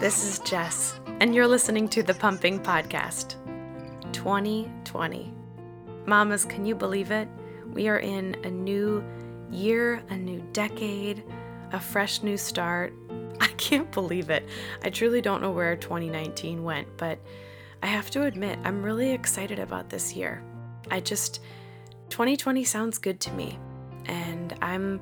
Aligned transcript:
This 0.00 0.24
is 0.24 0.38
Jess, 0.40 0.98
and 1.20 1.34
you're 1.34 1.46
listening 1.46 1.88
to 1.90 2.02
the 2.02 2.14
Pumping 2.14 2.60
Podcast. 2.60 3.34
2020. 4.12 5.34
Mamas, 6.06 6.46
can 6.46 6.64
you 6.64 6.74
believe 6.74 7.10
it? 7.10 7.28
We 7.74 7.88
are 7.88 7.98
in 7.98 8.34
a 8.44 8.50
new 8.50 9.04
year, 9.50 10.02
a 10.08 10.16
new 10.16 10.40
decade, 10.52 11.22
a 11.72 11.80
fresh 11.80 12.22
new 12.22 12.38
start. 12.38 12.94
I 13.40 13.48
can't 13.58 13.90
believe 13.92 14.30
it. 14.30 14.48
I 14.82 14.88
truly 14.88 15.20
don't 15.20 15.42
know 15.42 15.50
where 15.50 15.76
2019 15.76 16.64
went, 16.64 16.88
but 16.96 17.18
I 17.82 17.86
have 17.88 18.10
to 18.12 18.22
admit, 18.22 18.58
I'm 18.64 18.82
really 18.82 19.12
excited 19.12 19.58
about 19.58 19.90
this 19.90 20.14
year. 20.14 20.42
I 20.90 21.00
just, 21.00 21.40
2020 22.10 22.64
sounds 22.64 22.98
good 22.98 23.20
to 23.20 23.32
me, 23.32 23.58
and 24.06 24.54
I'm 24.60 25.00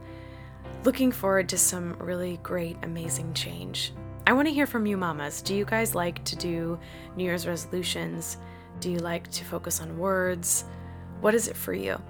looking 0.85 1.11
forward 1.11 1.49
to 1.49 1.59
some 1.59 1.95
really 1.99 2.39
great, 2.43 2.77
amazing 2.83 3.35
change. 3.35 3.93
I 4.27 4.35
want 4.35 4.47
to 4.47 4.55
hear 4.55 4.67
from 4.67 4.85
you, 4.87 4.97
mamas. 4.97 5.41
Do 5.41 5.55
you 5.55 5.65
guys 5.65 5.95
like 5.95 6.23
to 6.27 6.37
do 6.37 6.79
New 7.17 7.25
Year's 7.25 7.47
resolutions? 7.47 8.37
Do 8.81 8.91
you 8.91 8.99
like 8.99 9.31
to 9.33 9.45
focus 9.45 9.81
on 9.81 9.99
words? 9.99 10.67
What 11.21 11.35
is 11.35 11.49
it 11.49 11.57
for 11.57 11.73
you? 11.73 12.01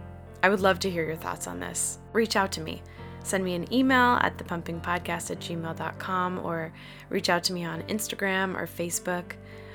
I 0.43 0.49
would 0.49 0.61
love 0.61 0.81
to 0.81 0.91
hear 0.91 1.07
your 1.07 1.17
thoughts 1.17 1.47
on 1.47 1.61
this. 1.61 1.99
Reach 2.13 2.37
out 2.37 2.53
to 2.53 2.61
me. 2.61 2.83
Send 3.23 3.45
me 3.45 3.55
an 3.55 3.73
email 3.73 4.19
at 4.21 4.37
thepumpingpodcast 4.37 5.31
at 5.31 5.39
gmail.com 5.39 6.39
or 6.41 6.73
reach 7.09 7.29
out 7.29 7.45
to 7.45 7.53
me 7.53 7.65
on 7.65 7.83
Instagram 7.83 8.57
or 8.57 8.67
Facebook. 8.67 9.33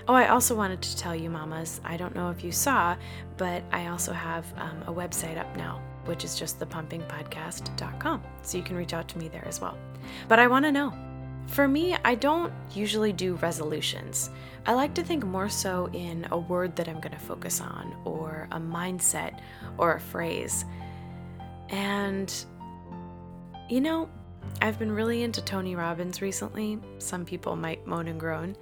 Oh, 0.08 0.14
I 0.14 0.28
also 0.28 0.56
wanted 0.56 0.82
to 0.82 0.98
tell 0.98 1.16
you, 1.16 1.30
mamas, 1.30 1.80
I 1.86 1.96
don't 1.96 2.14
know 2.14 2.30
if 2.30 2.44
you 2.44 2.52
saw, 2.52 2.96
but 3.38 3.64
I 3.72 3.88
also 3.88 4.12
have 4.12 4.46
um, 4.58 4.84
a 4.86 4.94
website 4.94 5.38
up 5.38 5.56
now, 5.56 5.82
which 6.06 6.26
is 6.26 6.38
just 6.38 6.60
thepumpingpodcast.com. 6.60 8.24
So 8.42 8.58
you 8.58 8.64
can 8.64 8.76
reach 8.76 8.94
out 8.94 9.08
to 9.10 9.18
me 9.18 9.30
there 9.30 9.48
as 9.48 9.62
well. 9.62 9.78
But 10.28 10.40
I 10.40 10.48
want 10.48 10.66
to 10.66 10.72
know 10.72 10.94
for 11.48 11.68
me, 11.68 11.96
I 12.04 12.16
don't 12.16 12.52
usually 12.74 13.14
do 13.14 13.36
resolutions. 13.36 14.30
I 14.66 14.74
like 14.74 14.94
to 14.96 15.04
think 15.04 15.26
more 15.26 15.50
so 15.50 15.90
in 15.94 16.28
a 16.32 16.38
word 16.38 16.76
that 16.78 16.88
I'm 16.88 17.00
going 17.00 17.14
to 17.14 17.20
focus 17.20 17.62
on, 17.62 17.96
or 18.06 18.48
a 18.52 18.60
mindset, 18.60 19.40
or 19.78 19.96
a 19.96 20.00
phrase. 20.00 20.66
And, 21.70 22.34
you 23.70 23.82
know, 23.82 24.10
I've 24.62 24.80
been 24.80 24.92
really 24.92 25.24
into 25.24 25.42
Tony 25.42 25.76
Robbins 25.76 26.22
recently. 26.22 26.80
Some 26.98 27.26
people 27.26 27.56
might 27.56 27.86
moan 27.86 28.08
and 28.08 28.20
groan, 28.20 28.56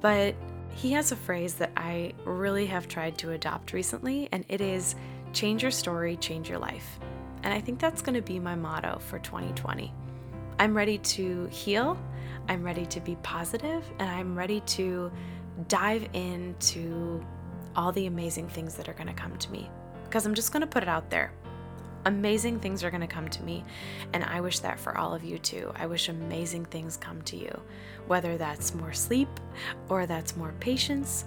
but 0.00 0.34
he 0.80 0.92
has 0.92 1.12
a 1.12 1.16
phrase 1.16 1.54
that 1.54 1.72
I 1.76 2.12
really 2.24 2.66
have 2.66 2.88
tried 2.88 3.18
to 3.18 3.32
adopt 3.32 3.72
recently, 3.72 4.28
and 4.32 4.44
it 4.48 4.60
is 4.60 4.94
change 5.32 5.62
your 5.62 5.70
story, 5.70 6.16
change 6.16 6.48
your 6.48 6.58
life. 6.58 6.98
And 7.42 7.52
I 7.52 7.60
think 7.60 7.78
that's 7.78 8.02
going 8.02 8.14
to 8.14 8.22
be 8.22 8.38
my 8.38 8.54
motto 8.54 8.98
for 8.98 9.18
2020. 9.18 9.92
I'm 10.58 10.76
ready 10.76 10.98
to 10.98 11.46
heal 11.46 11.98
I'm 12.50 12.64
ready 12.64 12.84
to 12.86 13.00
be 13.00 13.16
positive 13.22 13.84
and 14.00 14.10
I'm 14.10 14.36
ready 14.36 14.60
to 14.60 15.12
dive 15.68 16.08
into 16.14 17.24
all 17.76 17.92
the 17.92 18.06
amazing 18.06 18.48
things 18.48 18.74
that 18.74 18.88
are 18.88 18.92
going 18.92 19.06
to 19.06 19.12
come 19.12 19.36
to 19.38 19.52
me. 19.52 19.70
Because 20.02 20.26
I'm 20.26 20.34
just 20.34 20.52
going 20.52 20.62
to 20.62 20.66
put 20.66 20.82
it 20.82 20.88
out 20.88 21.10
there. 21.10 21.32
Amazing 22.06 22.60
things 22.60 22.82
are 22.82 22.90
going 22.90 23.02
to 23.02 23.06
come 23.06 23.28
to 23.28 23.42
me, 23.42 23.62
and 24.12 24.24
I 24.24 24.40
wish 24.40 24.60
that 24.60 24.80
for 24.80 24.96
all 24.96 25.14
of 25.14 25.22
you 25.22 25.38
too. 25.38 25.72
I 25.76 25.86
wish 25.86 26.08
amazing 26.08 26.64
things 26.66 26.96
come 26.96 27.20
to 27.22 27.36
you, 27.36 27.60
whether 28.06 28.38
that's 28.38 28.74
more 28.74 28.92
sleep, 28.92 29.28
or 29.88 30.06
that's 30.06 30.36
more 30.36 30.54
patience, 30.60 31.26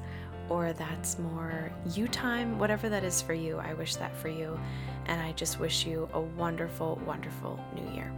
or 0.50 0.74
that's 0.74 1.20
more 1.20 1.72
you 1.94 2.08
time, 2.08 2.58
whatever 2.58 2.90
that 2.90 3.04
is 3.04 3.22
for 3.22 3.34
you. 3.34 3.58
I 3.58 3.74
wish 3.74 3.96
that 3.98 4.18
for 4.18 4.30
you, 4.30 4.60
and 5.06 5.22
I 5.22 5.32
just 5.34 5.60
wish 5.60 5.86
you 5.86 6.10
a 6.14 6.20
wonderful, 6.20 7.00
wonderful 7.06 7.60
new 7.76 7.94
year. 7.94 8.12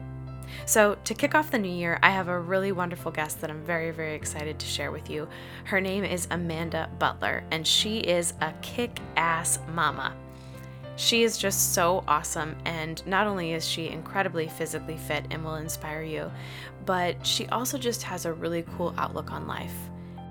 So, 0.66 0.98
to 1.04 1.14
kick 1.14 1.36
off 1.36 1.52
the 1.52 1.58
new 1.58 1.68
year, 1.68 2.00
I 2.02 2.12
have 2.12 2.28
a 2.28 2.40
really 2.40 2.72
wonderful 2.72 3.12
guest 3.12 3.42
that 3.42 3.50
I'm 3.50 3.64
very, 3.64 3.92
very 3.92 4.16
excited 4.16 4.60
to 4.60 4.66
share 4.66 4.92
with 4.92 5.10
you. 5.10 5.28
Her 5.66 5.82
name 5.82 6.04
is 6.04 6.28
Amanda 6.32 6.90
Butler, 7.00 7.44
and 7.52 7.66
she 7.68 8.00
is 8.00 8.34
a 8.42 8.54
kick 8.62 9.00
ass 9.18 9.60
mama. 9.74 10.16
She 10.98 11.24
is 11.24 11.38
just 11.38 11.74
so 11.74 12.04
awesome, 12.08 12.56
and 12.64 13.06
not 13.06 13.28
only 13.28 13.54
is 13.54 13.68
she 13.68 13.90
incredibly 13.90 14.48
physically 14.48 14.98
fit 14.98 15.26
and 15.30 15.44
will 15.44 15.56
inspire 15.56 16.04
you, 16.04 16.32
but 16.86 17.26
she 17.26 17.48
also 17.48 17.78
just 17.78 18.02
has 18.04 18.26
a 18.26 18.34
really 18.34 18.64
cool 18.78 18.94
outlook 18.98 19.32
on 19.32 19.46
life. 19.46 19.76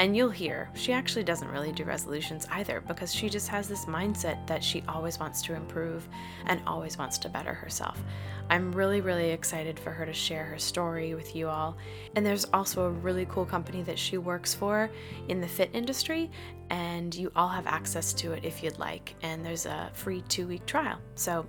And 0.00 0.16
you'll 0.16 0.30
hear, 0.30 0.68
she 0.74 0.92
actually 0.92 1.22
doesn't 1.22 1.48
really 1.48 1.70
do 1.70 1.84
resolutions 1.84 2.48
either 2.50 2.80
because 2.80 3.14
she 3.14 3.28
just 3.28 3.48
has 3.48 3.68
this 3.68 3.84
mindset 3.84 4.44
that 4.48 4.62
she 4.62 4.82
always 4.88 5.20
wants 5.20 5.40
to 5.42 5.54
improve 5.54 6.08
and 6.46 6.60
always 6.66 6.98
wants 6.98 7.16
to 7.18 7.28
better 7.28 7.54
herself. 7.54 8.02
I'm 8.50 8.72
really, 8.72 9.00
really 9.00 9.30
excited 9.30 9.78
for 9.78 9.90
her 9.90 10.04
to 10.04 10.12
share 10.12 10.44
her 10.46 10.58
story 10.58 11.14
with 11.14 11.36
you 11.36 11.48
all. 11.48 11.76
And 12.16 12.26
there's 12.26 12.44
also 12.46 12.86
a 12.86 12.90
really 12.90 13.24
cool 13.26 13.46
company 13.46 13.82
that 13.84 13.98
she 13.98 14.18
works 14.18 14.52
for 14.52 14.90
in 15.28 15.40
the 15.40 15.48
fit 15.48 15.70
industry, 15.72 16.28
and 16.70 17.14
you 17.14 17.30
all 17.36 17.48
have 17.48 17.66
access 17.66 18.12
to 18.14 18.32
it 18.32 18.44
if 18.44 18.62
you'd 18.62 18.78
like. 18.78 19.14
And 19.22 19.46
there's 19.46 19.64
a 19.64 19.90
free 19.94 20.22
two 20.22 20.48
week 20.48 20.66
trial. 20.66 20.98
So 21.14 21.46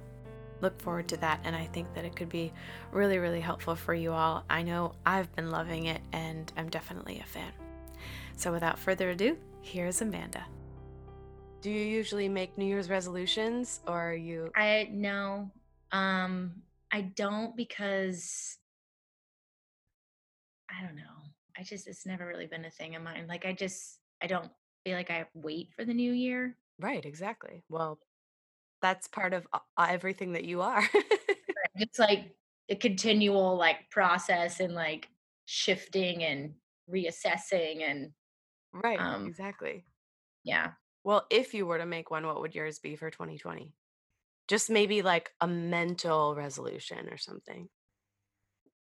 look 0.62 0.80
forward 0.80 1.08
to 1.10 1.18
that. 1.18 1.40
And 1.44 1.56
I 1.56 1.66
think 1.66 1.94
that 1.96 2.06
it 2.06 2.16
could 2.16 2.30
be 2.30 2.54
really, 2.92 3.18
really 3.18 3.42
helpful 3.42 3.76
for 3.76 3.96
you 3.96 4.14
all. 4.14 4.46
I 4.50 4.62
know 4.62 4.94
I've 5.06 5.36
been 5.36 5.50
loving 5.50 5.88
it, 5.88 6.02
and 6.14 6.52
I'm 6.56 6.70
definitely 6.70 7.20
a 7.20 7.26
fan. 7.26 7.52
So 8.36 8.52
without 8.52 8.78
further 8.78 9.12
ado, 9.12 9.38
here's 9.62 10.02
Amanda. 10.02 10.46
Do 11.62 11.72
you 11.72 11.84
usually 11.84 12.30
make 12.30 12.58
New 12.58 12.66
Year's 12.66 12.90
resolutions 12.90 13.80
or 13.88 14.12
are 14.12 14.14
you 14.14 14.52
I 14.56 14.90
no. 14.92 15.52
Um 15.92 16.62
I 16.92 17.02
don't 17.02 17.56
because 17.56 18.58
I 20.70 20.86
don't 20.86 20.96
know. 20.96 21.02
I 21.58 21.64
just 21.64 21.88
it's 21.88 22.06
never 22.06 22.28
really 22.28 22.46
been 22.46 22.66
a 22.66 22.70
thing 22.70 22.96
of 22.96 23.02
mine. 23.02 23.26
Like 23.28 23.46
I 23.46 23.54
just 23.54 24.00
I 24.22 24.28
don't 24.28 24.52
feel 24.84 24.96
like 24.96 25.10
I 25.10 25.26
wait 25.34 25.70
for 25.76 25.86
the 25.86 25.94
new 25.94 26.12
year. 26.12 26.56
Right, 26.80 27.06
exactly. 27.06 27.64
Well, 27.70 28.00
that's 28.82 29.08
part 29.08 29.34
of 29.34 29.48
uh, 29.54 29.60
everything 29.78 30.34
that 30.34 30.46
you 30.46 30.62
are. 30.62 30.88
It's 31.78 32.00
like 32.00 32.34
a 32.70 32.76
continual 32.76 33.58
like 33.58 33.90
process 33.90 34.62
and 34.62 34.74
like 34.74 35.10
shifting 35.46 36.24
and 36.24 36.54
reassessing 36.90 37.82
and 37.82 38.12
right, 38.84 39.06
um 39.06 39.26
exactly. 39.26 39.86
yeah. 40.44 40.76
Well, 41.04 41.26
if 41.30 41.54
you 41.54 41.66
were 41.66 41.78
to 41.78 41.86
make 41.86 42.12
one, 42.12 42.26
what 42.26 42.42
would 42.42 42.54
yours 42.56 42.80
be 42.80 42.96
for 42.98 43.10
2020? 43.12 43.74
Just 44.48 44.70
maybe 44.70 45.02
like 45.02 45.32
a 45.42 45.48
mental 45.48 46.36
resolution 46.36 47.10
or 47.10 47.18
something. 47.18 47.70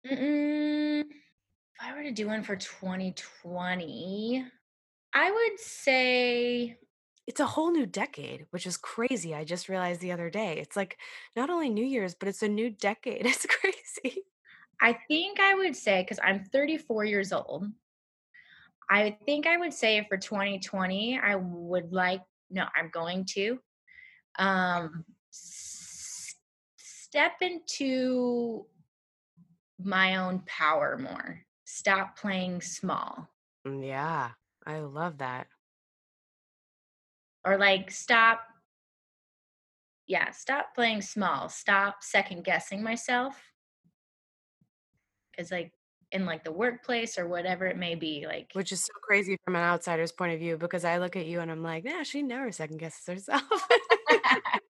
Mm-mm. 0.06 1.00
If 1.10 1.80
I 1.80 1.94
were 1.94 2.02
to 2.02 2.12
do 2.12 2.26
one 2.26 2.42
for 2.44 2.56
2020, 2.56 4.46
I 5.14 5.30
would 5.30 5.60
say 5.60 6.78
It's 7.26 7.40
a 7.40 7.46
whole 7.46 7.70
new 7.72 7.86
decade, 7.86 8.46
which 8.50 8.66
is 8.66 8.76
crazy. 8.76 9.34
I 9.34 9.44
just 9.44 9.68
realized 9.68 10.00
the 10.00 10.12
other 10.12 10.30
day. 10.30 10.58
It's 10.58 10.76
like 10.76 10.98
not 11.36 11.50
only 11.50 11.68
New 11.68 11.84
Year's, 11.84 12.14
but 12.14 12.28
it's 12.28 12.42
a 12.42 12.48
new 12.48 12.70
decade. 12.70 13.26
It's 13.26 13.46
crazy. 13.46 14.24
I 14.80 14.92
think 14.92 15.38
I 15.40 15.54
would 15.54 15.76
say 15.76 16.02
because 16.02 16.18
I'm 16.22 16.44
34 16.44 17.04
years 17.04 17.32
old. 17.32 17.72
I 18.90 19.16
think 19.24 19.46
I 19.46 19.56
would 19.56 19.72
say 19.72 20.04
for 20.08 20.16
2020, 20.16 21.18
I 21.22 21.36
would 21.36 21.92
like 21.92 22.22
no, 22.50 22.66
I'm 22.76 22.90
going 22.90 23.24
to 23.30 23.58
um 24.38 25.04
s- 25.32 26.36
step 26.76 27.32
into 27.40 28.66
my 29.82 30.16
own 30.16 30.40
power 30.46 30.98
more. 30.98 31.42
Stop 31.64 32.18
playing 32.18 32.60
small 32.60 33.28
Mm, 33.66 33.86
Yeah, 33.86 34.30
I 34.66 34.80
love 34.80 35.18
that. 35.18 35.46
or 37.44 37.56
like 37.58 37.90
stop 37.90 38.40
yeah, 40.06 40.30
stop 40.32 40.74
playing 40.74 41.00
small. 41.00 41.48
Stop 41.48 42.02
second 42.02 42.44
guessing 42.44 42.82
myself 42.82 43.40
cuz 45.36 45.50
like 45.50 45.72
in 46.12 46.26
like 46.26 46.44
the 46.44 46.52
workplace 46.52 47.18
or 47.18 47.26
whatever 47.26 47.66
it 47.66 47.76
may 47.76 47.94
be 47.94 48.24
like 48.26 48.50
Which 48.52 48.72
is 48.72 48.84
so 48.84 48.92
crazy 49.02 49.36
from 49.44 49.56
an 49.56 49.62
outsider's 49.62 50.12
point 50.12 50.34
of 50.34 50.40
view 50.40 50.56
because 50.56 50.84
I 50.84 50.98
look 50.98 51.16
at 51.16 51.26
you 51.26 51.40
and 51.40 51.50
I'm 51.50 51.62
like, 51.62 51.84
nah 51.84 52.02
she 52.02 52.22
never 52.22 52.52
second 52.52 52.78
guesses 52.78 53.06
herself." 53.06 53.42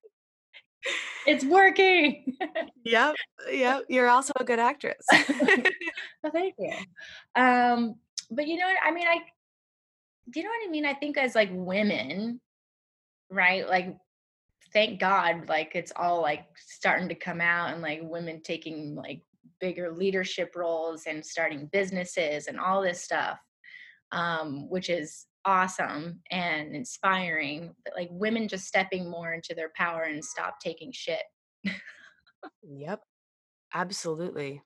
it's 1.26 1.44
working. 1.44 2.36
Yep, 2.84 3.14
yep, 3.52 3.84
you're 3.88 4.08
also 4.08 4.32
a 4.40 4.42
good 4.42 4.58
actress. 4.58 5.06
well, 5.12 6.32
thank 6.32 6.56
you. 6.58 6.72
Um, 7.36 7.94
but 8.28 8.48
you 8.48 8.56
know 8.56 8.66
what? 8.66 8.76
I 8.84 8.90
mean, 8.90 9.06
I 9.06 9.18
do 10.28 10.40
you 10.40 10.44
know 10.44 10.50
what 10.50 10.68
I 10.68 10.70
mean? 10.70 10.84
I 10.84 10.94
think 10.94 11.16
as 11.16 11.36
like 11.36 11.50
women, 11.52 12.40
right? 13.30 13.68
Like, 13.68 13.96
thank 14.72 14.98
God, 14.98 15.48
like 15.48 15.76
it's 15.76 15.92
all 15.94 16.22
like 16.22 16.44
starting 16.56 17.08
to 17.10 17.14
come 17.14 17.40
out 17.40 17.72
and 17.72 17.82
like 17.82 18.00
women 18.02 18.42
taking 18.42 18.96
like 18.96 19.22
bigger 19.60 19.92
leadership 19.92 20.54
roles 20.56 21.04
and 21.06 21.24
starting 21.24 21.68
businesses 21.72 22.46
and 22.46 22.58
all 22.58 22.82
this 22.82 23.02
stuff, 23.02 23.38
um, 24.12 24.68
which 24.68 24.90
is 24.90 25.26
awesome 25.44 26.20
and 26.30 26.74
inspiring. 26.74 27.74
But 27.84 27.94
like 27.96 28.08
women 28.10 28.48
just 28.48 28.66
stepping 28.66 29.10
more 29.10 29.34
into 29.34 29.54
their 29.54 29.72
power 29.76 30.02
and 30.02 30.24
stop 30.24 30.60
taking 30.60 30.92
shit. 30.92 31.22
Yep. 32.62 33.00
Absolutely. 33.74 34.62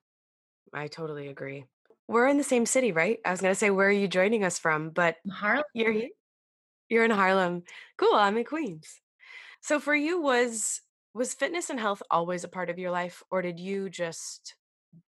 I 0.72 0.88
totally 0.88 1.28
agree. 1.28 1.64
We're 2.08 2.28
in 2.28 2.38
the 2.38 2.44
same 2.44 2.66
city, 2.66 2.92
right? 2.92 3.18
I 3.24 3.30
was 3.30 3.40
gonna 3.40 3.54
say, 3.54 3.70
where 3.70 3.88
are 3.88 3.92
you 3.92 4.08
joining 4.08 4.44
us 4.44 4.58
from? 4.58 4.90
But 4.90 5.16
Harlem. 5.30 5.64
you're 5.74 5.94
you're 6.88 7.04
in 7.04 7.10
Harlem. 7.10 7.62
Cool, 7.98 8.14
I'm 8.14 8.36
in 8.36 8.44
Queens. 8.44 9.00
So 9.60 9.80
for 9.80 9.94
you, 9.94 10.20
was 10.20 10.80
was 11.14 11.34
fitness 11.34 11.70
and 11.70 11.80
health 11.80 12.02
always 12.10 12.44
a 12.44 12.48
part 12.48 12.70
of 12.70 12.78
your 12.78 12.90
life, 12.90 13.22
or 13.30 13.42
did 13.42 13.58
you 13.58 13.90
just 13.90 14.54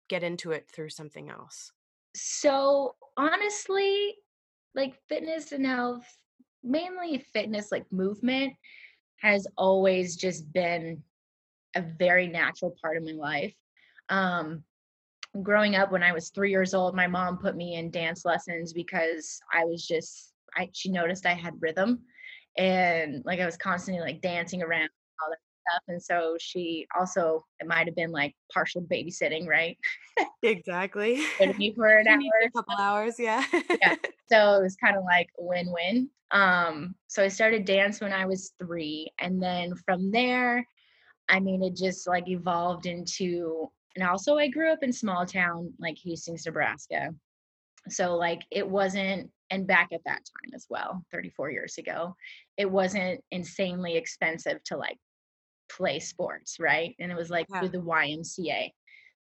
get 0.08 0.22
into 0.22 0.52
it 0.52 0.68
through 0.70 0.90
something 0.90 1.28
else? 1.30 1.72
So, 2.14 2.96
honestly, 3.16 4.16
like, 4.74 4.94
fitness 5.08 5.52
and 5.52 5.66
health, 5.66 6.06
mainly 6.62 7.18
fitness, 7.18 7.70
like, 7.70 7.90
movement, 7.92 8.54
has 9.18 9.46
always 9.56 10.16
just 10.16 10.52
been 10.52 11.02
a 11.74 11.82
very 11.82 12.26
natural 12.28 12.74
part 12.82 12.96
of 12.96 13.04
my 13.04 13.12
life. 13.12 13.54
Um, 14.08 14.64
growing 15.42 15.76
up 15.76 15.92
when 15.92 16.02
I 16.02 16.12
was 16.12 16.30
3 16.30 16.50
years 16.50 16.74
old, 16.74 16.94
my 16.96 17.06
mom 17.06 17.38
put 17.38 17.56
me 17.56 17.74
in 17.76 17.90
dance 17.90 18.24
lessons 18.24 18.72
because 18.72 19.40
I 19.52 19.64
was 19.64 19.86
just 19.86 20.34
I 20.56 20.70
she 20.72 20.90
noticed 20.90 21.26
I 21.26 21.34
had 21.34 21.60
rhythm 21.60 22.04
and, 22.56 23.22
like, 23.26 23.40
I 23.40 23.46
was 23.46 23.58
constantly, 23.58 24.00
like, 24.02 24.22
dancing 24.22 24.62
around, 24.62 24.88
stuff, 25.70 25.82
and 25.88 26.02
so 26.02 26.36
she 26.40 26.86
also 26.98 27.46
it 27.60 27.66
might 27.66 27.86
have 27.86 27.96
been, 27.96 28.12
like, 28.12 28.34
partial 28.52 28.82
babysitting, 28.82 29.46
right? 29.46 29.78
Exactly. 30.42 31.22
Me 31.56 31.74
for 31.74 31.88
an 31.98 32.08
hour 32.08 32.18
a 32.44 32.50
couple 32.50 32.74
hours, 32.78 33.18
yeah. 33.18 33.44
Yeah, 33.82 33.92
so 34.26 34.58
it 34.58 34.62
was 34.62 34.76
kinda 34.76 35.00
like 35.00 35.28
win-win. 35.38 36.10
Um, 36.30 36.96
so 37.08 37.22
I 37.22 37.28
started 37.28 37.64
dance 37.64 38.00
when 38.00 38.12
I 38.12 38.26
was 38.26 38.52
3, 38.58 39.10
and 39.20 39.42
then 39.42 39.74
from 39.76 40.10
there, 40.10 40.66
I 41.28 41.40
mean, 41.40 41.62
it 41.64 41.76
just, 41.76 42.06
like, 42.08 42.28
evolved 42.28 42.86
into 42.86 43.70
and 43.96 44.08
also 44.08 44.38
I 44.38 44.48
grew 44.48 44.72
up 44.72 44.82
in 44.82 44.92
small 44.92 45.26
town, 45.26 45.74
like 45.80 45.96
Hastings, 46.02 46.46
Nebraska. 46.46 47.10
So, 47.90 48.16
like, 48.16 48.42
it 48.52 48.68
wasn't 48.68 49.32
and 49.50 49.66
back 49.66 49.90
at 49.92 50.02
that 50.06 50.18
time 50.26 50.54
as 50.54 50.66
well, 50.70 51.04
34 51.12 51.50
years 51.52 51.78
ago, 51.78 52.16
it 52.58 52.70
wasn't 52.70 53.24
insanely 53.32 53.96
expensive 53.96 54.62
to, 54.64 54.76
like, 54.78 54.98
play 55.68 55.98
sports, 56.00 56.58
right? 56.60 56.94
And 56.98 57.10
it 57.12 57.16
was, 57.16 57.30
like, 57.30 57.46
through 57.48 57.70
the 57.70 57.80
YMCA. 57.80 58.70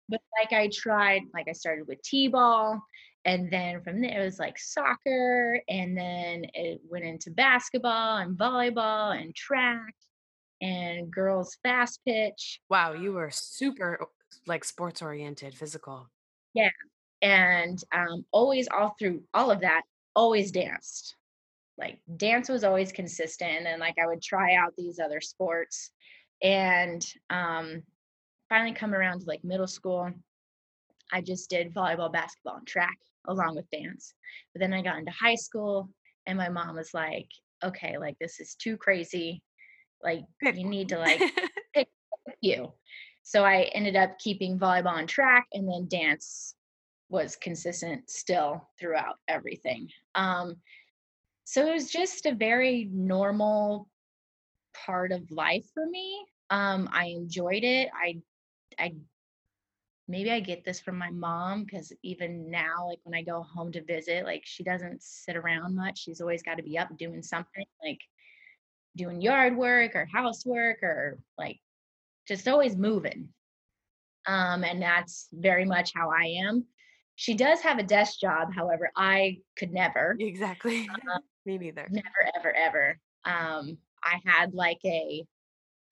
But, 0.10 0.22
like, 0.40 0.54
I 0.54 0.70
tried 0.74 1.24
like, 1.34 1.48
I 1.48 1.54
started 1.54 1.88
with 1.88 2.02
T-ball, 2.02 2.82
and 3.26 3.52
then 3.52 3.84
from 3.84 4.02
there, 4.02 4.22
it 4.22 4.26
was, 4.26 4.40
like, 4.40 4.58
soccer, 4.58 5.62
and 5.70 5.98
then 5.98 6.46
it 6.54 6.82
went 6.90 7.06
into 7.06 7.32
basketball 7.32 8.18
and 8.18 8.38
volleyball 8.38 9.20
and 9.20 9.36
track 9.36 9.94
and 10.62 11.12
girls 11.12 11.58
fast 11.64 12.00
pitch. 12.06 12.62
Wow, 12.70 12.94
you 12.94 13.14
were 13.14 13.30
super, 13.32 14.08
like, 14.48 14.64
sports 14.64 15.02
oriented, 15.02 15.56
physical. 15.56 16.10
Yeah, 16.54 16.72
and, 17.22 17.82
um, 17.92 18.26
always 18.32 18.68
all 18.70 18.96
through 18.98 19.24
all 19.34 19.52
of 19.52 19.62
that, 19.62 19.84
always 20.16 20.52
danced. 20.52 21.16
Like, 21.78 22.02
dance 22.18 22.50
was 22.50 22.64
always 22.64 22.92
consistent, 22.92 23.68
and, 23.68 23.80
like, 23.80 23.96
I 24.02 24.08
would 24.08 24.22
try 24.22 24.56
out 24.56 24.74
these 24.78 25.00
other 25.00 25.22
sports, 25.22 25.92
and, 26.42 27.06
um, 27.30 27.84
finally 28.50 28.74
come 28.74 28.94
around 28.94 29.22
to, 29.22 29.26
like, 29.28 29.44
middle 29.44 29.68
school, 29.68 30.12
I 31.12 31.22
just 31.22 31.50
did 31.50 31.74
volleyball, 31.74 32.12
basketball, 32.12 32.58
and 32.58 32.68
track 32.68 32.98
along 33.28 33.56
with 33.56 33.70
dance. 33.72 34.14
But 34.54 34.60
then 34.60 34.74
I 34.74 34.82
got 34.82 34.98
into 35.00 35.12
high 35.12 35.36
school, 35.36 35.90
and 36.26 36.38
my 36.38 36.50
mom 36.50 36.76
was 36.76 36.94
like, 36.94 37.28
"Okay, 37.64 37.98
like, 37.98 38.18
this 38.20 38.40
is 38.40 38.56
too 38.56 38.78
crazy. 38.78 39.42
Like, 40.04 40.26
you 40.42 40.66
need 40.66 40.90
to, 40.90 41.00
like, 41.00 41.22
pick 41.74 41.90
few." 42.42 42.74
So 43.24 43.44
I 43.46 43.64
ended 43.74 43.96
up 43.96 44.18
keeping 44.20 44.60
volleyball 44.60 45.00
and 45.00 45.10
track, 45.10 45.48
and 45.54 45.68
then 45.70 45.88
dance 45.88 46.56
was 47.10 47.36
consistent 47.36 48.10
still 48.10 48.70
throughout 48.80 49.18
everything. 49.28 49.90
Um, 50.16 50.62
so 51.46 51.68
it 51.68 51.74
was 51.74 51.92
just 51.92 52.26
a 52.26 52.36
very 52.36 52.86
normal 52.92 53.90
part 54.86 55.12
of 55.12 55.30
life 55.32 55.66
for 55.74 55.86
me. 55.86 56.26
Um, 56.50 56.90
I 56.92 57.06
enjoyed 57.08 57.64
it. 57.64 57.90
I 57.94 58.22
I 58.80 58.96
maybe 60.08 60.32
I 60.32 60.40
get 60.40 60.64
this 60.64 60.80
from 60.80 60.98
my 60.98 61.12
mom 61.12 61.64
because 61.66 61.94
even 62.02 62.50
now, 62.50 62.88
like, 62.88 63.00
when 63.04 63.14
I 63.14 63.22
go 63.22 63.44
home 63.44 63.72
to 63.74 63.84
visit, 63.84 64.26
like, 64.26 64.42
she 64.46 64.64
doesn't 64.64 65.04
sit 65.04 65.36
around 65.36 65.76
much. 65.76 66.00
She's 66.00 66.22
always 66.22 66.42
gotta 66.42 66.64
be 66.64 66.78
up 66.78 66.98
doing 66.98 67.22
something, 67.22 67.66
like, 67.84 68.00
doing 68.96 69.22
yard 69.22 69.56
work 69.56 69.96
or 69.96 70.08
housework 70.12 70.82
or, 70.84 71.20
like, 71.38 71.60
just 72.28 72.48
always 72.48 72.76
moving. 72.76 73.30
Um, 74.26 74.64
and 74.64 74.82
that's 74.82 75.30
very 75.32 75.66
much 75.66 75.94
how 75.94 76.10
I 76.12 76.26
am. 76.46 76.66
She 77.16 77.36
does 77.36 77.62
have 77.62 77.80
a 77.80 77.84
desk 77.84 78.20
job, 78.20 78.54
however, 78.54 78.92
I 78.96 79.40
could 79.56 79.72
never. 79.72 80.16
Exactly. 80.20 80.88
Um, 81.14 81.22
Me 81.46 81.58
neither. 81.58 81.88
never, 81.90 82.32
ever, 82.36 82.54
ever. 82.54 83.00
Um, 83.26 83.78
I 84.04 84.22
had, 84.26 84.54
like, 84.54 84.80
a, 84.86 85.26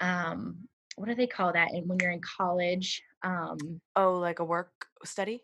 um, 0.01 0.69
what 0.97 1.07
do 1.09 1.15
they 1.15 1.27
call 1.27 1.53
that? 1.53 1.71
And 1.73 1.87
when 1.89 1.99
you're 2.01 2.11
in 2.11 2.21
college, 2.21 3.03
um 3.23 3.81
Oh, 3.95 4.19
like 4.19 4.39
a 4.39 4.45
work 4.45 4.87
study? 5.03 5.43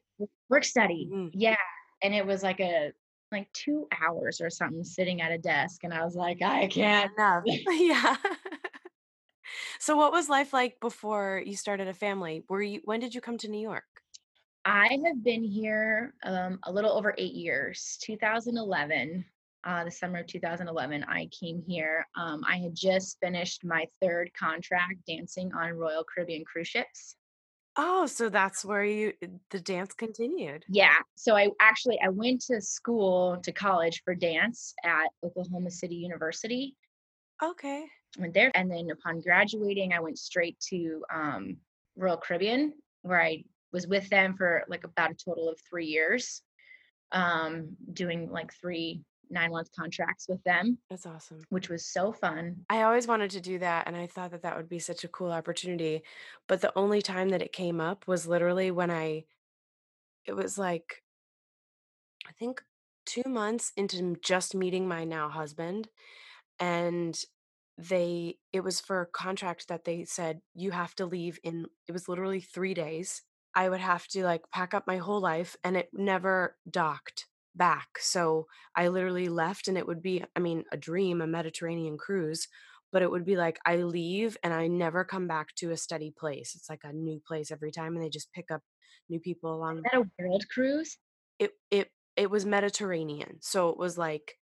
Work 0.50 0.64
study, 0.66 1.12
Mhm. 1.12 1.34
yeah, 1.34 1.56
and 2.02 2.14
it 2.14 2.26
was 2.26 2.44
like 2.44 2.60
a 2.60 2.94
like, 3.32 3.52
2 3.54 3.88
hours 4.00 4.40
or 4.42 4.50
something 4.52 4.84
sitting 4.84 5.20
at 5.22 5.32
a 5.32 5.40
desk, 5.40 5.84
and 5.84 5.92
I 5.94 6.04
was 6.06 6.16
like, 6.16 6.42
"I 6.44 6.68
can't." 6.68 7.12
Enough. 7.18 7.46
Yeah. 7.70 8.18
So 9.80 9.98
what 9.98 10.12
was 10.12 10.30
life 10.30 10.54
like 10.54 10.80
before 10.80 11.44
you 11.46 11.56
started 11.56 11.88
a 11.88 11.94
family? 11.94 12.44
Were 12.50 12.62
you 12.62 12.82
when 12.86 13.00
did 13.00 13.16
you 13.16 13.22
come 13.22 13.38
to 13.40 13.48
New 13.48 13.60
York? 13.62 14.04
I 14.66 14.98
have 15.06 15.24
been 15.24 15.44
here, 15.44 16.14
um, 16.24 16.60
a 16.64 16.72
little 16.72 16.92
over 16.94 17.14
8 17.18 17.34
years, 17.34 17.98
2011, 18.02 19.26
uh, 19.64 19.84
the 19.84 19.92
summer 19.92 20.20
of 20.20 20.28
2011, 20.28 21.04
I 21.04 21.28
came 21.28 21.64
here, 21.68 22.06
um, 22.16 22.44
I 22.48 22.58
had 22.58 22.76
just 22.76 23.20
finished 23.22 23.64
my 23.64 23.86
3rd 24.02 24.34
contract 24.34 25.06
dancing 25.08 25.52
on 25.54 25.74
Royal 25.74 26.04
Caribbean 26.04 26.44
cruise 26.46 26.68
ships. 26.68 27.16
Oh, 27.76 28.06
so 28.06 28.30
that's 28.30 28.64
where 28.64 28.84
you 28.84 29.14
the 29.50 29.60
dance 29.60 29.94
continued. 29.94 30.64
Yeah, 30.70 30.94
so 31.16 31.36
I 31.36 31.50
actually 31.60 32.00
I 32.04 32.10
went 32.10 32.42
to 32.42 32.62
school 32.62 33.38
to 33.42 33.52
college 33.52 34.04
for 34.06 34.14
dance 34.14 34.76
at 34.84 35.08
Oklahoma 35.24 35.72
City 35.72 35.96
University. 35.96 36.76
Okay. 37.42 37.86
Went 38.20 38.36
there, 38.36 38.52
and 38.54 38.70
then 38.70 38.90
upon 38.92 39.22
graduating, 39.22 39.92
I 39.92 40.00
went 40.02 40.20
straight 40.20 40.60
to, 40.70 41.04
um, 41.12 41.58
Royal 41.96 42.18
Caribbean, 42.18 42.74
where 43.02 43.22
I 43.22 43.44
was 43.72 43.88
with 43.88 44.08
them 44.10 44.36
for, 44.38 44.64
like, 44.68 44.84
about 44.84 45.12
a 45.12 45.16
total 45.16 45.50
of 45.50 45.60
3 45.68 45.88
years, 45.88 46.44
um, 47.12 47.76
doing, 47.92 48.30
like, 48.30 48.54
3 49.28 49.36
nine-month 49.36 49.70
contracts 49.78 50.28
with 50.30 50.44
them, 50.44 50.80
That's 50.90 51.06
awesome. 51.06 51.48
which 51.50 51.70
was 51.70 51.86
so 51.88 52.14
fun. 52.14 52.66
I 52.70 52.82
always 52.84 53.08
wanted 53.08 53.32
to 53.32 53.42
do 53.42 53.60
that, 53.60 53.88
and 53.88 53.96
I 53.96 54.08
thought 54.08 54.32
that 54.32 54.42
that 54.44 54.56
would 54.58 54.70
be 54.70 54.80
such 54.80 55.04
a 55.04 55.08
cool 55.10 55.32
opportunity, 55.32 56.04
but 56.48 56.62
the 56.62 56.78
only 56.78 57.02
time 57.02 57.30
that 57.30 57.42
it 57.42 57.52
came 57.52 57.82
up 57.82 58.08
was 58.08 58.28
literally 58.28 58.72
when 58.72 58.90
I 58.92 59.26
it 60.26 60.34
was, 60.36 60.58
like 60.58 61.04
I 62.28 62.32
think 62.32 62.64
2 63.06 63.24
months 63.30 63.72
into 63.76 64.16
just 64.22 64.56
meeting 64.56 64.88
my 64.88 65.04
now 65.04 65.30
husband, 65.30 65.90
and 66.60 67.20
they 67.78 68.40
it 68.54 68.62
was 68.62 68.82
for 68.82 69.02
a 69.02 69.08
contract 69.08 69.68
that 69.70 69.86
they 69.86 70.06
said, 70.06 70.42
"You 70.56 70.72
have 70.72 70.96
to 70.98 71.06
leave 71.08 71.40
in" 71.44 71.68
it 71.88 71.94
was 71.94 72.10
literally 72.10 72.42
3 72.42 72.74
days. 72.76 73.24
I 73.56 73.70
would 73.70 73.82
have 73.82 74.08
to, 74.10 74.24
like, 74.26 74.50
pack 74.52 74.74
up 74.76 74.88
my 74.88 74.98
whole 74.98 75.22
life, 75.22 75.58
and 75.64 75.78
it 75.78 75.90
never 75.94 76.58
docked 76.70 77.28
back, 77.56 78.00
so 78.00 78.48
I 78.76 78.88
literally 78.90 79.30
left, 79.30 79.68
and 79.68 79.78
it 79.78 79.88
would 79.88 80.02
be, 80.02 80.24
I 80.36 80.40
mean, 80.40 80.66
a 80.72 80.78
dream, 80.78 81.22
a 81.22 81.28
Mediterranean 81.28 81.98
cruise, 81.98 82.48
but 82.92 83.02
it 83.04 83.12
would 83.12 83.26
be 83.26 83.36
like, 83.38 83.60
I 83.66 83.78
leave, 83.78 84.38
and 84.44 84.54
I 84.54 84.68
never 84.68 85.04
come 85.06 85.28
back 85.28 85.56
to 85.56 85.72
a 85.72 85.78
steady 85.78 86.12
place. 86.12 86.56
It's 86.56 86.70
like 86.70 86.84
a 86.84 86.94
new 86.94 87.20
place 87.28 87.52
every 87.52 87.72
time, 87.72 87.96
and 87.96 88.04
they 88.04 88.10
just 88.10 88.32
pick 88.34 88.52
up 88.52 88.64
new 89.10 89.20
people 89.20 89.54
along. 89.56 89.80
Is 89.80 89.84
that 89.92 89.98
a 90.02 90.10
world 90.24 90.46
cruise? 90.50 90.98
It 91.40 91.52
it 91.72 91.92
it 92.16 92.30
was 92.30 92.46
Mediterranean, 92.46 93.40
so 93.42 93.70
it 93.70 93.78
was 93.78 93.98
like 93.98 94.38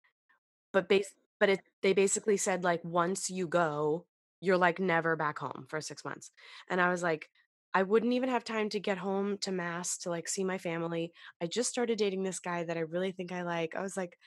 but 0.73 0.89
bas 0.89 1.13
but 1.39 1.49
it 1.49 1.61
they 1.81 1.93
basically 1.93 2.37
said, 2.37 2.63
like, 2.65 2.83
"Once 2.85 3.29
you 3.31 3.47
go, 3.47 4.07
you're, 4.41 4.57
like, 4.57 4.79
never 4.79 5.15
back 5.17 5.39
home 5.39 5.65
for 5.69 5.81
6 5.81 6.05
months," 6.05 6.31
and 6.69 6.81
I 6.81 6.89
was 6.91 7.03
like, 7.03 7.29
"I 7.73 7.83
wouldn't 7.83 8.13
even 8.13 8.29
have 8.29 8.43
time 8.43 8.69
to 8.69 8.79
get 8.79 8.97
home 8.99 9.37
to 9.39 9.51
Mass 9.51 9.97
to, 9.99 10.09
like, 10.09 10.27
see 10.29 10.43
my 10.43 10.57
family. 10.57 11.13
I 11.41 11.47
just 11.47 11.69
started 11.69 11.97
dating 11.99 12.23
this 12.23 12.39
guy 12.39 12.63
that 12.65 12.77
I 12.77 12.81
really 12.81 13.11
think 13.13 13.31
I 13.31 13.43
like." 13.43 13.75
I 13.75 13.81
was 13.81 13.97
like, 13.97 14.17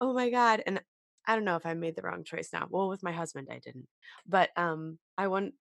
"Oh 0.00 0.14
my 0.14 0.30
god," 0.30 0.62
and 0.66 0.82
I 1.26 1.34
don't 1.36 1.44
know 1.46 1.56
if 1.56 1.66
I 1.66 1.74
made 1.74 1.96
the 1.96 2.02
wrong 2.02 2.24
choice 2.24 2.52
now. 2.52 2.68
Well, 2.70 2.88
with 2.90 3.02
my 3.04 3.12
husband, 3.12 3.48
I 3.52 3.58
didn't, 3.60 3.88
but, 4.26 4.50
um, 4.58 4.98
I 5.18 5.28
won 5.28 5.54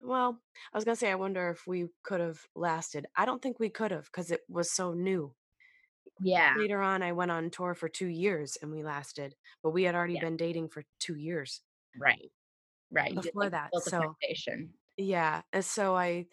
well, 0.00 0.40
I 0.72 0.76
was 0.76 0.84
gonna 0.84 0.96
say 0.96 1.10
I 1.10 1.14
wonder 1.16 1.50
if 1.50 1.66
we 1.66 1.88
could've 2.04 2.46
lasted. 2.54 3.06
I 3.16 3.24
don't 3.26 3.42
think 3.42 3.58
we 3.58 3.70
could 3.70 3.90
have 3.90 4.04
because 4.06 4.30
it 4.30 4.42
was 4.48 4.72
so 4.72 4.92
new. 4.94 5.34
Yeah. 6.20 6.54
Later 6.54 6.80
on, 6.82 7.02
I 7.02 7.12
went 7.12 7.30
on 7.30 7.50
tour 7.50 7.74
for 7.74 7.88
2 7.88 8.06
years, 8.06 8.56
and 8.56 8.70
we 8.70 8.82
lasted, 8.82 9.36
but 9.62 9.70
we 9.70 9.82
had 9.84 9.94
already 9.94 10.16
Yeah. 10.16 10.18
been 10.18 10.36
dating 10.36 10.70
for 10.70 10.84
2 10.98 11.14
years 11.14 11.62
Right. 11.96 12.30
Right, 12.90 13.14
before 13.14 13.50
that, 13.50 13.72
so. 13.78 14.16
Yeah, 14.98 15.42
and 15.52 15.64
so 15.64 15.94
I 15.96 16.26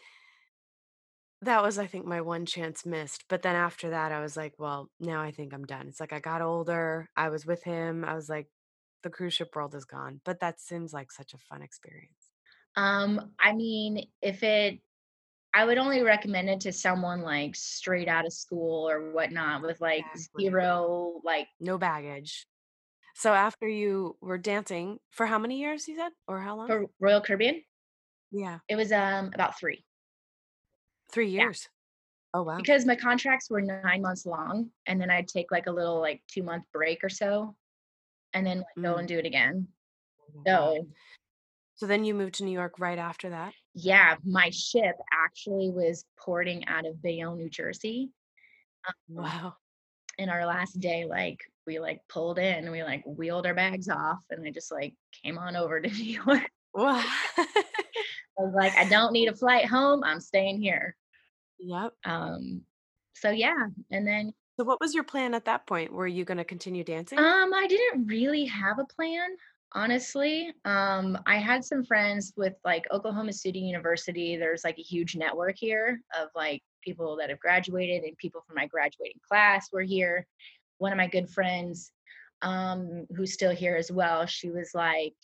that 1.42 1.62
was, 1.62 1.78
I 1.78 1.86
think, 1.88 2.06
my 2.06 2.22
one 2.22 2.46
chance 2.46 2.86
missed, 2.86 3.26
but 3.28 3.42
then 3.42 3.56
after 3.56 3.90
that, 3.90 4.12
I 4.12 4.22
was 4.22 4.36
like, 4.38 4.56
"Well, 4.58 4.90
now 5.00 5.22
I 5.22 5.32
think 5.32 5.54
I'm 5.54 5.66
done." 5.66 5.88
It's 5.88 6.00
like 6.00 6.14
I 6.14 6.20
got 6.20 6.42
older, 6.42 7.10
I 7.16 7.30
was 7.30 7.46
with 7.46 7.64
him, 7.64 8.04
I 8.06 8.16
was 8.16 8.30
like, 8.30 8.50
"The 9.04 9.10
cruise 9.10 9.34
ship 9.34 9.56
world 9.56 9.76
is 9.76 9.86
gone," 9.86 10.22
but 10.26 10.40
that 10.40 10.60
seems 10.60 10.94
like 10.94 11.12
such 11.12 11.34
a 11.34 11.38
fun 11.38 11.62
experience. 11.62 12.32
Um, 12.76 13.34
I 13.40 13.54
mean, 13.54 14.10
if 14.22 14.44
it 14.44 14.82
I 15.54 15.66
would 15.66 15.78
only 15.80 16.04
recommend 16.04 16.50
it 16.50 16.62
to 16.62 16.74
someone, 16.74 17.22
like, 17.24 17.56
straight 17.56 18.08
out 18.10 18.26
of 18.26 18.34
school 18.34 18.90
or 18.90 19.12
whatnot 19.12 19.64
with, 19.64 19.82
like, 19.82 20.12
Exactly. 20.14 20.42
0, 20.42 21.22
like 21.24 21.50
No 21.60 21.78
baggage. 21.78 22.48
So 23.16 23.34
after 23.34 23.68
you 23.68 24.18
were 24.22 24.38
dancing 24.40 25.00
for 25.12 25.28
how 25.28 25.40
many 25.40 25.60
years 25.60 25.88
you 25.88 25.98
said? 25.98 26.14
Or 26.28 26.42
how 26.42 26.58
long? 26.58 26.76
for 26.76 26.86
Royal 27.00 27.22
Caribbean, 27.22 27.64
Yeah. 28.36 28.60
it 28.68 28.76
was, 28.76 28.92
um, 28.92 29.32
about 29.34 29.58
3. 29.60 29.86
3 31.12 31.30
Yeah, 31.38 31.48
years. 31.48 31.70
Oh, 32.34 32.44
wow. 32.44 32.64
because 32.64 32.86
my 32.86 32.96
contracts 32.96 33.50
were 33.50 33.62
9 33.62 34.02
months 34.02 34.26
long, 34.26 34.72
and 34.86 35.00
then 35.02 35.10
I'd 35.12 35.28
take, 35.28 35.52
like, 35.52 35.68
a 35.68 35.72
little, 35.72 36.00
like, 36.00 36.24
two-month 36.28 36.66
break 36.72 37.04
or 37.04 37.10
so, 37.10 37.56
and 38.34 38.48
then, 38.48 38.60
like, 38.60 38.68
go 38.84 38.96
Mm, 38.96 39.00
and 39.00 39.08
do 39.10 39.20
it 39.20 39.26
again. 39.28 39.70
oh. 40.36 40.48
So, 40.48 40.88
So 41.76 41.88
then 41.88 42.04
you 42.06 42.14
moved 42.16 42.36
to 42.36 42.44
New 42.44 42.52
York 42.52 42.80
right 42.80 42.98
after 42.98 43.30
that? 43.30 43.56
yeah, 43.74 44.16
my 44.24 44.50
ship 44.52 44.96
actually 45.12 45.70
was 45.70 46.06
porting 46.18 46.66
out 46.68 46.86
of 46.86 47.02
Bayonne, 47.02 47.38
New 47.38 47.50
Jersey, 47.50 48.12
um, 48.88 48.94
Wow. 49.08 49.58
and 50.20 50.30
our 50.32 50.46
last 50.46 50.80
day, 50.80 51.06
like, 51.06 51.40
we, 51.68 51.80
like, 51.80 52.02
pulled 52.10 52.40
in, 52.40 52.72
we, 52.72 52.84
like, 52.84 53.04
wheeled 53.06 53.48
our 53.48 53.54
bags 53.56 53.90
off, 53.90 54.24
and 54.30 54.46
I 54.48 54.52
just, 54.52 54.72
like, 54.72 54.96
came 55.24 55.38
on 55.38 55.56
over 55.58 55.82
to 55.82 55.90
New 55.92 56.22
York. 56.26 56.50
Wow. 56.74 57.04
I 58.40 58.44
was 58.44 58.54
like, 58.54 58.76
"I 58.78 58.86
don't 58.86 59.14
need 59.14 59.28
a 59.30 59.36
flight 59.36 59.66
home, 59.68 60.04
I'm 60.04 60.20
staying 60.22 60.62
here." 60.62 60.96
Yep. 61.60 61.96
Um, 62.06 62.66
so 63.14 63.30
yeah, 63.32 63.68
and 63.92 64.08
then, 64.08 64.34
So 64.60 64.64
what 64.64 64.80
was 64.80 64.94
your 64.94 65.04
plan 65.04 65.34
at 65.34 65.46
that 65.46 65.66
point? 65.68 65.92
Were 65.92 66.08
you 66.08 66.24
gonna 66.26 66.46
continue 66.46 66.84
dancing? 66.84 67.30
um, 67.44 67.54
I 67.54 67.66
didn't 67.68 68.08
really 68.08 68.46
have 68.46 68.78
a 68.80 68.86
plan, 68.86 69.38
honestly. 69.72 70.54
Um, 70.66 71.18
I 71.26 71.38
had 71.38 71.64
some 71.64 71.84
friends 71.84 72.34
with, 72.36 72.56
like, 72.66 72.86
Oklahoma 72.92 73.32
City 73.34 73.60
University, 73.60 74.36
there's, 74.36 74.64
like, 74.66 74.78
a 74.78 74.82
huge 74.82 75.16
network 75.16 75.56
here 75.58 76.02
of, 76.18 76.30
like, 76.36 76.62
people 76.82 77.16
that 77.18 77.30
have 77.30 77.40
graduated, 77.40 78.04
and 78.04 78.18
people 78.18 78.42
from 78.46 78.56
my 78.56 78.68
graduating 78.68 79.22
class 79.28 79.72
were 79.72 79.82
here. 79.82 80.28
One 80.80 80.92
of 80.92 80.98
my 80.98 81.08
good 81.08 81.30
friends, 81.30 81.92
um, 82.42 83.08
who's 83.16 83.34
still 83.34 83.52
here 83.56 83.76
as 83.78 83.92
well, 83.92 84.26
she 84.26 84.52
was 84.52 84.72
like 84.76 85.16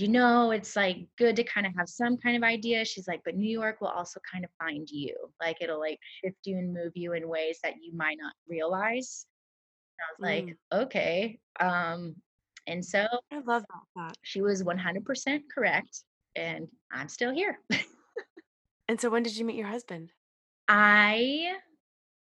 you 0.00 0.08
know, 0.08 0.50
it's 0.50 0.76
like 0.76 1.06
good 1.16 1.36
to 1.36 1.44
kind 1.44 1.66
of 1.66 1.72
have 1.76 1.88
some 1.88 2.16
kind 2.16 2.36
of 2.36 2.42
idea. 2.42 2.84
She's 2.84 3.08
like, 3.08 3.20
but 3.24 3.36
New 3.36 3.50
York 3.50 3.80
will 3.80 3.88
also 3.88 4.20
kind 4.30 4.44
of 4.44 4.50
find 4.58 4.88
you. 4.90 5.14
Like 5.40 5.58
it'll 5.60 5.80
like 5.80 5.98
shift 6.22 6.38
you 6.44 6.58
and 6.58 6.72
move 6.72 6.92
you 6.94 7.14
in 7.14 7.28
ways 7.28 7.58
that 7.62 7.74
you 7.80 7.94
might 7.94 8.18
not 8.20 8.32
realize. 8.48 9.26
And 9.98 10.04
I 10.04 10.08
was 10.12 10.44
like, 10.44 10.56
Mm, 10.56 10.82
okay. 10.84 11.38
Um, 11.60 12.14
and 12.66 12.84
so 12.84 13.06
I 13.32 13.38
love 13.46 13.64
that 13.96 14.14
she 14.22 14.40
was 14.42 14.62
100% 14.62 15.40
correct. 15.52 16.02
And 16.36 16.68
I'm 16.92 17.08
still 17.08 17.32
here. 17.32 17.58
And 18.88 18.98
so 18.98 19.10
when 19.10 19.22
did 19.22 19.36
you 19.36 19.44
meet 19.44 19.56
your 19.56 19.66
husband? 19.66 20.12
I 20.66 21.56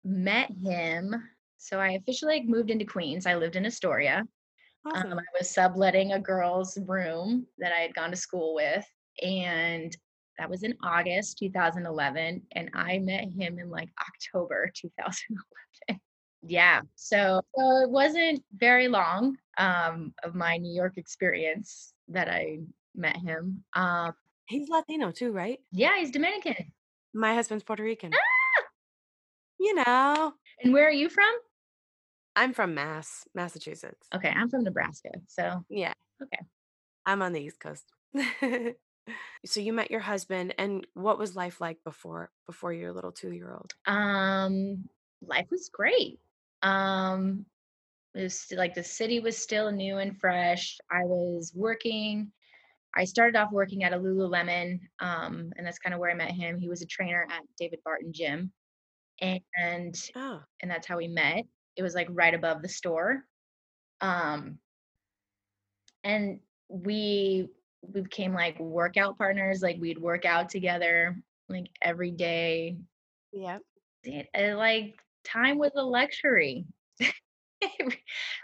met 0.04 0.52
him. 0.64 1.16
So 1.58 1.80
I 1.80 1.94
officially 1.94 2.44
moved 2.46 2.70
into 2.70 2.86
Queens. 2.86 3.26
I 3.26 3.36
lived 3.36 3.56
in 3.56 3.66
Astoria. 3.66 4.24
Um, 4.86 5.14
I 5.14 5.24
was 5.38 5.50
subletting 5.50 6.12
a 6.14 6.20
girl's 6.20 6.78
room 6.86 7.48
that 7.58 7.72
I 7.72 7.80
had 7.80 7.94
gone 7.96 8.12
to 8.12 8.18
school 8.18 8.54
with, 8.56 8.86
and 9.22 9.96
that 10.38 10.50
was 10.50 10.64
in 10.64 10.76
August 10.84 11.38
2011, 11.38 12.42
and 12.54 12.70
I 12.74 13.00
met 13.00 13.26
him 13.30 13.60
in 13.60 13.70
like 13.70 13.90
October 14.02 14.72
2011. 14.76 16.02
Yeah, 16.46 16.82
so 16.96 17.40
so 17.58 17.84
it 17.84 17.90
wasn't 17.90 18.44
very 18.58 18.90
long 18.90 19.38
um, 19.58 20.14
of 20.24 20.36
my 20.36 20.58
New 20.58 20.74
York 20.76 20.98
experience 20.98 21.94
that 22.10 22.28
I 22.28 22.60
met 22.96 23.16
him. 23.16 23.64
Um, 23.76 24.12
He's 24.48 24.68
Latino 24.68 25.12
too, 25.12 25.32
right? 25.32 25.60
yeah, 25.72 25.98
he's 25.98 26.12
Dominican. 26.12 26.74
My 27.14 27.34
husband's 27.34 27.64
Puerto 27.64 27.84
Rican. 27.84 28.12
Ah! 28.14 28.64
You 29.60 29.76
know, 29.76 30.34
And 30.62 30.74
where 30.74 30.86
are 30.86 30.92
you 30.92 31.08
from? 31.08 31.32
I'm 32.36 32.54
from 32.54 32.74
Mass, 32.74 33.26
Massachusetts. 33.36 34.08
Okay, 34.14 34.30
I'm 34.30 34.50
from 34.50 34.64
Nebraska. 34.64 35.10
So 35.28 35.64
Yeah, 35.70 35.94
okay. 36.22 36.44
I'm 37.06 37.22
on 37.22 37.34
the 37.34 37.42
East 37.42 37.60
Coast. 37.60 37.86
So 39.46 39.60
you 39.60 39.74
met 39.74 39.92
your 39.92 40.00
husband, 40.00 40.54
and 40.58 40.88
what 40.94 41.20
was 41.20 41.36
life 41.36 41.60
like 41.60 41.84
before 41.84 42.32
before 42.46 42.72
your 42.72 42.94
little 42.94 43.12
two-year-old? 43.12 43.74
Um, 43.86 44.88
life 45.22 45.48
was 45.52 45.70
great. 45.70 46.20
Um, 46.62 47.46
It 48.16 48.24
was 48.24 48.54
like 48.56 48.74
the 48.74 48.84
city 48.84 49.20
was 49.20 49.38
still 49.38 49.72
new 49.72 49.98
and 49.98 50.18
fresh. 50.18 50.78
I 50.90 51.04
was 51.04 51.52
working. 51.54 52.32
I 52.96 53.06
started 53.06 53.38
off 53.38 53.52
working 53.52 53.84
at 53.84 53.92
a 53.92 53.98
Lululemon, 53.98 54.80
um, 55.00 55.52
and 55.58 55.66
that's 55.66 55.80
kind 55.80 55.94
of 55.94 56.00
where 56.00 56.12
I 56.12 56.16
met 56.16 56.32
him. 56.32 56.58
He 56.58 56.70
was 56.70 56.82
a 56.82 56.86
trainer 56.86 57.28
at 57.30 57.42
David 57.60 57.80
Barton 57.84 58.14
Gym, 58.14 58.52
and 59.20 59.96
oh. 60.16 60.42
and 60.62 60.72
that's 60.72 60.88
how 60.88 60.98
we 60.98 61.10
met. 61.10 61.44
It 61.76 61.84
was 61.84 61.96
like 61.96 62.08
right 62.12 62.34
above 62.34 62.62
the 62.62 62.70
store, 62.70 63.24
um, 64.02 64.60
and 66.04 66.40
we 66.70 67.50
we 67.82 68.02
became 68.02 68.34
like 68.34 68.60
workout 68.60 69.18
partners. 69.18 69.62
Like 69.62 69.78
we'd 69.80 70.00
work 70.00 70.26
out 70.26 70.50
together 70.50 71.18
like 71.50 71.68
every 71.82 72.12
day. 72.12 72.78
yeah. 73.32 73.60
It, 74.04 74.28
it, 74.34 74.56
like 74.56 74.96
time 75.24 75.58
was 75.58 75.72
a 75.76 75.84
luxury. 75.84 76.66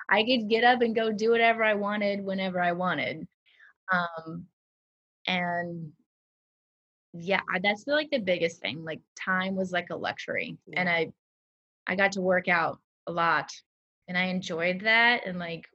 I 0.10 0.24
could 0.24 0.50
get 0.50 0.64
up 0.64 0.82
and 0.82 0.96
go 0.96 1.12
do 1.12 1.32
whatever 1.32 1.64
I 1.64 1.74
wanted 1.76 2.24
whenever 2.24 2.62
I 2.62 2.72
wanted. 2.74 3.28
Um, 3.92 4.46
and 5.28 5.92
yeah, 7.14 7.42
that's 7.62 7.86
like 7.88 8.10
the 8.12 8.20
biggest 8.20 8.62
thing. 8.62 8.84
Like 8.84 9.02
time 9.16 9.56
was 9.56 9.72
like 9.72 9.90
a 9.90 9.96
luxury, 9.96 10.58
and 10.74 10.90
I 10.90 11.12
I 11.88 11.96
got 11.96 12.14
to 12.14 12.22
work 12.22 12.48
out 12.48 12.80
a 13.10 13.12
lot, 13.12 13.52
and 14.10 14.18
I 14.18 14.26
enjoyed 14.26 14.82
that, 14.82 15.26
and 15.28 15.40
like 15.40 15.66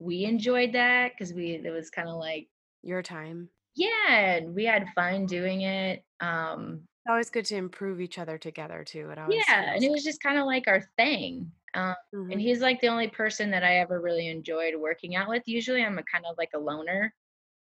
we 0.00 0.24
enjoyed 0.26 0.72
that 0.74 1.12
because 1.12 1.34
we 1.34 1.52
it 1.56 1.70
was 1.72 1.90
kind 1.90 2.08
of 2.08 2.16
like 2.16 2.48
Your 2.82 3.02
time. 3.02 3.50
yeah, 3.74 4.36
and 4.36 4.54
we 4.54 4.64
had 4.64 4.88
fun 4.94 5.26
doing 5.26 5.62
it. 5.62 6.04
Um, 6.20 6.88
It's 7.06 7.10
always 7.10 7.30
good 7.30 7.44
to 7.46 7.56
improve 7.56 7.98
each 8.00 8.18
other 8.18 8.36
together 8.38 8.84
too. 8.84 9.10
It 9.10 9.18
always 9.18 9.54
yeah, 9.54 9.74
and 9.74 9.84
it 9.84 9.90
was 9.90 10.04
just 10.04 10.22
kind 10.22 10.38
of 10.38 10.46
like 10.46 10.68
our 10.68 10.82
thing. 10.96 11.52
Um, 11.74 11.94
and 12.30 12.40
Mhm. 12.40 12.40
he's 12.40 12.60
like 12.60 12.80
the 12.80 12.88
only 12.88 13.08
person 13.08 13.50
that 13.50 13.64
I 13.64 13.76
ever 13.78 14.00
really 14.00 14.28
enjoyed 14.28 14.74
working 14.76 15.16
out 15.16 15.28
with. 15.28 15.42
Usually, 15.46 15.82
I'm 15.84 15.98
a 15.98 16.02
kind 16.04 16.24
of 16.26 16.36
like 16.38 16.50
a 16.54 16.58
loner 16.58 17.14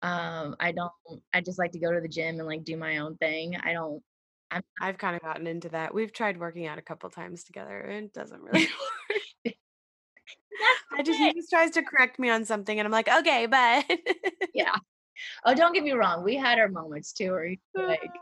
Um, 0.03 0.57
I 0.61 0.73
don't 0.73 0.93
I 1.35 1.41
just 1.43 1.59
like 1.61 1.73
to 1.73 1.81
go 1.81 1.93
to 1.93 2.01
the 2.03 2.09
gym 2.09 2.39
and, 2.41 2.47
like, 2.49 2.65
do 2.65 2.77
my 2.79 2.99
own 2.99 3.17
thing. 3.19 3.57
I 3.59 3.73
don't 3.75 4.03
I'm 4.51 4.63
I've 4.81 4.99
kinda 4.99 5.19
gotten 5.21 5.47
into 5.47 5.69
that. 5.71 5.95
We've 5.95 6.13
tried 6.13 6.39
working 6.39 6.67
out 6.67 6.79
a 6.79 6.83
couple 6.83 7.11
times 7.11 7.45
together, 7.45 7.79
and 7.81 8.07
it 8.07 8.13
doesn't 8.13 8.43
really 8.43 8.67
work. 9.45 9.55
I 10.97 11.03
just 11.03 11.19
he 11.19 11.33
just 11.33 11.51
tries 11.51 11.71
to 11.73 11.83
correct 11.83 12.19
me 12.19 12.31
on 12.31 12.45
something, 12.45 12.79
and 12.79 12.87
I'm 12.87 12.93
like, 12.93 13.09
"Okay, 13.09 13.47
but" 13.47 13.85
Yeah. 14.53 14.75
Oh, 15.45 15.55
don't 15.55 15.75
get 15.75 15.85
me 15.85 15.93
wrong, 15.93 16.25
we 16.25 16.37
had 16.37 16.59
our 16.61 16.69
moments 16.69 17.13
too 17.15 17.33
where 17.33 17.47
he's 17.49 17.59
like, 17.77 18.13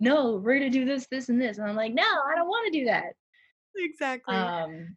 "No, 0.00 0.36
we're 0.36 0.58
gonna 0.58 0.70
do 0.70 0.86
this, 0.86 1.08
this, 1.08 1.28
and 1.30 1.40
this," 1.42 1.58
and 1.58 1.68
I'm 1.68 1.76
like, 1.76 1.94
"No, 1.94 2.02
I 2.04 2.34
don't 2.36 2.48
wanna 2.48 2.70
do 2.72 2.86
that." 2.86 3.14
Exactly. 3.76 4.54
Um, 4.54 4.96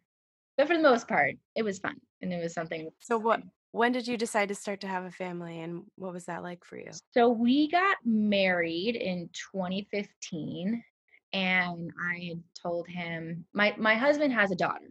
but 0.56 0.68
for 0.68 0.76
the 0.76 0.82
most 0.82 1.08
part, 1.08 1.36
it 1.56 1.62
was 1.64 1.78
fun, 1.80 2.00
and 2.22 2.32
it 2.32 2.42
was 2.42 2.54
something 2.54 2.90
So 3.00 3.18
what 3.18 3.42
when 3.72 3.92
did 3.92 4.08
you 4.08 4.16
decide 4.16 4.48
to 4.48 4.54
start 4.54 4.80
to 4.80 4.88
have 4.88 5.04
a 5.04 5.10
family, 5.10 5.60
and 5.60 5.84
what 5.96 6.12
was 6.12 6.24
that 6.26 6.42
like 6.42 6.64
for 6.64 6.76
you? 6.76 6.90
So 7.12 7.28
we 7.28 7.70
got 7.70 7.96
married 8.04 8.96
in 8.96 9.28
2015, 9.52 10.82
and 11.32 11.90
I 12.10 12.24
had 12.28 12.42
told 12.60 12.88
him 12.88 13.44
my 13.52 13.74
my 13.76 13.94
husband 13.94 14.32
has 14.32 14.50
a 14.50 14.56
daughter, 14.56 14.90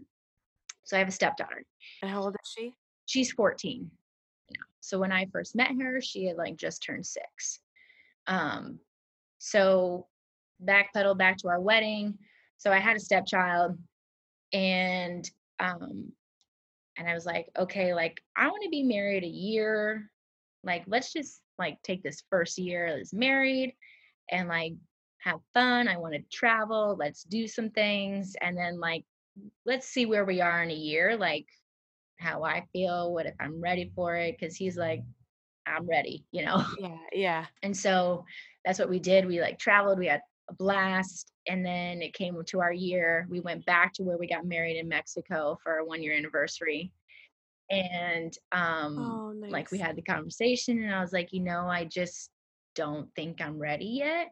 so 0.84 0.96
I 0.96 1.00
have 1.00 1.08
a 1.08 1.12
stepdaughter. 1.12 1.66
And 2.02 2.12
how 2.12 2.22
old 2.22 2.36
is 2.36 2.52
she? 2.56 2.74
She's 3.06 3.32
14 3.32 3.90
now. 4.52 4.66
So 4.80 5.00
when 5.00 5.12
I 5.12 5.26
first 5.32 5.56
met 5.56 5.72
her, 5.82 6.02
she 6.02 6.26
had, 6.26 6.38
like, 6.38 6.56
just 6.56 6.84
turned 6.84 7.06
6. 7.06 7.60
Um, 8.28 8.80
so 9.40 10.08
backpedal 10.64 11.18
back 11.18 11.38
to 11.38 11.50
our 11.50 11.60
wedding. 11.60 12.18
So 12.58 12.72
I 12.72 12.80
had 12.80 12.98
a 12.98 13.00
stepchild 13.00 13.78
and, 14.54 15.30
um, 15.60 16.12
and 16.98 17.08
I 17.10 17.14
was 17.14 17.26
like, 17.26 17.50
"Okay, 17.58 17.94
like, 17.94 18.22
I 18.36 18.48
wanna 18.50 18.70
be 18.70 18.84
married 18.84 19.24
a 19.24 19.28
year. 19.28 20.12
Like, 20.64 20.84
let's 20.88 21.14
just, 21.14 21.42
like, 21.60 21.82
take 21.84 22.04
this 22.04 22.24
first 22.30 22.58
year 22.58 22.86
as 22.88 23.14
married 23.14 23.76
and, 24.32 24.50
like, 24.50 24.74
have 25.20 25.40
fun. 25.54 25.88
I 25.88 25.98
wanna 25.98 26.22
travel. 26.32 26.96
Let's 27.00 27.24
do 27.24 27.48
some 27.48 27.70
things, 27.72 28.36
and 28.42 28.58
then, 28.58 28.80
like, 28.80 29.06
let's 29.66 29.88
see 29.88 30.06
where 30.06 30.26
we 30.26 30.42
are 30.42 30.64
in 30.64 30.72
a 30.72 30.76
year, 30.76 31.18
like, 31.18 31.48
how 32.20 32.44
I 32.44 32.66
feel, 32.74 33.14
what 33.14 33.28
if 33.28 33.36
I'm 33.40 33.62
ready 33.62 33.92
for 33.96 34.16
it?" 34.16 34.38
Because 34.40 34.56
he's 34.56 34.78
like, 34.78 35.02
I'm 35.68 35.88
ready, 35.88 36.26
you 36.32 36.46
know? 36.46 36.66
Yeah, 36.78 36.98
yeah. 37.12 37.46
And 37.64 37.76
so 37.76 38.26
that's 38.66 38.80
what 38.80 38.90
we 38.90 39.00
did. 39.00 39.26
We 39.26 39.42
like 39.42 39.60
traveled, 39.60 40.00
we 40.00 40.08
had 40.08 40.22
a 40.50 40.54
blast. 40.54 41.32
And 41.48 41.66
then 41.66 42.02
it 42.02 42.14
came 42.14 42.42
to 42.44 42.62
our 42.62 42.74
year. 42.74 43.28
We 43.30 43.40
went 43.40 43.66
back 43.66 43.94
to 43.94 44.04
where 44.04 44.18
we 44.18 44.28
got 44.28 44.46
married 44.46 44.78
in 44.78 44.88
Mexico 44.88 45.58
for 45.64 45.74
our 45.74 45.86
one 45.86 46.02
year 46.04 46.16
anniversary. 46.16 46.92
And 47.70 48.34
um, 48.52 48.98
Oh, 48.98 49.34
like 49.50 49.72
we 49.72 49.78
had 49.78 49.96
the 49.98 50.02
conversation, 50.02 50.82
and 50.82 50.94
I 50.94 51.02
was 51.02 51.12
like, 51.12 51.34
you 51.34 51.42
know, 51.42 51.68
I 51.68 51.84
just 51.86 52.30
don't 52.76 53.14
think 53.16 53.42
I'm 53.42 53.60
ready 53.60 53.86
yet. 53.86 54.30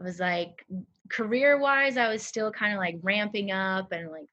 I 0.00 0.02
was 0.02 0.20
like, 0.20 0.64
career 1.10 1.58
wise, 1.58 1.96
I 1.96 2.08
was 2.08 2.22
still 2.22 2.50
kind 2.50 2.72
of 2.72 2.78
like 2.78 2.98
ramping 3.02 3.50
up 3.50 3.92
and 3.92 4.10
like 4.10 4.28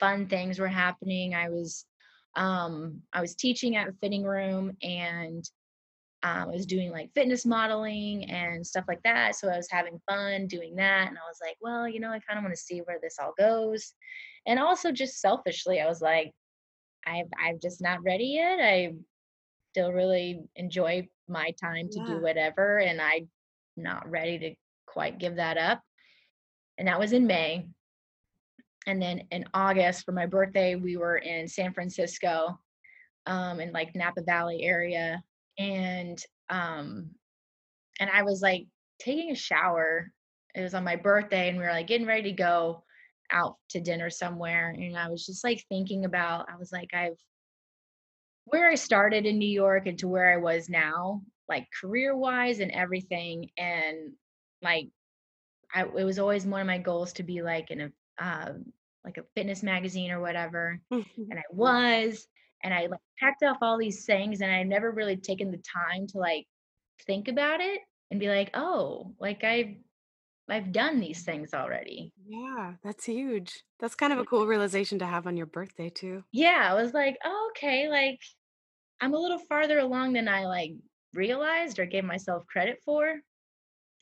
fun 0.00 0.26
things 0.26 0.58
were 0.58 0.68
happening. 0.68 1.34
I 1.34 1.48
was 1.50 1.84
um 2.34 3.02
I 3.12 3.20
was 3.20 3.34
teaching 3.34 3.76
at 3.76 3.88
a 3.88 3.92
Fhitting 3.92 4.24
Room 4.24 4.76
and 4.82 5.48
um, 6.24 6.48
I 6.48 6.52
was 6.52 6.66
doing 6.66 6.92
like 6.92 7.10
fitness 7.14 7.44
modeling 7.44 8.30
and 8.30 8.64
stuff 8.64 8.84
like 8.86 9.02
that. 9.02 9.34
So 9.34 9.48
I 9.48 9.56
was 9.56 9.68
having 9.70 10.00
fun 10.08 10.46
doing 10.46 10.76
that. 10.76 11.08
And 11.08 11.18
I 11.18 11.28
was 11.28 11.38
like, 11.42 11.56
well, 11.60 11.88
you 11.88 11.98
know, 11.98 12.10
I 12.10 12.20
kind 12.20 12.38
of 12.38 12.44
want 12.44 12.54
to 12.54 12.60
see 12.60 12.78
where 12.80 12.98
this 13.02 13.16
all 13.20 13.34
goes. 13.36 13.94
And 14.46 14.58
also 14.58 14.92
just 14.92 15.20
selfishly, 15.20 15.80
I 15.80 15.86
was 15.86 16.00
like, 16.00 16.32
I've 17.06 17.26
I'm 17.44 17.58
just 17.60 17.80
not 17.80 18.04
ready 18.04 18.26
yet. 18.26 18.60
I 18.60 18.94
still 19.72 19.92
really 19.92 20.40
enjoy 20.54 21.08
my 21.28 21.52
time 21.60 21.88
to 21.90 22.04
do 22.06 22.20
whatever. 22.22 22.78
And 22.78 23.00
I'm 23.00 23.28
not 23.76 24.08
ready 24.08 24.38
to 24.38 24.54
quite 24.86 25.18
give 25.18 25.36
that 25.36 25.58
up. 25.58 25.80
And 26.78 26.86
that 26.86 27.00
was 27.00 27.12
in 27.12 27.26
May. 27.26 27.66
And 28.86 29.00
then 29.00 29.24
in 29.30 29.44
August 29.54 30.04
for 30.04 30.12
my 30.12 30.26
birthday, 30.26 30.74
we 30.74 30.96
were 30.96 31.16
in 31.16 31.48
San 31.48 31.72
Francisco, 31.72 32.58
um, 33.26 33.60
in 33.60 33.72
like 33.72 33.94
Napa 33.94 34.22
Valley 34.22 34.62
area. 34.62 35.22
And 35.58 36.18
um, 36.50 37.10
and 38.00 38.10
I 38.10 38.22
was 38.22 38.40
like 38.42 38.66
taking 39.00 39.30
a 39.30 39.36
shower. 39.36 40.10
It 40.54 40.62
was 40.62 40.74
on 40.74 40.84
my 40.84 40.96
birthday, 40.96 41.48
and 41.48 41.58
we 41.58 41.64
were 41.64 41.70
like 41.70 41.86
getting 41.86 42.06
ready 42.06 42.30
to 42.30 42.36
go 42.36 42.84
out 43.30 43.56
to 43.70 43.80
dinner 43.80 44.10
somewhere. 44.10 44.70
And 44.70 44.96
I 44.96 45.08
was 45.08 45.24
just 45.24 45.42
like 45.44 45.64
thinking 45.68 46.04
about, 46.04 46.46
I 46.52 46.56
was 46.56 46.70
like, 46.72 46.92
I've 46.94 47.16
where 48.44 48.68
I 48.68 48.74
started 48.74 49.26
in 49.26 49.38
New 49.38 49.48
York 49.48 49.86
and 49.86 49.98
to 50.00 50.08
where 50.08 50.32
I 50.32 50.36
was 50.36 50.68
now, 50.68 51.22
like 51.48 51.66
career 51.80 52.16
wise 52.16 52.60
and 52.60 52.70
everything. 52.72 53.50
And 53.56 54.12
like, 54.62 54.88
I, 55.74 55.82
it 55.82 56.04
was 56.04 56.18
always 56.18 56.44
one 56.46 56.60
of 56.60 56.66
my 56.66 56.78
goals 56.78 57.12
to 57.14 57.22
be 57.22 57.42
like 57.42 57.70
in 57.70 57.80
a, 57.80 57.90
um, 58.18 58.64
like 59.04 59.18
a 59.18 59.24
fitness 59.34 59.62
magazine 59.62 60.10
or 60.10 60.20
whatever. 60.20 60.80
And 60.90 61.06
I 61.38 61.42
was, 61.50 62.26
and 62.62 62.72
I 62.72 62.86
like 62.86 63.00
packed 63.18 63.42
off 63.42 63.58
all 63.62 63.78
these 63.78 64.04
things 64.04 64.40
and 64.40 64.50
I 64.50 64.62
never 64.62 64.90
really 64.90 65.16
taken 65.16 65.50
the 65.50 65.58
time 65.58 66.06
to 66.08 66.18
like 66.18 66.46
think 67.06 67.28
about 67.28 67.60
it 67.60 67.80
and 68.10 68.20
be 68.20 68.28
like, 68.28 68.50
oh, 68.54 69.14
like 69.20 69.44
I've 69.44 69.74
I've 70.48 70.72
done 70.72 71.00
these 71.00 71.22
things 71.22 71.54
already. 71.54 72.12
Yeah, 72.26 72.74
that's 72.82 73.06
huge. 73.06 73.62
That's 73.80 73.94
kind 73.94 74.12
of 74.12 74.18
a 74.18 74.22
mm. 74.22 74.26
cool 74.26 74.46
realization 74.46 74.98
to 74.98 75.06
have 75.06 75.26
on 75.26 75.36
your 75.36 75.46
birthday 75.46 75.88
too. 75.88 76.24
Yeah, 76.32 76.68
I 76.70 76.74
was 76.74 76.92
like, 76.92 77.16
oh, 77.24 77.50
okay, 77.52 77.88
like 77.88 78.20
I'm 79.00 79.14
a 79.14 79.18
little 79.18 79.38
farther 79.38 79.78
along 79.78 80.12
than 80.12 80.28
I 80.28 80.46
like 80.46 80.72
realized 81.14 81.78
or 81.78 81.86
gave 81.86 82.04
myself 82.04 82.46
credit 82.46 82.78
for. 82.84 83.20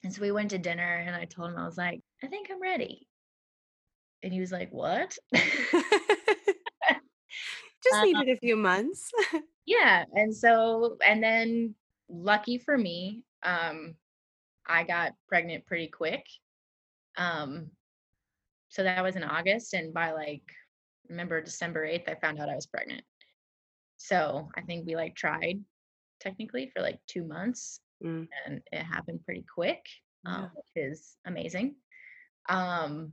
And 0.02 0.12
so 0.12 0.22
we 0.22 0.32
went 0.32 0.50
to 0.50 0.58
dinner 0.58 1.04
and 1.06 1.14
I 1.14 1.26
told 1.26 1.50
him, 1.50 1.58
I 1.58 1.66
was 1.66 1.76
like, 1.76 2.00
I 2.22 2.26
think 2.26 2.48
I'm 2.50 2.60
ready. 2.60 3.06
And 4.22 4.32
he 4.32 4.40
was 4.40 4.52
like, 4.52 4.70
What? 4.72 5.16
Just 7.82 7.96
uh, 7.96 8.04
needed 8.04 8.28
a 8.28 8.36
few 8.36 8.56
months. 8.56 9.10
yeah. 9.66 10.04
And 10.12 10.34
so, 10.34 10.96
and 11.06 11.22
then 11.22 11.74
lucky 12.08 12.58
for 12.58 12.76
me, 12.76 13.24
um, 13.42 13.94
I 14.68 14.84
got 14.84 15.12
pregnant 15.28 15.66
pretty 15.66 15.88
quick. 15.88 16.24
Um, 17.16 17.70
so 18.68 18.82
that 18.82 19.02
was 19.02 19.16
in 19.16 19.24
August. 19.24 19.74
And 19.74 19.92
by 19.92 20.12
like, 20.12 20.42
remember 21.08 21.40
December 21.40 21.86
8th, 21.86 22.08
I 22.08 22.14
found 22.14 22.38
out 22.38 22.48
I 22.48 22.54
was 22.54 22.66
pregnant. 22.66 23.02
So 23.96 24.48
I 24.56 24.62
think 24.62 24.86
we 24.86 24.96
like 24.96 25.14
tried 25.14 25.60
technically 26.20 26.70
for 26.74 26.82
like 26.82 27.00
two 27.06 27.24
months 27.24 27.80
Mm, 28.04 28.28
and 28.46 28.62
it 28.72 28.82
happened 28.82 29.20
pretty 29.24 29.44
quick, 29.52 29.84
um, 30.24 30.42
yeah. 30.42 30.48
which 30.54 30.90
is 30.90 31.16
amazing. 31.26 31.74
Um, 32.48 33.12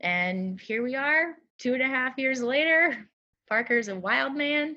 and 0.00 0.60
here 0.60 0.82
we 0.82 0.94
are, 0.94 1.34
two 1.58 1.74
and 1.74 1.82
a 1.82 1.86
half 1.86 2.18
years 2.18 2.42
later. 2.42 3.08
Parker's 3.48 3.88
a 3.88 3.96
wild 3.96 4.34
man. 4.34 4.76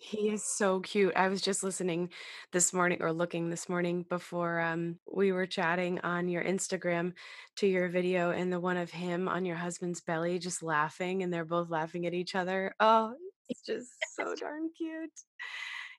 He 0.00 0.28
is 0.30 0.44
so 0.44 0.78
cute. 0.80 1.12
I 1.16 1.28
was 1.28 1.40
just 1.42 1.64
listening 1.64 2.10
this 2.52 2.72
morning 2.72 2.98
or 3.00 3.12
looking 3.12 3.50
this 3.50 3.68
morning 3.68 4.04
before 4.08 4.60
um, 4.60 5.00
we 5.12 5.32
were 5.32 5.46
chatting 5.46 5.98
on 6.00 6.28
your 6.28 6.44
Instagram 6.44 7.14
to 7.56 7.66
your 7.66 7.88
video 7.88 8.30
and 8.30 8.52
the 8.52 8.60
one 8.60 8.76
of 8.76 8.92
him 8.92 9.26
on 9.28 9.44
your 9.44 9.56
husband's 9.56 10.00
belly 10.00 10.38
just 10.38 10.62
laughing 10.62 11.22
and 11.22 11.32
they're 11.32 11.44
both 11.44 11.68
laughing 11.68 12.06
at 12.06 12.14
each 12.14 12.36
other. 12.36 12.74
Oh, 12.78 13.14
it's 13.48 13.62
just 13.62 13.90
so 14.16 14.36
darn 14.36 14.70
cute. 14.76 15.10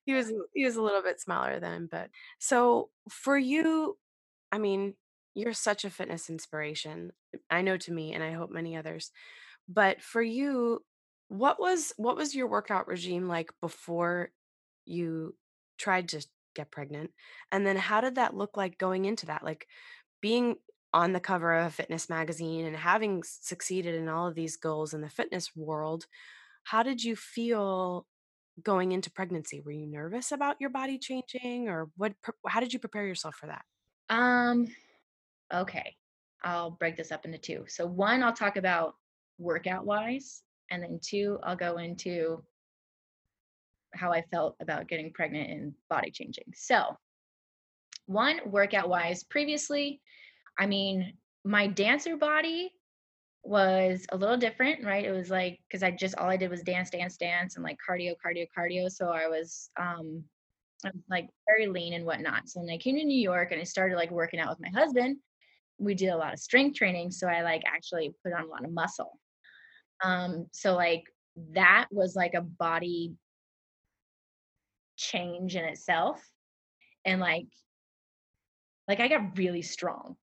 He 0.06 0.14
was 0.14 0.32
he 0.54 0.64
was 0.64 0.78
a 0.78 0.82
little 0.82 1.04
bit 1.04 1.20
smaller 1.20 1.60
then, 1.60 1.90
but 1.92 2.10
so 2.40 2.90
for 3.10 3.38
you, 3.38 3.98
I 4.50 4.60
mean, 4.60 4.94
you're 5.36 5.54
such 5.54 5.84
a 5.84 5.90
fitness 5.90 6.30
inspiration. 6.30 7.12
I 7.50 7.62
know 7.62 7.78
to 7.78 7.92
me 7.92 8.14
and 8.14 8.24
I 8.24 8.32
hope 8.32 8.50
many 8.50 8.78
others. 8.78 9.12
But 9.68 10.02
for 10.02 10.22
you, 10.22 10.84
what 11.30 11.60
was 11.60 11.94
what 11.98 12.16
was 12.16 12.36
your 12.36 12.48
workout 12.48 12.88
regime 12.88 13.28
like 13.28 13.52
before 13.62 14.32
you 14.86 15.36
tried 15.78 16.10
to 16.10 16.26
get 16.56 16.72
pregnant? 16.72 17.12
And 17.52 17.66
then 17.66 17.78
how 17.78 18.02
did 18.02 18.16
that 18.16 18.36
look 18.36 18.58
like 18.58 18.78
going 18.78 19.06
into 19.06 19.28
that? 19.28 19.44
Like 19.44 19.68
being 20.22 20.56
on 20.92 21.14
the 21.14 21.20
cover 21.20 21.54
of 21.54 21.68
a 21.68 21.70
fitness 21.72 22.10
magazine 22.10 22.66
and 22.66 22.76
having 22.76 23.22
succeeded 23.24 23.94
in 23.96 24.10
all 24.10 24.28
of 24.28 24.36
these 24.36 24.58
goals 24.58 24.94
in 24.94 25.02
the 25.02 25.10
fitness 25.10 25.56
world, 25.56 26.06
how 26.64 26.82
did 26.82 27.04
you 27.04 27.16
feel 27.16 28.08
going 28.64 28.92
into 28.92 29.12
pregnancy? 29.12 29.62
Were 29.62 29.72
you 29.72 29.86
nervous 29.86 30.32
about 30.32 30.58
your 30.60 30.72
body 30.72 30.98
changing 30.98 31.70
or 31.70 31.90
what 31.96 32.14
how 32.48 32.60
did 32.60 32.74
you 32.74 32.80
prepare 32.80 33.06
yourself 33.06 33.36
for 33.36 33.48
that? 33.48 33.64
Um, 34.10 34.68
okay. 35.54 35.96
I'll 36.44 36.72
break 36.72 36.96
this 36.96 37.12
up 37.12 37.26
into 37.26 37.38
two. 37.38 37.66
So 37.68 37.86
one, 37.86 38.24
I'll 38.24 38.34
talk 38.34 38.58
about 38.58 38.96
workout 39.38 39.86
wise, 39.86 40.42
and 40.72 40.84
then 40.84 41.00
two, 41.02 41.40
I'll 41.44 41.56
go 41.56 41.78
into 41.78 42.44
how 43.94 44.12
I 44.12 44.22
felt 44.32 44.56
about 44.62 44.88
getting 44.88 45.12
pregnant 45.12 45.50
and 45.50 45.74
body 45.90 46.12
changing. 46.12 46.46
So 46.54 46.98
one, 48.06 48.40
workout 48.46 48.90
wise, 48.90 49.24
previously, 49.24 50.02
I 50.58 50.66
mean, 50.66 51.14
my 51.44 51.68
dancer 51.68 52.18
body 52.18 52.72
was 53.44 54.06
a 54.12 54.18
little 54.18 54.38
different, 54.38 54.84
right? 54.84 55.06
It 55.06 55.12
was 55.12 55.30
like 55.30 55.60
because 55.68 55.84
I 55.84 55.92
just 55.92 56.16
all 56.16 56.30
I 56.30 56.38
did 56.38 56.50
was 56.50 56.62
dance, 56.62 56.90
dance, 56.90 57.18
dance, 57.18 57.56
and 57.56 57.64
like 57.64 57.78
cardio, 57.88 58.14
cardio, 58.24 58.46
cardio. 58.58 58.92
So 58.92 59.10
I 59.10 59.28
was 59.28 59.70
um 59.80 60.24
I 60.86 60.90
was 60.94 61.04
like 61.10 61.30
very 61.48 61.68
lean 61.68 61.94
and 61.94 62.06
whatnot. 62.06 62.50
So 62.50 62.60
when 62.60 62.70
I 62.70 62.78
came 62.78 62.96
to 62.98 63.04
New 63.04 63.20
York 63.20 63.52
and 63.52 63.62
I 63.62 63.64
started 63.64 63.96
like 63.96 64.12
working 64.12 64.40
out 64.40 64.50
with 64.50 64.60
my 64.60 64.80
husband, 64.80 65.18
we 65.78 65.96
did 65.96 66.10
a 66.10 66.18
lot 66.18 66.34
of 66.34 66.40
strength 66.40 66.78
training. 66.78 67.12
So 67.12 67.28
I 67.28 67.42
like 67.42 67.64
actually 67.66 68.14
put 68.24 68.34
on 68.34 68.44
a 68.44 68.48
lot 68.48 68.66
of 68.66 68.72
muscle. 68.72 69.18
Um, 70.04 70.48
so 70.52 70.76
like 70.76 71.04
that 71.54 71.88
was 71.92 72.16
like 72.16 72.34
a 72.34 72.42
body 72.42 73.16
change 74.98 75.56
in 75.56 75.64
itself. 75.66 76.22
And 77.06 77.22
like 77.22 77.48
like 78.88 79.00
I 79.00 79.08
got 79.08 79.38
really 79.38 79.62
strong. 79.62 80.16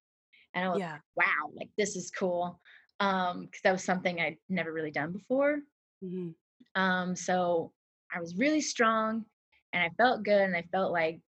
And 0.53 0.65
I 0.65 0.69
was 0.69 0.79
Yeah. 0.79 0.93
like, 0.93 1.01
wow, 1.15 1.51
like 1.53 1.69
this 1.77 1.95
is 1.95 2.11
cool. 2.11 2.59
Um, 2.99 3.41
because 3.41 3.61
that 3.63 3.71
was 3.71 3.83
something 3.83 4.19
I'd 4.19 4.37
never 4.49 4.73
really 4.73 4.91
done 4.91 5.11
before. 5.13 5.59
hmm 6.01 6.31
Um, 6.75 7.15
so 7.15 7.73
I 8.13 8.19
was 8.19 8.35
really 8.37 8.61
strong 8.61 9.25
and 9.73 9.83
I 9.83 9.89
felt 9.97 10.23
good 10.23 10.41
and 10.41 10.55
I 10.55 10.63
felt 10.71 10.91
like 10.91 11.21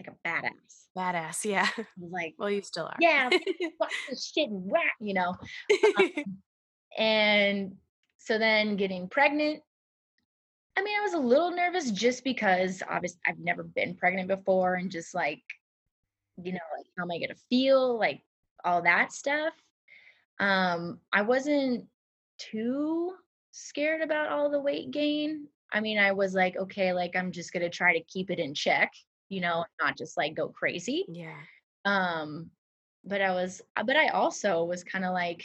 like 0.00 0.08
a 0.16 0.28
badass. 0.28 0.86
Badass. 0.96 1.44
Yeah. 1.44 1.68
I 1.76 1.86
was 2.00 2.10
like, 2.12 2.34
well, 2.38 2.50
you 2.50 2.62
still 2.62 2.86
are. 2.86 2.96
yeah, 3.00 3.28
fuck 3.78 3.90
this 4.08 4.26
shit 4.34 4.48
and 4.50 4.68
whack, 4.70 4.94
you 5.00 5.14
know. 5.14 5.34
And 6.98 7.76
so 8.18 8.38
then 8.38 8.76
getting 8.76 9.08
pregnant, 9.08 9.62
I 10.76 10.82
mean, 10.82 10.98
I 10.98 11.02
was 11.02 11.14
a 11.14 11.18
little 11.18 11.50
nervous 11.50 11.90
just 11.90 12.24
because 12.24 12.82
obviously 12.88 13.20
I've 13.26 13.38
never 13.38 13.62
been 13.62 13.94
pregnant 13.94 14.28
before 14.28 14.74
and 14.74 14.90
just 14.90 15.14
like, 15.14 15.42
you 16.42 16.52
know, 16.52 16.58
like 16.76 16.86
how 16.96 17.04
am 17.04 17.10
I 17.10 17.18
gonna 17.18 17.38
feel? 17.50 17.98
Like 17.98 18.22
all 18.64 18.82
that 18.82 19.12
stuff. 19.12 19.52
Um, 20.40 20.98
I 21.12 21.22
wasn't 21.22 21.86
too 22.38 23.12
scared 23.52 24.00
about 24.00 24.30
all 24.30 24.50
the 24.50 24.60
weight 24.60 24.90
gain. 24.90 25.46
I 25.72 25.80
mean, 25.80 25.98
I 25.98 26.12
was 26.12 26.34
like, 26.34 26.56
okay, 26.56 26.92
like 26.92 27.16
I'm 27.16 27.32
just 27.32 27.52
gonna 27.52 27.70
try 27.70 27.92
to 27.92 28.04
keep 28.04 28.30
it 28.30 28.38
in 28.38 28.54
check, 28.54 28.92
you 29.28 29.40
know, 29.40 29.64
not 29.80 29.98
just 29.98 30.16
like 30.16 30.34
go 30.34 30.48
crazy. 30.48 31.04
yeah. 31.08 31.36
Um, 31.84 32.50
but 33.04 33.20
I 33.20 33.32
was, 33.32 33.60
but 33.84 33.96
I 33.96 34.08
also 34.08 34.64
was 34.64 34.84
kind 34.84 35.04
of 35.04 35.12
like, 35.12 35.44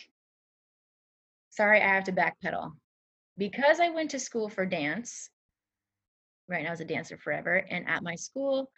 sorry, 1.57 1.81
I 1.81 1.87
have 1.95 2.03
to 2.05 2.11
backpedal 2.11 2.71
because 3.37 3.79
I 3.79 3.89
went 3.89 4.11
to 4.11 4.19
school 4.19 4.47
for 4.47 4.65
dance. 4.65 5.29
right 6.47 6.61
now 6.63 6.69
I 6.69 6.71
was 6.71 6.81
a 6.81 6.85
dancer 6.85 7.17
forever. 7.17 7.55
And 7.69 7.87
at 7.89 8.03
my 8.03 8.15
school, 8.15 8.69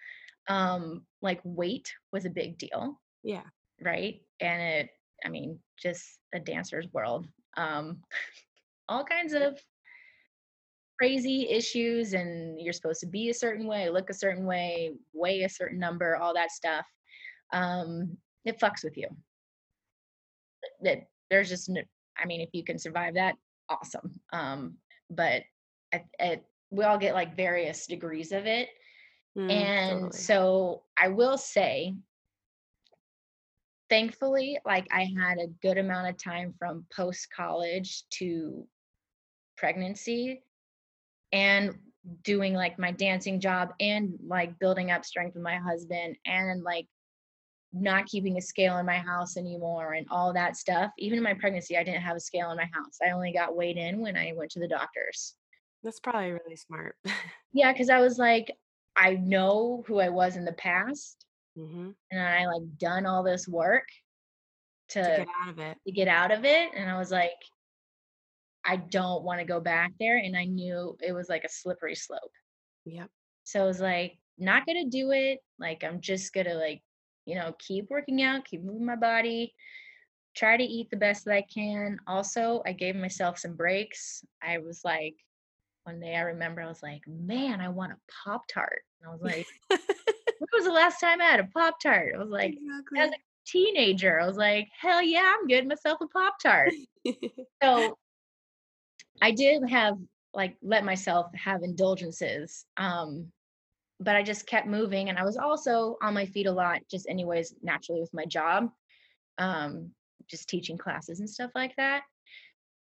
um, 0.48 1.06
like 1.22 1.42
weight 1.44 1.92
was 2.14 2.26
a 2.26 2.30
big 2.30 2.58
deal, 2.58 3.00
Yeah. 3.24 3.44
right? 3.82 4.22
And 4.40 4.62
it, 4.62 4.90
I 5.26 5.30
mean, 5.30 5.60
just 5.78 6.06
a 6.34 6.40
dancer's 6.40 6.88
world. 6.94 7.28
Um, 7.58 8.02
all 8.90 9.04
kinds 9.04 9.34
of 9.34 9.60
crazy 10.98 11.50
issues, 11.50 12.14
and 12.14 12.60
you're 12.60 12.74
supposed 12.74 13.02
to 13.02 13.08
be 13.08 13.30
a 13.30 13.34
certain 13.34 13.68
way, 13.68 13.90
look 13.90 14.10
a 14.10 14.14
certain 14.14 14.46
way, 14.46 14.94
weigh 15.14 15.44
a 15.44 15.50
certain 15.50 15.80
number, 15.80 16.16
all 16.16 16.34
that 16.34 16.52
stuff. 16.52 16.86
Um, 17.52 18.18
it 18.46 18.60
fucks 18.60 18.84
with 18.84 18.98
you. 18.98 19.08
That 20.82 21.08
there's 21.30 21.50
just, 21.50 21.70
no, 21.70 21.82
I 22.18 22.26
mean, 22.26 22.42
if 22.42 22.50
you 22.54 22.64
can 22.64 22.80
survive 22.80 23.16
that, 23.16 23.36
awesome. 23.70 24.20
Um, 24.34 24.76
but 25.10 25.44
at, 25.92 26.06
at, 26.20 26.44
we 26.72 26.84
all 26.84 26.98
get 26.98 27.14
like 27.14 27.36
various 27.36 27.88
degrees 27.88 28.32
of 28.32 28.46
it. 28.46 28.70
Mm, 29.38 29.52
And 29.52 30.02
totally. 30.02 30.12
so 30.12 30.84
I 30.98 31.10
will 31.10 31.38
say, 31.38 31.96
thankfully, 33.90 34.60
like 34.66 34.88
I 34.92 35.12
had 35.18 35.38
a 35.38 35.48
good 35.62 35.78
amount 35.78 36.10
of 36.10 36.24
time 36.24 36.54
from 36.58 36.86
post 36.96 37.28
college 37.36 38.04
to 38.12 38.68
pregnancy 39.58 40.44
and 41.32 41.76
doing 42.24 42.54
like 42.54 42.80
my 42.80 42.92
dancing 42.92 43.40
job 43.40 43.70
and 43.80 44.14
like 44.26 44.58
building 44.60 44.92
up 44.92 45.06
strength 45.06 45.36
with 45.36 45.44
my 45.44 45.58
husband 45.58 46.16
and 46.26 46.64
like 46.64 46.88
not 47.72 48.06
keeping 48.08 48.38
a 48.38 48.42
scale 48.42 48.78
in 48.78 48.86
my 48.86 48.98
house 48.98 49.38
anymore 49.38 49.94
and 49.94 50.08
all 50.10 50.34
that 50.34 50.56
stuff. 50.58 50.92
Even 50.98 51.18
in 51.18 51.24
my 51.24 51.34
pregnancy, 51.36 51.78
I 51.78 51.84
didn't 51.84 52.02
have 52.02 52.16
a 52.18 52.20
scale 52.20 52.50
in 52.52 52.58
my 52.58 52.70
house. 52.74 52.98
I 53.06 53.12
only 53.12 53.32
got 53.32 53.56
weighed 53.56 53.78
in 53.78 54.00
when 54.00 54.18
I 54.18 54.34
went 54.36 54.52
to 54.52 54.60
the 54.60 54.68
doctors. 54.68 55.36
That's 55.84 56.00
probably 56.00 56.32
really 56.32 56.56
smart. 56.56 56.96
Yeah, 57.54 57.72
because 57.74 57.90
I 57.90 58.00
was 58.00 58.18
like, 58.18 58.52
I 58.96 59.14
know 59.14 59.84
who 59.88 60.00
I 60.00 60.10
was 60.10 60.36
in 60.36 60.46
the 60.46 60.54
past 60.54 61.26
hmm 61.56 61.92
and 62.12 62.22
I 62.22 62.46
like 62.46 62.78
done 62.78 63.06
all 63.06 63.24
this 63.24 63.48
work 63.48 63.88
To 64.90 65.04
to 65.04 65.10
get 65.10 65.28
out 65.42 65.50
of 65.50 65.60
it. 65.60 65.78
to 65.86 65.92
get 65.92 66.08
out 66.08 66.32
of 66.32 66.46
it. 66.46 66.72
And 66.76 66.90
I 66.90 66.98
was 66.98 67.12
like, 67.12 67.32
I 68.66 68.76
don't 68.78 69.24
want 69.24 69.40
to 69.40 69.46
go 69.46 69.60
back 69.60 69.92
there. 70.00 70.18
And 70.18 70.36
I 70.38 70.46
knew 70.46 70.98
it 71.02 71.14
was 71.14 71.30
like 71.30 71.44
a 71.44 71.50
slippery 71.50 71.96
slope. 71.96 72.32
Yep. 72.86 73.10
So 73.44 73.62
I 73.64 73.66
was 73.66 73.80
like, 73.80 74.18
not 74.38 74.66
gonna 74.66 74.86
do 74.86 75.12
it. 75.12 75.40
Like 75.60 75.84
I'm 75.84 76.02
just 76.02 76.34
gonna 76.34 76.56
like, 76.56 76.82
you 77.26 77.36
know, 77.36 77.54
keep 77.60 77.90
working 77.90 78.22
out, 78.22 78.46
keep 78.46 78.64
moving 78.64 78.86
my 78.86 78.96
body, 78.96 79.54
try 80.36 80.58
to 80.58 80.64
eat 80.64 80.90
the 80.90 80.98
best 80.98 81.26
that 81.26 81.36
I 81.36 81.46
can. 81.54 82.00
Also, 82.08 82.62
I 82.66 82.74
gave 82.74 82.96
myself 82.96 83.38
some 83.38 83.56
breaks. 83.56 84.24
I 84.42 84.60
was 84.60 84.82
like, 84.84 85.16
one 85.84 86.00
day 86.00 86.16
I 86.16 86.22
remember 86.22 86.62
I 86.62 86.68
was 86.68 86.84
like, 86.84 87.02
man, 87.08 87.62
I 87.62 87.70
want 87.70 87.94
a 87.94 87.98
Pop 88.24 88.48
Tart. 88.48 88.84
And 89.02 89.10
I 89.10 89.14
was 89.14 89.22
like, 89.22 89.48
when 89.70 90.48
was 90.54 90.66
the 90.66 90.72
last 90.72 91.00
time 91.00 91.22
I 91.22 91.26
had 91.26 91.40
a 91.40 91.50
Pop 91.54 91.80
Tart? 91.82 92.14
I 92.16 92.18
was 92.20 92.30
like, 92.30 92.54
exactly. 92.54 93.00
as 93.00 93.10
a 93.10 93.14
teenager, 93.46 94.20
I 94.20 94.26
was 94.26 94.38
like, 94.38 94.68
hell 94.80 95.02
yeah, 95.02 95.34
I'm 95.38 95.48
getting 95.48 95.70
myself 95.70 96.00
a 96.02 96.08
Pop 96.08 96.40
Tart. 96.42 96.72
so 97.64 97.98
I 99.22 99.32
did 99.32 99.68
have 99.70 99.98
like 100.34 100.56
let 100.62 100.86
myself 100.86 101.28
have 101.36 101.64
indulgences. 101.64 102.66
Um, 102.78 103.32
but 104.00 104.16
I 104.16 104.24
just 104.24 104.48
kept 104.48 104.68
moving 104.68 105.10
and 105.10 105.18
I 105.18 105.24
was 105.24 105.38
also 105.38 105.98
on 106.02 106.14
my 106.14 106.26
feet 106.26 106.48
a 106.48 106.52
lot, 106.52 106.82
just 106.90 107.08
anyways, 107.10 107.56
naturally 107.62 108.02
with 108.02 108.14
my 108.14 108.26
job. 108.26 108.70
Um, 109.38 109.92
just 110.30 110.48
teaching 110.48 110.78
classes 110.78 111.20
and 111.20 111.30
stuff 111.30 111.52
like 111.56 111.76
that. 111.78 112.04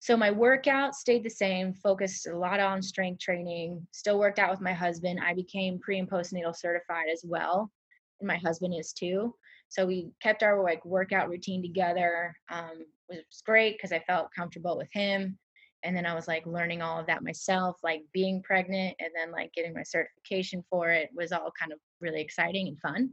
So 0.05 0.17
my 0.17 0.31
workout 0.31 0.95
stayed 0.95 1.25
the 1.25 1.31
same, 1.31 1.73
focused 1.73 2.27
a 2.27 2.37
lot 2.37 2.61
on 2.61 2.83
strength 2.83 3.21
training, 3.21 3.87
still 3.91 4.19
worked 4.19 4.39
out 4.39 4.51
with 4.51 4.61
my 4.61 4.73
husband. 4.73 5.19
I 5.25 5.33
became 5.33 5.79
pre 5.79 5.99
and 5.99 6.09
postnatal 6.09 6.55
certified 6.55 7.07
as 7.11 7.23
well. 7.25 7.71
And 8.21 8.29
my 8.29 8.37
husband 8.37 8.75
is 8.79 8.93
too. 8.93 9.35
So 9.69 9.87
we 9.87 10.11
kept 10.23 10.43
our 10.43 10.63
like 10.63 10.85
workout 10.85 11.29
routine 11.29 11.63
together. 11.63 12.37
Um, 12.51 12.85
it 13.09 13.25
was 13.27 13.43
great 13.45 13.77
because 13.77 13.93
I 13.93 14.01
felt 14.01 14.29
comfortable 14.37 14.77
with 14.77 14.89
him. 14.93 15.39
And 15.85 15.97
then 15.97 16.07
I 16.07 16.15
was 16.15 16.27
like 16.27 16.47
learning 16.47 16.83
all 16.83 16.99
of 16.99 17.07
that 17.07 17.23
myself, 17.23 17.77
like 17.83 18.03
being 18.13 18.43
pregnant 18.43 18.97
and 18.99 19.11
then 19.15 19.31
like 19.31 19.53
getting 19.53 19.75
my 19.75 19.83
certification 19.85 20.65
for 20.71 20.91
it 20.91 21.11
was 21.15 21.31
all 21.33 21.53
kind 21.59 21.73
of 21.73 21.79
really 22.01 22.21
exciting 22.23 22.69
and 22.69 22.81
fun. 22.81 23.11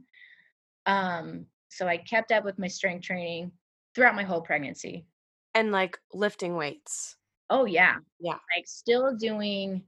Um, 0.86 1.46
so 1.68 1.86
I 1.86 1.98
kept 1.98 2.32
up 2.32 2.44
with 2.44 2.58
my 2.58 2.68
strength 2.68 3.04
training 3.04 3.52
throughout 3.94 4.14
my 4.14 4.24
whole 4.24 4.40
pregnancy. 4.42 5.06
and 5.54 5.70
like 5.70 5.98
lifting 6.12 6.56
weights. 6.56 7.16
Oh 7.50 7.66
yeah, 7.66 7.96
Yeah. 8.20 8.38
like 8.56 8.66
still 8.66 9.14
doing 9.16 9.84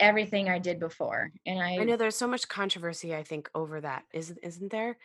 everything 0.00 0.48
I 0.48 0.58
did 0.58 0.80
before. 0.80 1.30
And 1.46 1.60
I 1.60 1.72
I 1.78 1.84
know 1.84 1.96
there's 1.96 2.16
so 2.16 2.26
much 2.26 2.48
controversy, 2.48 3.14
I 3.14 3.22
think, 3.22 3.50
over 3.54 3.80
that. 3.80 4.06
Isn't 4.12 4.38
isn't 4.42 4.70
there? 4.72 4.98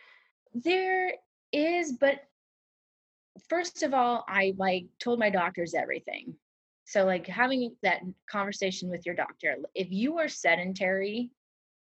there 0.54 1.12
is, 1.52 1.92
but 1.92 2.22
first 3.48 3.82
of 3.82 3.94
all, 3.94 4.24
I 4.28 4.54
like 4.56 4.86
told 4.98 5.18
my 5.18 5.30
doctors 5.30 5.74
everything. 5.74 6.36
So 6.86 7.04
like 7.04 7.26
having 7.26 7.74
that 7.82 8.00
conversation 8.30 8.88
with 8.88 9.04
your 9.04 9.14
doctor, 9.14 9.56
if 9.74 9.88
you 9.90 10.18
are 10.18 10.28
sedentary 10.28 11.30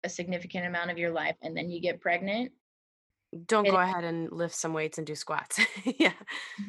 a 0.04 0.10
significant 0.10 0.66
amount 0.66 0.92
of 0.92 0.98
your 0.98 1.12
life 1.12 1.36
and 1.42 1.58
then 1.58 1.70
you 1.70 1.82
get 1.82 2.00
pregnant, 2.00 2.52
Don't 3.48 3.68
go 3.68 3.78
ahead 3.78 4.04
and 4.04 4.32
lift 4.32 4.54
some 4.54 4.74
weights 4.74 5.00
and 5.00 5.08
do 5.08 5.16
squats. 5.16 5.60
yeah. 6.00 6.14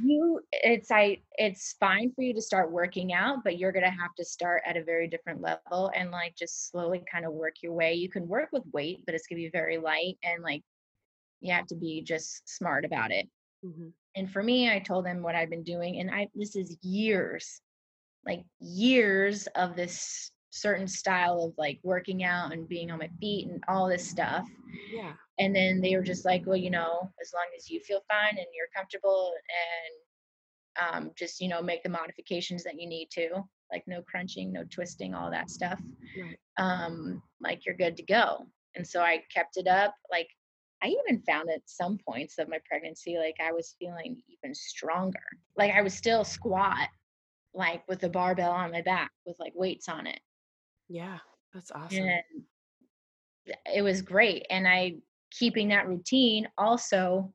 you 0.02 0.40
it's 0.50 0.90
i 0.90 1.18
it's 1.36 1.74
fine 1.78 2.12
for 2.14 2.22
you 2.22 2.32
to 2.32 2.40
start 2.40 2.70
working 2.70 3.12
out 3.12 3.38
but 3.44 3.58
you're 3.58 3.72
going 3.72 3.84
to 3.84 3.90
have 3.90 4.14
to 4.16 4.24
start 4.24 4.62
at 4.64 4.76
a 4.76 4.84
very 4.84 5.08
different 5.08 5.40
level 5.40 5.90
and 5.94 6.10
like 6.10 6.34
just 6.36 6.70
slowly 6.70 7.02
kind 7.10 7.26
of 7.26 7.32
work 7.32 7.56
your 7.62 7.72
way 7.72 7.94
you 7.94 8.08
can 8.08 8.26
work 8.28 8.48
with 8.52 8.62
weight 8.72 9.00
but 9.04 9.14
it's 9.14 9.26
going 9.26 9.38
to 9.38 9.44
be 9.44 9.50
very 9.50 9.76
light 9.76 10.16
and 10.22 10.42
like 10.42 10.62
you 11.40 11.52
have 11.52 11.66
to 11.66 11.74
be 11.74 12.02
just 12.02 12.48
smart 12.48 12.84
about 12.84 13.10
it 13.10 13.28
hmm 13.62 13.88
and 14.14 14.30
for 14.30 14.42
me 14.42 14.70
i 14.70 14.78
told 14.78 15.04
them 15.06 15.22
what 15.22 15.34
i've 15.34 15.50
been 15.50 15.62
doing 15.62 16.00
and 16.00 16.10
i 16.10 16.28
this 16.34 16.54
is 16.54 16.76
years 16.82 17.60
like 18.26 18.44
years 18.60 19.46
of 19.56 19.76
this 19.76 20.30
certain 20.50 20.86
style 20.86 21.44
of 21.44 21.54
like 21.56 21.80
working 21.82 22.24
out 22.24 22.52
and 22.52 22.68
being 22.68 22.90
on 22.90 22.98
my 22.98 23.08
feet 23.20 23.48
and 23.48 23.62
all 23.68 23.88
this 23.88 24.06
stuff 24.06 24.46
Yeah. 24.92 25.12
and 25.38 25.54
then 25.56 25.80
they 25.80 25.96
were 25.96 26.02
just 26.02 26.24
like 26.24 26.44
well 26.46 26.56
you 26.56 26.70
know 26.70 27.10
as 27.22 27.32
long 27.34 27.46
as 27.56 27.70
you 27.70 27.80
feel 27.80 28.00
fine 28.10 28.36
and 28.36 28.46
you're 28.54 28.68
comfortable 28.76 29.32
and 29.48 30.94
um, 31.06 31.10
just 31.18 31.40
you 31.40 31.48
know 31.48 31.62
make 31.62 31.82
the 31.82 31.88
modifications 31.88 32.64
that 32.64 32.78
you 32.80 32.88
need 32.88 33.08
to 33.12 33.28
like 33.70 33.82
no 33.86 34.02
crunching 34.02 34.52
no 34.52 34.64
twisting 34.70 35.14
all 35.14 35.30
that 35.30 35.50
stuff 35.50 35.80
Right. 36.18 36.38
um, 36.58 37.22
like 37.40 37.64
you're 37.64 37.76
good 37.76 37.96
to 37.96 38.02
go 38.02 38.46
and 38.74 38.86
so 38.86 39.00
i 39.00 39.22
kept 39.34 39.56
it 39.56 39.66
up 39.66 39.94
like 40.10 40.28
i 40.82 40.88
even 40.88 41.22
found 41.22 41.48
at 41.50 41.62
some 41.66 41.98
points 42.06 42.38
of 42.38 42.48
my 42.48 42.58
pregnancy 42.68 43.16
like 43.18 43.36
i 43.42 43.52
was 43.52 43.74
feeling 43.78 44.20
even 44.28 44.54
stronger 44.54 45.20
like 45.56 45.72
i 45.72 45.80
was 45.82 45.94
still 45.94 46.24
squat 46.24 46.88
like 47.54 47.86
with 47.88 48.02
a 48.04 48.08
barbell 48.08 48.52
on 48.52 48.70
my 48.70 48.82
back 48.82 49.10
with 49.26 49.36
like 49.38 49.52
weights 49.54 49.88
on 49.88 50.06
it 50.06 50.20
Yeah. 50.88 51.18
That's 51.52 51.70
awesome. 51.70 52.04
and 52.04 52.22
it 53.74 53.82
was 53.82 54.02
great 54.02 54.46
and 54.50 54.66
i 54.66 54.94
keeping 55.30 55.68
that 55.68 55.88
routine 55.88 56.48
also 56.56 57.32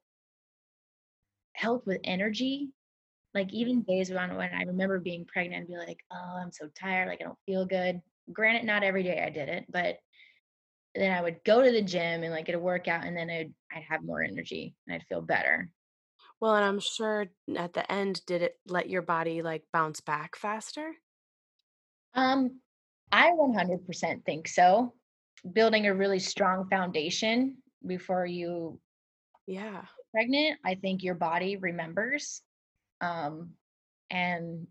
helped 1.54 1.88
with 1.88 2.00
energy 2.04 2.70
like 3.34 3.52
even 3.54 3.82
days 3.84 4.10
when, 4.10 4.36
when 4.36 4.54
i 4.54 4.64
remember 4.64 5.00
being 5.00 5.26
pregnant 5.26 5.62
and 5.62 5.68
be 5.68 5.78
like 5.78 6.00
oh 6.12 6.40
i'm 6.42 6.52
so 6.52 6.68
tired 6.80 7.08
like 7.08 7.20
i 7.22 7.24
don't 7.24 7.38
feel 7.46 7.66
good 7.66 8.02
granted 8.32 8.66
not 8.66 8.84
every 8.84 9.04
day 9.04 9.22
i 9.26 9.30
did 9.30 9.50
it 9.50 9.66
but 9.70 9.98
then 10.96 11.12
i 11.12 11.22
would 11.22 11.44
go 11.44 11.62
to 11.62 11.72
the 11.72 11.82
gym 11.82 12.24
and 12.24 12.32
like 12.32 12.46
get 12.46 12.56
a 12.56 12.60
workout 12.60 13.06
and 13.06 13.18
then 13.18 13.30
i'd, 13.30 13.54
I'd 13.76 13.84
have 13.84 14.04
more 14.04 14.22
energy 14.24 14.76
and 14.88 14.96
i'd 14.96 15.08
feel 15.08 15.22
better 15.22 15.70
Well, 16.42 16.56
and 16.56 16.64
I'm 16.66 16.80
sure 16.80 17.32
at 17.56 17.74
the 17.74 17.92
end, 17.92 18.24
did 18.26 18.42
it 18.44 18.60
let 18.66 18.90
your 18.90 19.02
body 19.02 19.42
like 19.42 19.66
bounce 19.72 20.02
back 20.02 20.36
faster? 20.36 20.98
um 22.14 22.60
i 23.12 23.32
100% 23.34 24.26
think 24.26 24.48
so 24.48 24.94
building 25.54 25.86
a 25.88 25.96
really 25.96 26.20
strong 26.20 26.68
foundation 26.70 27.58
before 27.86 28.26
you 28.26 28.80
Yeah. 29.48 29.88
pregnant, 30.14 30.60
I 30.64 30.76
think 30.76 31.04
your 31.04 31.16
body 31.16 31.58
remembers. 31.58 32.42
Um, 33.02 33.56
and 34.10 34.68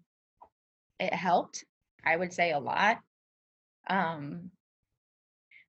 it 0.99 1.13
helped, 1.13 1.65
I 2.05 2.17
would 2.17 2.33
say 2.33 2.53
a 2.53 2.59
lot. 2.59 2.99
Um, 3.89 4.53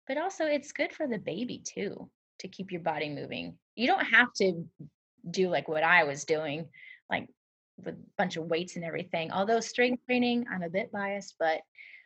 but 0.07 0.17
also 0.17 0.45
it's 0.45 0.71
good 0.71 0.93
for 0.93 1.07
the 1.07 1.17
baby 1.19 1.59
too 1.59 2.09
to 2.39 2.47
keep 2.47 2.71
your 2.71 2.81
body 2.81 3.09
moving. 3.09 3.57
You 3.75 3.87
don't 3.87 4.05
have 4.05 4.31
to 4.37 4.67
do 5.29 5.49
like 5.49 5.67
what 5.67 5.83
I 5.83 6.03
was 6.03 6.25
doing, 6.25 6.69
like 7.09 7.29
with 7.77 7.87
a 7.95 7.97
bunch 8.17 8.37
of 8.37 8.45
weights 8.45 8.75
and 8.75 8.85
everything. 8.85 9.31
Although 9.31 9.59
strength 9.59 10.03
training, 10.05 10.45
I'm 10.51 10.63
a 10.63 10.69
bit 10.69 10.91
biased, 10.91 11.35
but 11.39 11.61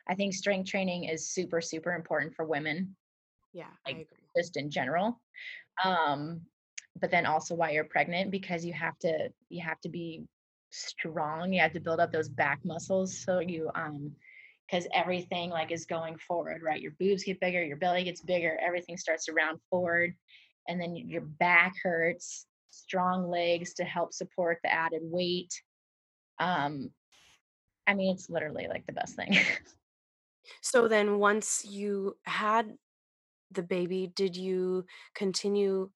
I 0.08 0.16
think 0.16 0.34
strength 0.34 0.70
training 0.70 1.06
is 1.06 1.30
super, 1.30 1.62
super 1.62 1.94
important 1.94 2.36
for 2.36 2.46
women 2.46 2.96
Yeah. 3.54 3.68
I 3.86 3.92
Like, 3.92 4.02
agree. 4.02 4.18
just 4.38 4.58
in 4.58 4.70
general. 4.70 5.22
Um, 5.84 6.42
but 7.00 7.12
then 7.12 7.26
also 7.26 7.56
while 7.56 7.72
you're 7.72 7.84
pregnant, 7.86 8.32
because 8.32 8.66
you 8.66 8.74
have 8.74 8.98
to 9.00 9.30
you 9.50 9.62
have 9.64 9.80
to 9.82 9.90
be 9.90 10.26
strong. 10.72 11.54
You 11.54 11.62
have 11.62 11.74
to 11.74 11.80
build 11.80 12.00
up 12.00 12.12
those 12.12 12.30
back 12.30 12.60
muscles 12.66 13.18
so 13.24 13.40
you 13.40 13.70
um 13.76 14.16
because 14.68 14.88
everything 14.94 15.50
like 15.50 15.72
is 15.72 15.86
going 15.86 16.18
forward, 16.18 16.62
right? 16.64 16.82
Your 16.82 16.94
boobs 17.00 17.24
get 17.24 17.40
bigger, 17.42 17.64
your 17.64 17.78
belly 17.78 18.04
gets 18.04 18.22
bigger, 18.22 18.58
everything 18.62 18.98
starts 18.98 19.26
to 19.26 19.34
round 19.34 19.60
forward, 19.70 20.16
and 20.68 20.80
then 20.82 20.96
your 20.96 21.22
back 21.22 21.74
hurts. 21.84 22.46
Strong 22.72 23.30
legs 23.30 23.74
to 23.76 23.84
help 23.84 24.14
support 24.14 24.60
the 24.64 24.74
added 24.74 25.02
weight. 25.04 25.62
Um, 26.40 26.90
I 27.86 27.94
mean, 27.94 28.16
it's 28.16 28.30
literally 28.30 28.68
like 28.68 28.86
the 28.88 28.94
best 28.94 29.16
thing. 29.16 29.38
So 30.62 30.88
then 30.88 31.20
once 31.20 31.66
you 31.66 32.18
had 32.24 32.74
the 33.52 33.64
baby, 33.64 34.12
did 34.16 34.36
you 34.36 34.86
continue 35.16 35.90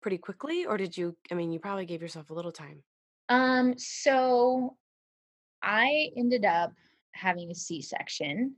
pretty 0.00 0.18
quickly 0.18 0.64
or 0.64 0.76
did 0.76 0.96
you 0.96 1.16
I 1.30 1.34
mean, 1.34 1.50
you 1.50 1.58
probably 1.58 1.86
gave 1.86 2.02
yourself 2.02 2.30
a 2.30 2.34
little 2.34 2.52
time. 2.52 2.82
um, 3.28 3.74
so 3.76 4.76
I 5.62 6.10
ended 6.16 6.44
up 6.44 6.72
having 7.12 7.50
a 7.50 7.54
C-section. 7.54 8.54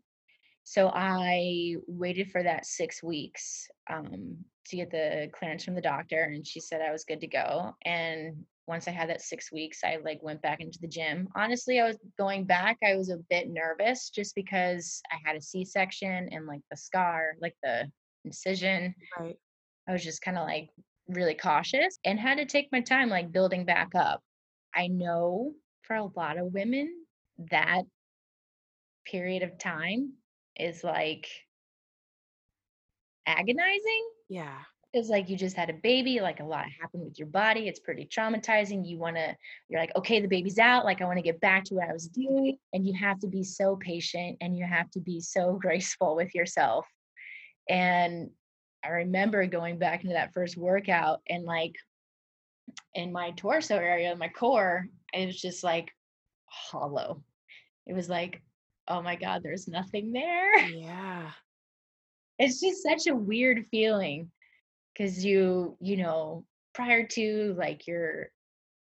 So 0.65 0.91
I 0.93 1.77
waited 1.87 2.31
for 2.31 2.43
that 2.43 2.67
six 2.67 3.03
weeks 3.03 3.69
um, 3.89 4.37
to 4.69 4.77
get 4.77 4.91
the 4.91 5.29
clearance 5.33 5.65
from 5.65 5.75
the 5.75 5.81
doctor, 5.81 6.23
and 6.23 6.47
she 6.47 6.61
said 6.61 6.81
I 6.81 6.93
was 6.93 7.05
good 7.05 7.21
to 7.21 7.27
go. 7.27 7.75
And 7.85 8.45
once 8.67 8.87
I 8.87 8.91
had 8.91 9.09
that 9.09 9.23
six 9.23 9.51
weeks, 9.51 9.81
I 9.83 9.99
like 10.05 10.23
went 10.23 10.43
back 10.43 10.61
into 10.61 10.79
the 10.81 10.89
gym. 10.89 11.29
Honestly, 11.35 11.81
I 11.81 11.87
was 11.87 11.97
going 12.19 12.45
back. 12.45 12.77
I 12.85 12.97
was 12.97 13.09
a 13.09 13.17
bit 13.31 13.49
nervous 13.49 14.11
just 14.11 14.35
because 14.35 15.01
I 15.11 15.17
had 15.25 15.37
a 15.37 15.41
C-section 15.41 16.29
and 16.31 16.47
like 16.47 16.61
the 16.71 16.77
scar, 16.77 17.37
like 17.41 17.57
the 17.63 17.91
incision. 18.25 18.95
Right. 19.19 19.37
I 19.89 19.93
was 19.93 20.05
just 20.05 20.21
kind 20.21 20.37
of 20.37 20.47
like 20.47 20.69
really 21.09 21.35
cautious 21.35 21.99
and 22.05 22.21
had 22.21 22.37
to 22.37 22.45
take 22.45 22.69
my 22.71 22.83
time, 22.83 23.09
like 23.09 23.33
building 23.33 23.65
back 23.65 23.95
up. 23.95 24.21
I 24.75 24.89
know 24.89 25.53
for 25.83 25.97
a 25.97 26.11
lot 26.15 26.37
of 26.37 26.53
women 26.53 26.93
that 27.51 27.83
period 29.07 29.43
of 29.43 29.59
time 29.59 30.13
is 30.57 30.85
like 30.85 31.27
agonizing 33.27 34.11
Yeah. 34.29 34.59
it's 34.93 35.09
like 35.09 35.29
you 35.29 35.37
just 35.37 35.57
had 35.57 35.71
a 35.71 35.75
baby 35.75 36.21
like 36.21 36.41
a 36.41 36.45
lot 36.45 36.65
happened 36.81 37.05
with 37.05 37.19
your 37.19 37.29
body 37.29 37.69
it's 37.69 37.81
pretty 37.81 38.07
traumatizing 38.07 38.87
you 38.87 38.99
want 38.99 39.17
to 39.17 39.37
you're 39.69 39.81
like 39.81 39.95
okay 39.97 40.21
the 40.21 40.29
baby's 40.29 40.59
out 40.59 40.85
like 40.85 41.01
i 41.01 41.05
want 41.05 41.19
to 41.19 41.23
get 41.23 41.41
back 41.41 41.65
to 41.65 41.75
what 41.75 41.89
i 41.89 41.93
was 41.93 42.09
doing 42.09 42.57
and 42.73 42.87
you 42.87 42.95
have 42.95 43.19
to 43.19 43.27
be 43.27 43.43
so 43.45 43.77
patient 43.77 44.37
and 44.41 44.57
you 44.57 44.65
have 44.65 44.91
to 44.91 45.01
be 45.01 45.21
so 45.21 45.53
graceful 45.61 46.17
with 46.17 46.35
yourself 46.35 46.87
and 47.69 48.31
i 48.85 48.89
remember 48.89 49.47
going 49.47 49.79
back 49.79 50.03
into 50.05 50.15
that 50.15 50.33
first 50.33 50.57
workout 50.57 51.21
and 51.29 51.45
like 51.45 51.75
in 52.95 53.13
my 53.13 53.31
torso 53.33 53.77
area 53.77 54.15
my 54.17 54.29
core 54.29 54.87
it 55.13 55.27
was 55.27 55.41
just 55.41 55.63
like 55.65 55.91
hollow 56.47 57.23
it 57.87 57.95
was 57.95 58.09
like 58.09 58.43
oh 58.89 59.03
my 59.03 59.17
god 59.17 59.43
there's 59.43 59.69
nothing 59.69 60.13
there 60.13 60.59
Yeah. 60.69 61.31
It's 62.39 62.61
just 62.61 62.83
such 62.83 63.07
a 63.07 63.15
weird 63.17 63.67
feeling 63.71 64.31
because 64.93 65.25
you 65.25 65.77
you 65.81 65.97
know 65.97 66.45
prior 66.75 67.07
to 67.07 67.55
like 67.59 67.87
you're 67.87 68.31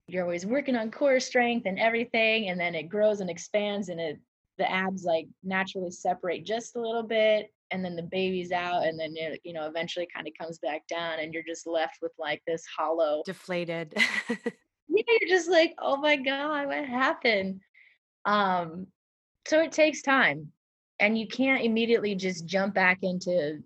you're 0.07 0.23
always 0.23 0.45
working 0.45 0.75
on 0.75 0.91
core 0.91 1.19
strength 1.19 1.65
and 1.65 1.79
everything 1.79 2.49
and 2.49 2.59
then 2.59 2.75
it 2.75 2.89
grows 2.89 3.21
and 3.21 3.29
expands 3.29 3.89
and 3.89 3.99
it 3.99 4.19
the 4.57 4.69
abs 4.69 5.03
like 5.03 5.27
naturally 5.43 5.91
separate 5.91 6.45
just 6.45 6.75
a 6.75 6.79
little 6.79 7.03
bit 7.03 7.51
and 7.71 7.83
then 7.83 7.95
the 7.95 8.03
baby's 8.03 8.51
out 8.51 8.85
and 8.85 8.99
then 8.99 9.13
it 9.15 9.39
you 9.43 9.53
know 9.53 9.65
eventually 9.67 10.07
kind 10.13 10.27
of 10.27 10.33
comes 10.39 10.59
back 10.59 10.85
down 10.87 11.19
and 11.19 11.33
you're 11.33 11.43
just 11.47 11.65
left 11.65 11.97
with 12.01 12.11
like 12.19 12.41
this 12.45 12.63
hollow 12.77 13.23
Deflated. 13.25 13.93
yeah, 14.29 14.35
you're 14.87 15.29
just 15.29 15.49
like 15.49 15.73
oh 15.79 15.97
my 15.97 16.17
god 16.17 16.67
what 16.67 16.85
happened 16.85 17.61
um 18.25 18.87
so 19.47 19.61
it 19.61 19.71
takes 19.71 20.01
time 20.01 20.51
and 21.01 21.17
you 21.17 21.27
can't 21.27 21.63
immediately 21.63 22.15
just 22.15 22.45
jump 22.45 22.75
back 22.75 22.99
into 23.01 23.61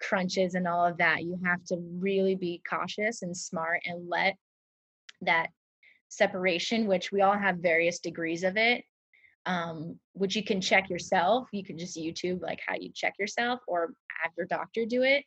crunches 0.00 0.54
and 0.54 0.68
all 0.68 0.84
of 0.86 0.98
that. 0.98 1.24
You 1.24 1.40
have 1.44 1.64
to 1.66 1.76
really 1.98 2.36
be 2.36 2.62
cautious 2.68 3.22
and 3.22 3.36
smart 3.36 3.80
and 3.86 4.08
let 4.08 4.36
that 5.22 5.48
separation 6.08 6.86
which 6.86 7.10
we 7.10 7.22
all 7.22 7.36
have 7.36 7.56
various 7.56 7.98
degrees 7.98 8.44
of 8.44 8.56
it 8.56 8.84
um, 9.46 9.98
which 10.12 10.36
you 10.36 10.42
can 10.44 10.60
check 10.60 10.90
yourself. 10.90 11.48
You 11.52 11.64
can 11.64 11.78
just 11.78 11.96
youtube 11.96 12.42
like 12.42 12.60
how 12.66 12.74
you 12.74 12.90
check 12.94 13.14
yourself 13.18 13.60
or 13.66 13.92
have 14.22 14.32
your 14.36 14.46
doctor 14.46 14.84
do 14.84 15.02
it. 15.02 15.24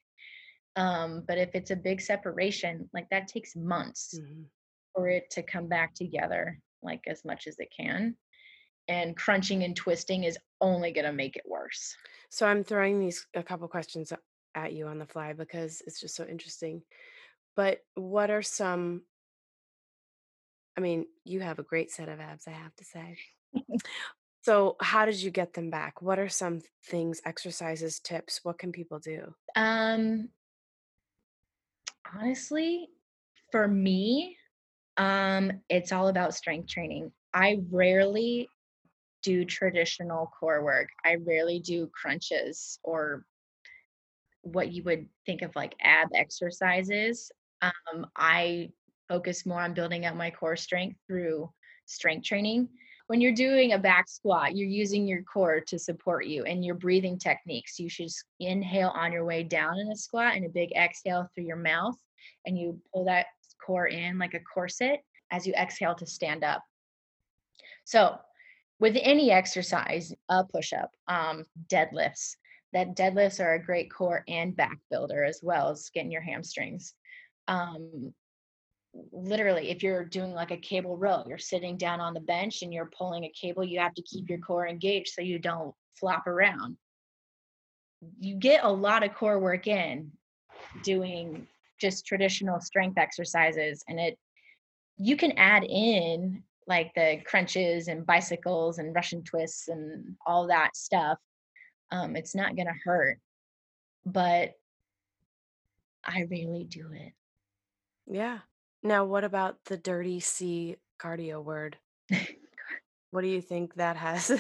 Um, 0.75 1.23
but 1.27 1.38
if 1.38 1.55
it's 1.55 1.71
a 1.71 1.75
big 1.75 1.99
separation 2.01 2.89
like 2.93 3.09
that 3.09 3.27
takes 3.27 3.55
months 3.55 4.19
Mhm. 4.19 4.45
for 4.93 5.07
it 5.07 5.29
to 5.31 5.43
come 5.43 5.67
back 5.67 5.93
together 5.95 6.59
like 6.83 7.01
as 7.07 7.25
much 7.25 7.47
as 7.47 7.57
it 7.59 7.71
can 7.75 8.15
and 8.89 9.15
crunching 9.15 9.63
and 9.63 9.75
twisting 9.78 10.25
is 10.25 10.38
only 10.60 10.91
going 10.91 11.06
to 11.06 11.13
make 11.13 11.38
it 11.38 11.43
worse 11.47 11.95
So 12.30 12.45
I'm 12.45 12.63
throwing 12.65 12.99
these 12.99 13.25
a 13.34 13.43
couple 13.43 13.67
questions 13.69 14.12
at 14.56 14.73
you 14.73 14.88
on 14.88 14.99
the 14.99 15.06
fly 15.06 15.34
because 15.34 15.82
it's 15.88 16.02
just 16.02 16.15
so 16.15 16.25
interesting. 16.25 16.82
But 17.56 17.80
what 17.95 18.30
are 18.30 18.41
some 18.41 19.04
I 20.78 20.82
mean, 20.82 21.06
you 21.25 21.41
have 21.41 21.60
a 21.60 21.63
great 21.63 21.91
set 21.91 22.10
of 22.10 22.19
abs, 22.19 22.47
I 22.47 22.52
have 22.52 22.75
to 22.75 22.86
say. 22.86 23.17
So 24.41 24.78
how 24.80 25.06
did 25.06 25.21
you 25.21 25.32
get 25.32 25.54
them 25.54 25.69
back? 25.69 26.02
What 26.02 26.17
are 26.17 26.30
some 26.30 26.62
things, 26.86 27.21
exercises, 27.25 27.99
tips? 27.99 28.39
What 28.43 28.58
can 28.58 28.71
people 28.71 28.97
do? 28.97 29.36
um 29.56 30.30
honestly 32.17 32.88
for 33.52 33.67
me 33.67 34.38
um 34.97 35.52
it's 35.69 35.91
all 35.91 36.08
about 36.08 36.34
strength 36.34 36.67
training 36.69 37.12
i 37.34 37.58
rarely 37.69 38.49
do 39.21 39.45
traditional 39.45 40.32
core 40.39 40.63
work 40.63 40.89
i 41.05 41.15
rarely 41.15 41.60
do 41.60 41.89
crunches 41.93 42.79
or 42.84 43.25
what 44.41 44.71
you 44.71 44.84
would 44.84 45.08
think 45.25 45.41
of 45.41 45.55
like 45.55 45.75
ab 45.82 46.10
exercises. 46.15 47.32
Um 47.62 48.08
i 48.15 48.69
focus 49.08 49.45
more 49.45 49.62
on 49.62 49.73
building 49.73 50.05
up 50.05 50.15
my 50.15 50.29
core 50.29 50.55
strength 50.55 50.97
through 51.08 51.51
strength 51.86 52.25
training. 52.25 52.69
When 53.08 53.19
you're 53.19 53.34
doing 53.34 53.73
a 53.73 53.77
back 53.77 54.08
squat 54.08 54.55
you're 54.55 54.69
using 54.69 55.08
your 55.08 55.23
core 55.23 55.60
to 55.62 55.79
support 55.79 56.25
you 56.25 56.43
and 56.43 56.63
your 56.63 56.75
breathing 56.75 57.17
techniques. 57.17 57.79
You 57.79 57.89
should 57.89 58.10
inhale 58.39 58.89
on 58.95 59.12
your 59.12 59.25
way 59.25 59.43
down 59.43 59.79
in 59.79 59.91
a 59.91 59.95
squat 59.95 60.36
and 60.36 60.45
a 60.45 60.49
big 60.49 60.71
exhale 60.73 61.27
through 61.34 61.45
your 61.45 61.58
mouth 61.58 61.97
and 62.45 62.58
you 62.58 62.79
pull 62.93 63.05
that 63.05 63.27
core 63.65 63.88
in 63.88 64.17
like 64.17 64.36
a 64.36 64.39
corset 64.39 65.01
as 65.32 65.45
you 65.45 65.53
exhale 65.53 65.95
to 65.95 66.05
stand 66.05 66.43
up. 66.43 66.63
So, 67.84 68.19
with 68.79 68.97
any 69.01 69.31
exercise, 69.31 70.13
a 70.29 70.43
push 70.45 70.73
up, 70.73 70.91
um, 71.07 71.45
deadlifts, 71.67 72.35
that 72.73 72.95
deadlifts 72.95 73.43
are 73.43 73.55
a 73.55 73.63
great 73.63 73.91
core 73.91 74.23
and 74.27 74.55
back 74.55 74.77
builder 74.89 75.23
as 75.23 75.41
well 75.43 75.69
as 75.69 75.89
getting 75.93 76.11
your 76.11 76.21
hamstrings. 76.21 76.93
Um, 77.47 78.13
literally, 79.11 79.69
if 79.69 79.83
you're 79.83 80.05
doing 80.05 80.33
like 80.33 80.51
a 80.51 80.57
cable 80.57 80.97
row, 80.97 81.23
you're 81.27 81.37
sitting 81.37 81.77
down 81.77 81.99
on 81.99 82.13
the 82.13 82.19
bench 82.19 82.61
and 82.61 82.73
you're 82.73 82.91
pulling 82.97 83.23
a 83.25 83.33
cable, 83.39 83.63
you 83.63 83.79
have 83.79 83.93
to 83.95 84.01
keep 84.03 84.29
your 84.29 84.39
core 84.39 84.67
engaged 84.67 85.13
so 85.13 85.21
you 85.21 85.39
don't 85.39 85.73
flop 85.99 86.27
around. 86.27 86.77
You 88.19 88.35
get 88.35 88.63
a 88.63 88.71
lot 88.71 89.03
of 89.03 89.13
core 89.13 89.39
work 89.39 89.67
in 89.67 90.11
doing 90.83 91.47
just 91.79 92.05
traditional 92.05 92.59
strength 92.59 92.97
exercises 92.97 93.83
and 93.87 93.99
it 93.99 94.17
you 94.97 95.15
can 95.15 95.31
add 95.37 95.63
in 95.63 96.43
like 96.69 96.93
the 96.95 97.19
crunches 97.25 97.88
and 97.88 98.05
bicycles 98.05 98.77
and 98.77 98.95
russian 98.95 99.23
twists 99.23 99.67
and 99.67 100.15
all 100.25 100.47
that 100.47 100.75
stuff 100.75 101.17
um 101.91 102.15
it's 102.15 102.36
not 102.36 102.55
going 102.55 102.67
to 102.67 102.73
hurt 102.86 103.17
but 104.05 104.53
i 106.05 106.25
rarely 106.29 106.63
do 106.63 106.89
it 106.93 107.13
Yeah. 108.08 108.39
Now, 108.82 109.03
what 109.05 109.23
about 109.23 109.58
the 109.65 109.77
dirty 109.77 110.19
C 110.21 110.77
cardio 110.97 111.43
word? 111.43 111.77
What 113.12 113.21
do 113.21 113.27
you 113.27 113.41
think 113.41 113.75
that 113.75 113.97
has? 113.97 114.32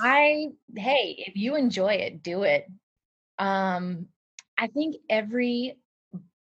i 0.00 0.46
hey 0.76 1.24
if 1.26 1.36
you 1.36 1.56
enjoy 1.56 1.92
it 1.94 2.22
do 2.22 2.44
it 2.44 2.66
um 3.38 4.06
i 4.58 4.66
think 4.68 4.96
every 5.10 5.76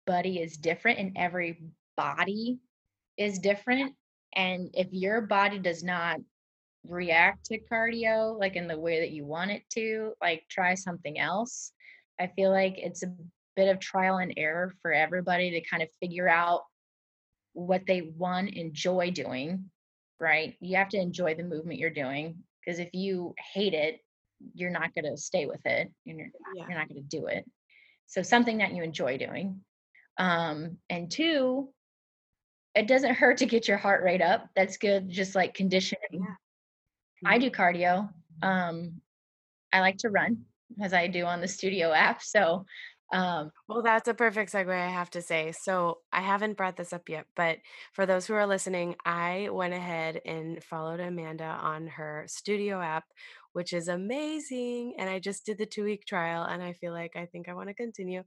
body 0.08 0.40
is 0.40 0.58
different 0.58 1.00
and 1.00 1.18
every 1.18 1.62
body 1.98 2.60
is 3.18 3.40
different 3.40 3.94
and 4.36 4.70
if 4.74 4.88
your 4.92 5.22
body 5.22 5.60
does 5.60 5.84
not 5.84 6.20
react 6.88 7.46
to 7.46 7.60
cardio 7.72 8.38
like 8.40 8.56
in 8.56 8.68
the 8.68 8.80
way 8.80 9.00
that 9.00 9.12
you 9.12 9.26
want 9.26 9.52
it 9.52 9.64
to, 9.72 10.14
like 10.22 10.44
try 10.50 10.74
something 10.74 11.20
else. 11.20 11.72
I 12.20 12.28
feel 12.28 12.52
like 12.52 12.76
it's 12.78 13.04
a 13.04 13.14
bit 13.56 13.70
of 13.70 13.80
trial 13.80 14.18
and 14.18 14.34
error 14.38 14.74
for 14.82 14.94
everybody 14.94 15.52
to 15.52 15.62
kind 15.62 15.84
of 15.84 15.90
figure 16.00 16.30
out 16.30 16.62
what 17.54 17.86
they 17.86 18.14
want 18.18 18.52
enjoy 18.52 19.12
doing, 19.12 19.70
right? 20.20 20.56
You 20.60 20.78
have 20.78 20.90
to 20.90 21.00
enjoy 21.00 21.36
the 21.36 21.44
movement 21.44 21.80
you're 21.80 21.90
doing 21.90 22.38
because 22.64 22.80
if 22.80 22.94
you 22.94 23.36
hate 23.54 23.74
it, 23.74 24.00
you're 24.54 24.72
not 24.72 24.94
going 24.96 25.06
to 25.06 25.18
stay 25.18 25.46
with 25.46 25.64
it 25.66 25.92
and 26.08 26.18
you're, 26.18 26.30
yeah. 26.56 26.66
you're 26.68 26.78
not 26.78 26.90
going 26.90 27.02
to 27.02 27.18
do 27.18 27.28
it. 27.28 27.46
So 28.08 28.22
something 28.22 28.58
that 28.60 28.74
you 28.74 28.84
enjoy 28.84 29.18
doing. 29.18 29.62
Um, 30.18 30.78
and 30.90 31.10
two, 31.10 31.70
it 32.76 32.88
doesn't 32.88 33.16
hurt 33.16 33.38
to 33.38 33.46
get 33.46 33.68
your 33.68 33.78
heart 33.78 34.04
rate 34.04 34.22
up. 34.22 34.50
That's 34.56 34.78
good, 34.78 35.10
just 35.10 35.36
like 35.36 35.54
conditioning. 35.54 36.02
Yeah. 36.14 36.36
I 37.26 37.38
Mhm. 37.38 37.42
do 37.42 37.52
cardio. 37.52 38.14
Um, 38.42 39.02
I 39.74 39.82
like 39.82 39.98
to 40.00 40.10
run 40.10 40.46
as 40.82 40.94
I 40.94 41.08
do 41.08 41.26
on 41.26 41.42
the 41.42 41.48
Studio 41.48 41.92
app. 41.92 42.22
So, 42.22 42.66
um, 43.12 43.52
Well, 43.68 43.82
that's 43.82 44.08
a 44.08 44.14
perfect 44.14 44.52
segue, 44.52 44.70
I 44.74 44.90
have 44.90 45.10
to 45.12 45.22
say. 45.22 45.52
So, 45.54 46.00
I 46.12 46.22
haven't 46.22 46.58
brought 46.58 46.78
this 46.78 46.94
up 46.94 47.10
yet, 47.10 47.26
but 47.36 47.60
for 47.94 48.06
those 48.06 48.26
who 48.28 48.34
are 48.34 48.48
listening, 48.48 48.96
I 49.06 49.50
went 49.52 49.74
ahead 49.74 50.22
and 50.26 50.64
followed 50.64 51.00
Amanda 51.00 51.46
on 51.46 51.88
her 51.88 52.26
Studio 52.28 52.82
app, 52.82 53.06
which 53.54 53.74
is 53.74 53.88
amazing. 53.88 54.96
And 54.98 55.10
I 55.10 55.20
just 55.20 55.46
did 55.46 55.58
the 55.58 55.66
two 55.66 55.84
week 55.84 56.06
trial, 56.06 56.44
and 56.44 56.62
I 56.64 56.74
feel 56.74 56.94
like 56.94 57.16
I 57.16 57.26
think 57.26 57.50
I 57.50 57.54
want 57.54 57.70
to 57.70 57.74
continue. 57.76 58.24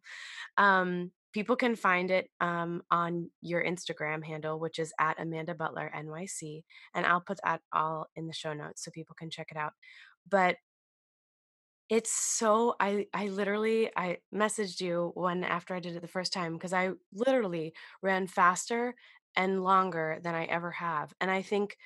Um, 0.59 1.13
people 1.33 1.57
can 1.57 1.77
find 1.77 2.11
it 2.11 2.31
um, 2.41 2.83
on 2.91 3.31
your 3.43 3.65
Instagram 3.65 4.25
handle, 4.25 4.61
which 4.61 4.79
is 4.79 4.93
at 5.01 5.21
Amanda 5.21 5.55
Butler 5.55 5.91
NYC, 5.95 6.65
and 6.95 7.07
I'll 7.07 7.21
put 7.23 7.39
that 7.45 7.63
all 7.73 8.09
in 8.17 8.27
the 8.29 8.35
show 8.35 8.53
notes 8.55 8.85
so 8.85 8.91
people 8.93 9.17
can 9.19 9.31
check 9.31 9.49
it 9.51 9.57
out. 9.59 9.73
But 10.29 10.57
it's 11.95 12.11
so 12.13 12.75
I 12.81 13.07
I 13.15 13.29
literally 13.29 13.91
I 13.97 14.19
messaged 14.35 14.81
you 14.81 15.13
one 15.15 15.45
after 15.45 15.75
I 15.75 15.81
did 15.81 15.95
it 15.97 16.03
the 16.03 16.09
first 16.09 16.33
time 16.33 16.55
because 16.55 16.73
I 16.73 16.91
literally 17.13 17.73
ran 18.03 18.27
faster 18.27 18.95
and 19.37 19.63
longer 19.63 20.19
than 20.23 20.35
I 20.35 20.45
ever 20.47 20.73
have. 20.73 21.13
And 21.21 21.31
I 21.31 21.43
think 21.43 21.77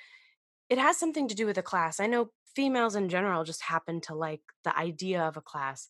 it 0.69 0.77
has 0.77 0.97
something 0.97 1.27
to 1.27 1.35
do 1.35 1.45
with 1.45 1.55
the 1.57 1.63
class. 1.63 1.99
I 1.99 2.07
know 2.07 2.31
females 2.55 2.95
in 2.95 3.09
general 3.09 3.43
just 3.43 3.63
happen 3.63 4.01
to 4.01 4.15
like 4.15 4.41
the 4.63 4.77
idea 4.77 5.21
of 5.23 5.37
a 5.37 5.41
class. 5.41 5.89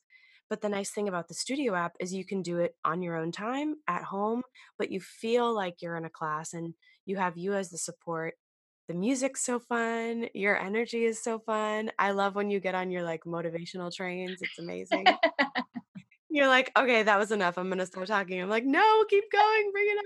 But 0.50 0.62
the 0.62 0.70
nice 0.70 0.92
thing 0.92 1.08
about 1.10 1.28
the 1.28 1.36
studio 1.36 1.76
app 1.76 1.94
is 2.00 2.14
you 2.14 2.26
can 2.26 2.42
do 2.42 2.60
it 2.60 2.76
on 2.86 3.04
your 3.04 3.16
own 3.18 3.32
time 3.32 3.78
at 3.88 4.04
home, 4.06 4.44
but 4.80 4.92
you 4.92 5.00
feel 5.02 5.54
like 5.54 5.82
you're 5.82 5.98
in 5.98 6.06
a 6.06 6.10
class 6.10 6.54
and 6.54 6.76
you 7.06 7.18
have 7.18 7.38
you 7.38 7.54
as 7.56 7.72
the 7.72 7.78
support. 7.80 8.36
The 8.90 8.96
music's 8.96 9.44
so 9.44 9.60
fun, 9.60 10.30
your 10.34 10.60
energy 10.60 11.06
is 11.06 11.22
so 11.24 11.38
fun. 11.38 11.92
I 12.00 12.10
love 12.10 12.34
when 12.34 12.50
you 12.50 12.60
get 12.60 12.74
on 12.74 12.90
your 12.90 13.04
like 13.04 13.24
motivational 13.24 13.94
trains. 13.96 14.40
It's 14.42 14.58
amazing. 14.58 15.06
You're 16.30 16.48
like, 16.48 16.72
"Okay, 16.76 17.04
that 17.04 17.20
was 17.20 17.32
enough. 17.32 17.58
I'm 17.60 17.70
gonna 17.70 17.86
stop 17.86 18.06
talking." 18.06 18.42
I'm 18.42 18.50
like, 18.50 18.66
"No, 18.66 19.06
keep 19.08 19.26
going, 19.32 19.72
bring 19.72 19.88
it 19.90 20.06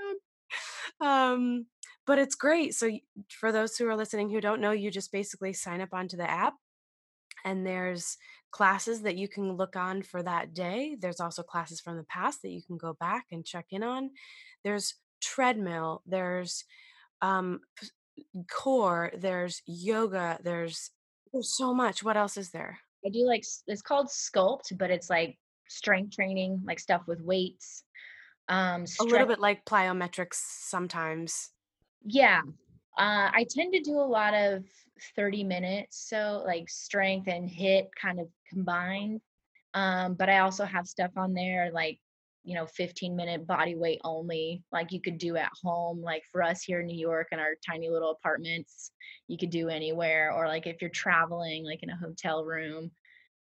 on." 1.02 1.34
Um, 1.34 1.66
but 2.06 2.20
it's 2.20 2.36
great. 2.36 2.76
So 2.76 2.92
for 3.30 3.54
those 3.54 3.78
who 3.78 3.88
are 3.88 3.96
listening 3.96 4.30
who 4.30 4.42
don't 4.42 4.60
know, 4.62 4.72
you 4.72 4.92
just 4.92 5.14
basically 5.14 5.54
sign 5.54 5.80
up 5.82 5.94
onto 5.94 6.18
the 6.18 6.30
app, 6.30 6.56
and 7.46 7.66
there's 7.66 8.18
classes 8.52 9.02
that 9.04 9.16
you 9.18 9.30
can 9.30 9.54
look 9.54 9.78
on 9.78 10.04
for 10.04 10.22
that 10.24 10.54
day. 10.54 10.98
There's 11.00 11.22
also 11.22 11.44
classes 11.44 11.80
from 11.82 11.98
the 11.98 12.04
past 12.04 12.42
that 12.42 12.52
you 12.52 12.62
can 12.62 12.78
go 12.78 12.94
back 13.00 13.28
and 13.32 13.46
check 13.46 13.68
in 13.72 13.84
on. 13.84 14.12
There's 14.64 14.96
treadmill, 15.22 16.04
there's, 16.06 16.66
um, 17.22 17.62
core, 18.50 19.12
there's 19.18 19.62
yoga, 19.66 20.40
there's 20.44 20.92
there's 21.32 21.56
so 21.56 21.74
much. 21.74 22.04
What 22.04 22.18
else 22.18 22.38
is 22.38 22.52
there? 22.52 22.80
I 23.06 23.10
do 23.10 23.26
like 23.26 23.44
it's 23.68 23.82
called 23.82 24.08
Sculpt, 24.08 24.78
but 24.78 24.92
it's 24.92 25.10
like 25.10 25.38
strength 25.68 26.16
training, 26.16 26.62
like 26.66 26.80
stuff 26.80 27.04
with 27.08 27.22
weights. 27.22 27.84
Um, 28.50 28.86
A 29.00 29.04
little 29.04 29.28
bit 29.28 29.40
like 29.40 29.66
plyometrics 29.66 30.36
sometimes. 30.36 31.50
Yeah, 32.06 32.42
uh, 32.98 33.32
I 33.34 33.46
tend 33.50 33.74
to 33.74 33.80
do 33.80 34.00
a 34.00 34.02
lot 34.02 34.34
of 34.34 34.64
30 35.16 35.44
minutes, 35.44 36.08
so 36.08 36.44
like 36.46 36.70
strength 36.70 37.28
and 37.28 37.50
HIIT 37.50 37.88
kind 38.00 38.20
of 38.20 38.28
combined. 38.50 39.22
Um, 39.74 40.14
but 40.14 40.30
I 40.30 40.40
also 40.40 40.66
have 40.66 40.86
stuff 40.86 41.12
on 41.18 41.34
there 41.34 41.72
like, 41.74 42.00
you 42.44 42.56
know, 42.56 42.66
15 42.66 43.16
minute 43.16 43.48
body 43.48 43.76
weight 43.76 44.02
only, 44.04 44.64
like 44.72 44.92
you 44.92 45.02
could 45.02 45.18
do 45.18 45.38
at 45.38 45.52
home. 45.62 46.02
Like 46.02 46.24
for 46.32 46.44
us 46.44 46.62
here 46.62 46.82
in 46.82 46.88
New 46.88 46.98
York 46.98 47.30
in 47.32 47.40
our 47.40 47.56
tiny 47.66 47.90
little 47.90 48.12
apartments, 48.12 48.92
you 49.28 49.38
could 49.38 49.50
do 49.50 49.70
anywhere. 49.70 50.32
Or 50.32 50.48
like 50.48 50.68
if 50.68 50.82
you're 50.82 50.90
traveling, 50.90 51.66
like 51.66 51.84
in 51.84 51.90
a 51.90 51.96
hotel 51.96 52.44
room. 52.44 52.92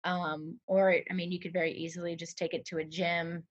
Um, 0.04 0.58
or 0.66 0.96
I 1.10 1.14
mean, 1.14 1.32
you 1.32 1.40
could 1.40 1.52
very 1.52 1.72
easily 1.72 2.16
just 2.16 2.38
take 2.38 2.54
it 2.54 2.64
to 2.66 2.78
a 2.78 2.84
gym, 2.84 3.44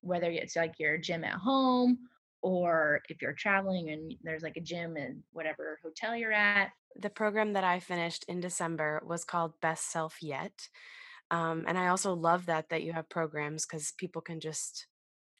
whether 0.00 0.30
it's 0.30 0.56
like 0.56 0.74
your 0.78 0.98
gym 0.98 1.24
at 1.24 1.34
home 1.34 1.98
or 2.42 3.00
if 3.08 3.22
you're 3.22 3.32
traveling 3.32 3.88
and 3.88 4.14
there's 4.22 4.42
like 4.42 4.58
a 4.58 4.60
gym 4.60 4.98
in 4.98 5.22
whatever 5.32 5.78
hotel 5.82 6.14
you're 6.14 6.32
at. 6.32 6.72
The 6.96 7.08
program 7.08 7.54
that 7.54 7.64
I 7.64 7.80
finished 7.80 8.24
in 8.28 8.40
December 8.40 9.02
was 9.04 9.24
called 9.24 9.60
Best 9.60 9.90
Self 9.90 10.18
Yet. 10.20 10.68
Um, 11.30 11.64
and 11.66 11.78
I 11.78 11.88
also 11.88 12.14
love 12.14 12.46
that 12.46 12.68
that 12.68 12.82
you 12.82 12.92
have 12.92 13.08
programs 13.08 13.64
because 13.64 13.94
people 13.96 14.20
can 14.20 14.40
just 14.40 14.86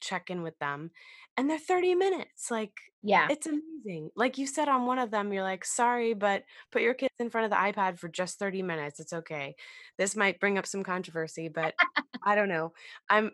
check 0.05 0.31
in 0.31 0.43
with 0.43 0.59
them. 0.59 0.91
And 1.37 1.49
they're 1.51 1.59
30 1.59 1.95
minutes. 1.95 2.51
Like 2.51 2.73
Yeah. 3.03 3.31
it's 3.31 3.47
amazing. 3.47 4.11
Like 4.17 4.39
you 4.39 4.47
said 4.47 4.69
on 4.69 4.87
one 4.87 4.99
of 4.99 5.11
them, 5.11 5.33
you're 5.33 5.43
like, 5.43 5.65
sorry, 5.65 6.15
but 6.15 6.45
put 6.71 6.83
your 6.83 6.95
kids 6.95 7.15
in 7.19 7.31
front 7.31 7.47
of 7.47 7.51
the 7.51 7.57
iPad 7.57 7.99
for 7.99 8.09
just 8.09 8.39
30 8.39 8.63
minutes. 8.63 9.01
It's 9.01 9.13
okay. 9.13 9.57
This 9.99 10.17
might 10.17 10.41
bring 10.41 10.59
up 10.59 10.67
some 10.67 10.83
controversy, 10.85 11.49
but 11.49 11.75
I 12.23 12.35
don't 12.35 12.49
know. 12.49 12.73
I'm 13.09 13.33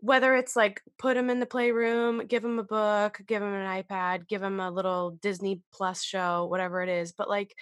whether 0.00 0.34
it's 0.36 0.56
like 0.56 0.82
put 0.98 1.14
them 1.14 1.30
in 1.30 1.40
the 1.40 1.46
playroom, 1.46 2.26
give 2.26 2.42
them 2.42 2.58
a 2.58 2.64
book, 2.64 3.20
give 3.26 3.40
them 3.42 3.52
an 3.54 3.82
iPad, 3.82 4.28
give 4.28 4.40
them 4.40 4.60
a 4.60 4.70
little 4.70 5.12
Disney 5.12 5.62
Plus 5.72 6.02
show, 6.02 6.46
whatever 6.46 6.82
it 6.82 6.88
is. 6.88 7.12
But 7.12 7.28
like 7.28 7.54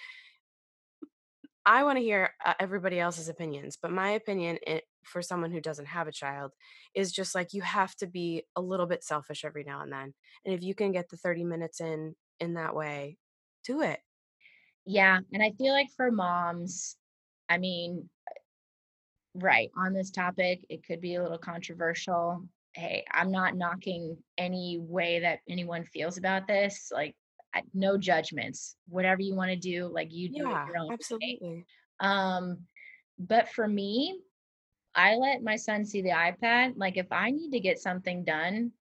I 1.65 1.83
wanna 1.83 1.99
hear, 1.99 2.31
uh, 2.45 2.53
everybody 2.59 2.99
else's 2.99 3.29
opinions, 3.29 3.77
but 3.81 3.91
my 3.91 4.11
opinion 4.11 4.59
i 4.67 4.81
for 5.03 5.21
someone 5.21 5.51
who 5.51 5.61
doesn't 5.61 5.87
have 5.87 6.07
a 6.07 6.11
child 6.11 6.53
is 6.93 7.11
just, 7.11 7.35
like, 7.35 7.53
you 7.53 7.61
have 7.61 7.95
to 7.97 8.07
be 8.07 8.45
a 8.55 8.61
little 8.61 8.85
bit 8.87 9.03
selfish 9.03 9.45
every 9.45 9.63
now 9.63 9.81
and 9.81 9.91
then, 9.91 10.13
and 10.45 10.53
if 10.53 10.61
you 10.63 10.75
can 10.75 10.91
get 10.91 11.09
the 11.09 11.17
30 11.17 11.43
minutes 11.43 11.81
in 11.81 12.15
in 12.39 12.53
that 12.55 12.75
way, 12.75 13.17
do 13.63 13.81
it. 13.81 14.01
Yeah. 14.85 15.19
And 15.31 15.43
I 15.43 15.51
feel 15.51 15.73
like 15.73 15.89
for 15.95 16.11
moms, 16.11 16.97
I 17.47 17.57
mean, 17.57 18.09
right, 19.33 19.69
on 19.77 19.93
this 19.93 20.11
topic, 20.11 20.65
it 20.69 20.83
could 20.85 21.01
be 21.01 21.15
a 21.15 21.21
little 21.23 21.37
controversial. 21.37 22.47
Hey, 22.73 23.03
I'm 23.11 23.31
not 23.31 23.55
knocking 23.55 24.17
any 24.37 24.77
way 24.79 25.19
that 25.19 25.39
anyone 25.47 25.83
feels 25.85 26.17
about 26.17 26.47
this. 26.47 26.91
Like, 26.93 27.15
no 27.73 27.97
judgments. 27.97 28.75
Whatever 28.87 29.21
you 29.21 29.35
want 29.35 29.49
to 29.51 29.57
do, 29.57 29.87
like 29.87 30.11
you 30.11 30.29
do 30.29 30.51
it 30.51 30.59
Yeah, 30.59 30.65
your 30.65 30.77
own 30.77 30.91
way. 31.21 31.41
absolutely. 31.41 31.67
Um, 31.99 32.67
but 33.19 33.49
for 33.49 33.67
me, 33.67 34.21
I 34.95 35.15
let 35.15 35.43
my 35.43 35.55
son 35.55 35.85
see 35.85 36.01
the 36.01 36.09
iPad. 36.09 36.73
Like, 36.75 36.97
if 36.97 37.11
I 37.11 37.31
need 37.31 37.51
to 37.51 37.59
get 37.59 37.79
something 37.79 38.23
done, 38.23 38.71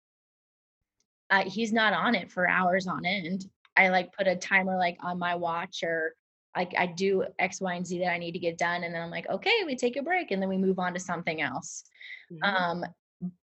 uh, 1.30 1.44
he's 1.44 1.72
not 1.72 1.92
on 1.92 2.14
it 2.14 2.30
for 2.30 2.48
hours 2.48 2.86
on 2.86 3.04
end. 3.04 3.48
I 3.76 3.88
like 3.88 4.12
put 4.12 4.26
a 4.26 4.34
timer 4.34 4.76
like 4.76 4.98
on 5.02 5.18
my 5.18 5.34
watch 5.34 5.82
or 5.82 6.14
like 6.56 6.74
I 6.76 6.86
do 6.86 7.24
X, 7.38 7.60
Y, 7.60 7.74
and 7.74 7.86
Z 7.86 7.98
that 8.00 8.12
I 8.12 8.18
need 8.18 8.32
to 8.32 8.38
get 8.38 8.58
done. 8.58 8.82
And 8.82 8.94
then 8.94 9.02
I'm 9.02 9.10
like, 9.10 9.28
okay, 9.28 9.62
we 9.64 9.76
take 9.76 9.96
a 9.96 10.02
break 10.02 10.30
and 10.30 10.42
then 10.42 10.48
we 10.48 10.56
move 10.56 10.78
on 10.78 10.94
to 10.94 11.00
something 11.00 11.40
else. 11.40 11.84
Mhm. 12.32 12.42
Um, 12.42 12.84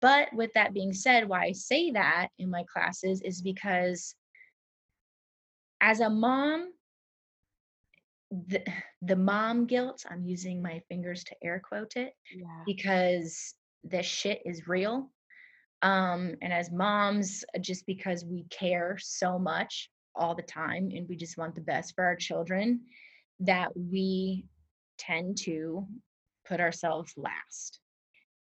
but 0.01 0.33
with 0.33 0.51
that 0.53 0.73
being 0.73 0.93
said, 0.93 1.27
why 1.27 1.43
I 1.43 1.51
say 1.51 1.91
that 1.91 2.29
in 2.39 2.49
my 2.49 2.63
classes 2.71 3.21
is 3.21 3.41
because 3.41 4.15
as 5.81 5.99
a 5.99 6.09
mom, 6.09 6.73
the, 8.31 8.63
the 9.01 9.15
mom 9.15 9.65
guilt, 9.65 10.03
I'm 10.09 10.25
using 10.25 10.61
my 10.61 10.81
fingers 10.89 11.23
to 11.25 11.35
air 11.43 11.61
quote 11.63 11.95
it 11.95 12.13
Yeah. 12.35 12.63
because 12.65 13.53
this 13.83 14.05
shit 14.05 14.41
is 14.45 14.67
real 14.67 15.11
um, 15.81 16.35
and 16.41 16.51
as 16.51 16.71
moms, 16.71 17.43
uh, 17.55 17.59
just 17.59 17.85
because 17.85 18.25
we 18.25 18.45
care 18.49 18.97
so 18.99 19.37
much 19.37 19.89
all 20.15 20.33
the 20.33 20.41
time 20.41 20.89
and 20.95 21.07
we 21.07 21.15
just 21.15 21.37
want 21.37 21.53
the 21.53 21.61
best 21.61 21.93
for 21.93 22.03
our 22.05 22.15
children, 22.15 22.81
that 23.41 23.69
we 23.75 24.45
tend 24.97 25.37
to 25.37 25.85
put 26.47 26.59
ourselves 26.59 27.13
last. 27.17 27.79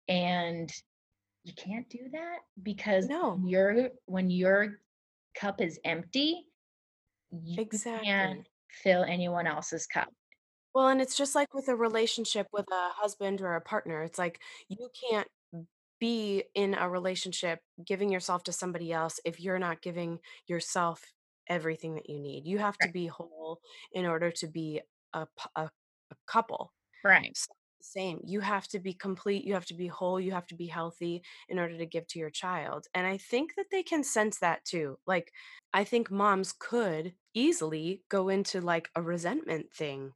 And 0.08 0.72
you 1.44 1.52
can't 1.54 1.88
do 1.88 2.08
that 2.12 2.38
because 2.62 3.06
No, 3.06 3.34
when 3.34 3.46
your 3.46 3.90
when 4.06 4.30
your 4.30 4.80
cup 5.36 5.60
is 5.60 5.78
empty, 5.84 6.46
you 7.30 7.56
can't 7.56 7.68
exactly. 7.68 8.44
Fill 8.82 9.04
anyone 9.04 9.46
else's 9.46 9.86
cup. 9.86 10.08
Well, 10.74 10.88
and 10.88 11.00
it's 11.00 11.16
just 11.16 11.34
like 11.34 11.52
with 11.54 11.68
a 11.68 11.74
relationship 11.76 12.46
with 12.52 12.66
a 12.70 12.90
husband 12.94 13.40
or 13.40 13.54
a 13.56 13.60
partner. 13.60 14.02
It's 14.02 14.18
like 14.18 14.40
you 14.68 14.88
can't 15.10 15.28
be 15.98 16.44
in 16.54 16.74
a 16.74 16.88
relationship 16.88 17.60
giving 17.86 18.10
yourself 18.10 18.44
to 18.44 18.52
somebody 18.52 18.92
else 18.92 19.20
if 19.24 19.40
you're 19.40 19.58
not 19.58 19.82
giving 19.82 20.18
yourself 20.46 21.12
everything 21.48 21.94
that 21.96 22.08
you 22.08 22.20
need. 22.20 22.46
You 22.46 22.58
have 22.58 22.78
to 22.78 22.88
be 22.88 23.06
whole 23.08 23.60
in 23.92 24.06
order 24.06 24.30
to 24.30 24.46
be 24.46 24.80
a 25.12 25.26
a 25.56 25.70
couple. 26.26 26.72
Right. 27.04 27.36
So, 27.36 27.52
same. 27.82 28.20
You 28.24 28.40
have 28.40 28.68
to 28.68 28.78
be 28.78 28.92
complete. 28.92 29.44
You 29.44 29.54
have 29.54 29.66
to 29.66 29.74
be 29.74 29.86
whole. 29.86 30.20
You 30.20 30.32
have 30.32 30.46
to 30.48 30.54
be 30.54 30.66
healthy 30.66 31.22
in 31.48 31.58
order 31.58 31.78
to 31.78 31.86
give 31.86 32.06
to 32.08 32.18
your 32.18 32.30
child. 32.30 32.86
And 32.94 33.06
I 33.06 33.16
think 33.16 33.54
that 33.56 33.66
they 33.70 33.82
can 33.82 34.04
sense 34.04 34.38
that 34.40 34.64
too. 34.64 34.98
Like, 35.06 35.32
I 35.72 35.84
think 35.84 36.10
moms 36.10 36.52
could 36.52 37.14
easily 37.34 38.04
go 38.08 38.28
into 38.28 38.60
like 38.60 38.90
a 38.94 39.02
resentment 39.02 39.72
thing 39.72 40.14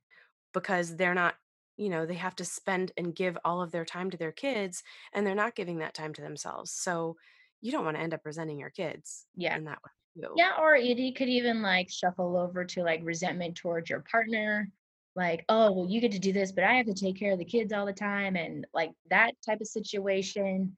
because 0.53 0.97
they're 0.97 1.15
not 1.15 1.37
you 1.77 1.89
know 1.89 2.07
they 2.07 2.15
have 2.15 2.37
to 2.37 2.45
spend 2.45 2.93
and 2.97 3.17
give 3.17 3.39
all 3.45 3.63
of 3.63 3.73
their 3.73 3.85
time 3.85 4.11
to 4.11 4.17
their 4.17 4.33
kids 4.33 4.83
and 5.13 5.27
they're 5.27 5.35
not 5.35 5.57
giving 5.57 5.79
that 5.79 5.95
time 5.95 6.15
to 6.15 6.23
themselves 6.23 6.73
so 6.73 7.17
you 7.61 7.73
don't 7.73 7.85
want 7.85 7.97
to 7.97 8.03
end 8.03 8.15
up 8.15 8.25
resenting 8.27 8.59
your 8.59 8.71
kids 8.71 9.27
Yeah. 9.37 9.57
in 9.57 9.65
that 9.65 9.81
way 9.85 9.91
too 10.23 10.37
Yeah, 10.37 10.57
or 10.59 10.75
it, 10.75 10.99
it 10.99 11.17
could 11.17 11.29
even 11.29 11.63
like 11.63 11.91
shuffle 11.91 12.37
over 12.37 12.65
to 12.65 12.83
like 12.83 13.01
resentment 13.05 13.57
towards 13.57 13.89
your 13.91 14.03
partner 14.11 14.69
like, 15.17 15.45
oh, 15.49 15.71
well, 15.73 15.89
you 15.89 16.01
get 16.01 16.11
to 16.13 16.19
do 16.19 16.33
this, 16.33 16.51
but 16.53 16.65
I 16.65 16.75
have 16.75 16.87
to 16.87 16.95
take 16.95 17.17
care 17.19 17.33
of 17.33 17.39
the 17.39 17.45
kids 17.45 17.73
all 17.73 17.87
the 17.87 17.93
time, 17.93 18.35
and 18.37 18.67
like 18.75 18.91
that 19.11 19.35
type 19.47 19.61
of 19.61 19.69
situation. 19.69 20.77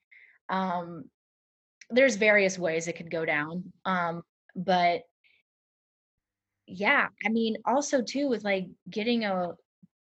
Um, 0.51 1.11
there's 1.91 2.17
various 2.17 2.59
ways 2.59 2.89
it 2.89 2.97
could 2.97 3.11
go 3.11 3.25
down. 3.27 3.73
Um, 3.87 4.23
but 4.57 5.03
yeah, 6.67 7.09
I 7.25 7.29
mean, 7.29 7.57
also 7.67 8.03
too 8.03 8.29
with 8.29 8.45
like 8.45 8.67
getting 8.91 9.25
a 9.25 9.53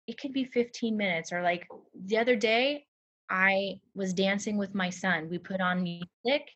it 0.08 0.20
could 0.20 0.34
be 0.34 0.46
15 0.46 0.98
minutes 0.98 1.32
or 1.32 1.42
like 1.44 1.68
the 1.94 2.18
other 2.18 2.36
day 2.36 2.86
I 3.30 3.80
was 3.96 4.14
dancing 4.14 4.58
with 4.58 4.76
my 4.76 4.90
son. 4.90 5.30
We 5.30 5.40
put 5.40 5.62
on 5.62 5.84
music 5.84 6.50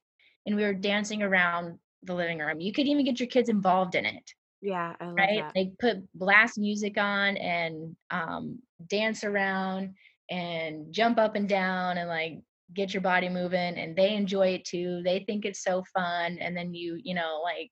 and 0.45 0.55
we 0.55 0.63
were 0.63 0.73
dancing 0.73 1.23
around 1.23 1.79
the 2.03 2.15
living 2.15 2.39
room. 2.39 2.59
You 2.61 2.73
could 2.73 2.87
even 2.87 3.05
get 3.05 3.19
your 3.19 3.27
kids 3.29 3.49
involved 3.49 3.95
in 3.95 4.05
it. 4.05 4.31
Yeah, 4.61 4.95
I 4.99 5.07
love 5.09 5.33
Right? 5.33 5.35
that. 5.35 5.55
They 5.55 5.71
put 5.79 5.97
blast 6.13 6.57
music 6.57 6.97
on 6.97 7.37
and 7.37 7.95
um 8.11 8.59
dance 8.87 9.23
around 9.23 9.95
and 10.29 10.93
jump 10.93 11.17
up 11.17 11.35
and 11.35 11.47
down 11.49 11.97
and 11.97 12.09
like 12.09 12.39
get 12.73 12.93
your 12.93 13.01
body 13.01 13.29
moving 13.29 13.77
and 13.77 13.95
they 13.95 14.15
enjoy 14.15 14.49
it 14.49 14.65
too. 14.65 15.01
They 15.03 15.19
think 15.25 15.45
it's 15.45 15.63
so 15.63 15.83
fun 15.95 16.37
and 16.39 16.55
then 16.57 16.73
you, 16.73 16.99
you 17.03 17.15
know, 17.15 17.41
like 17.43 17.71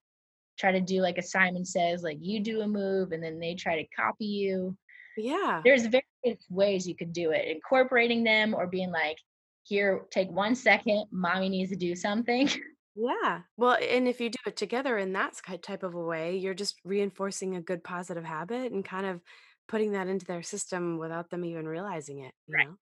try 0.58 0.72
to 0.72 0.82
do 0.82 1.02
like 1.02 1.18
a 1.18 1.22
Simon 1.24 1.66
says, 1.66 2.04
like 2.04 2.18
you 2.22 2.40
do 2.40 2.62
a 2.62 2.68
move 2.68 3.12
and 3.12 3.24
then 3.24 3.40
they 3.40 3.56
try 3.56 3.82
to 3.82 3.88
copy 3.96 4.26
you. 4.26 4.78
Yeah. 5.18 5.62
There's 5.64 5.86
various 5.86 6.46
ways 6.50 6.88
you 6.88 6.96
could 6.96 7.14
do 7.14 7.32
it, 7.32 7.48
incorporating 7.48 8.24
them 8.24 8.54
or 8.54 8.68
being 8.68 8.92
like, 8.92 9.18
here, 9.64 10.06
take 10.12 10.30
one 10.30 10.56
second, 10.56 11.06
mommy 11.12 11.50
needs 11.50 11.72
to 11.72 11.76
do 11.76 11.96
something. 11.96 12.50
Yeah. 12.96 13.42
Well, 13.58 13.78
and 13.82 14.08
if 14.08 14.22
you 14.22 14.30
do 14.30 14.38
it 14.48 14.56
together 14.56 14.98
in 14.98 15.12
that 15.14 15.38
type 15.62 15.84
of 15.84 15.96
a 15.96 16.00
way, 16.02 16.38
you're 16.38 16.54
just 16.54 16.80
reinforcing 16.86 17.56
a 17.56 17.62
good 17.62 17.84
positive 17.84 18.24
habit 18.24 18.72
and 18.72 18.86
kind 18.86 19.06
of 19.06 19.22
putting 19.68 19.92
that 19.92 20.08
into 20.08 20.26
their 20.26 20.44
system 20.44 20.98
without 20.98 21.30
them 21.30 21.44
even 21.44 21.68
realizing 21.68 22.20
it, 22.20 22.34
you 22.48 22.54
Right. 22.56 22.68
know? 22.68 22.78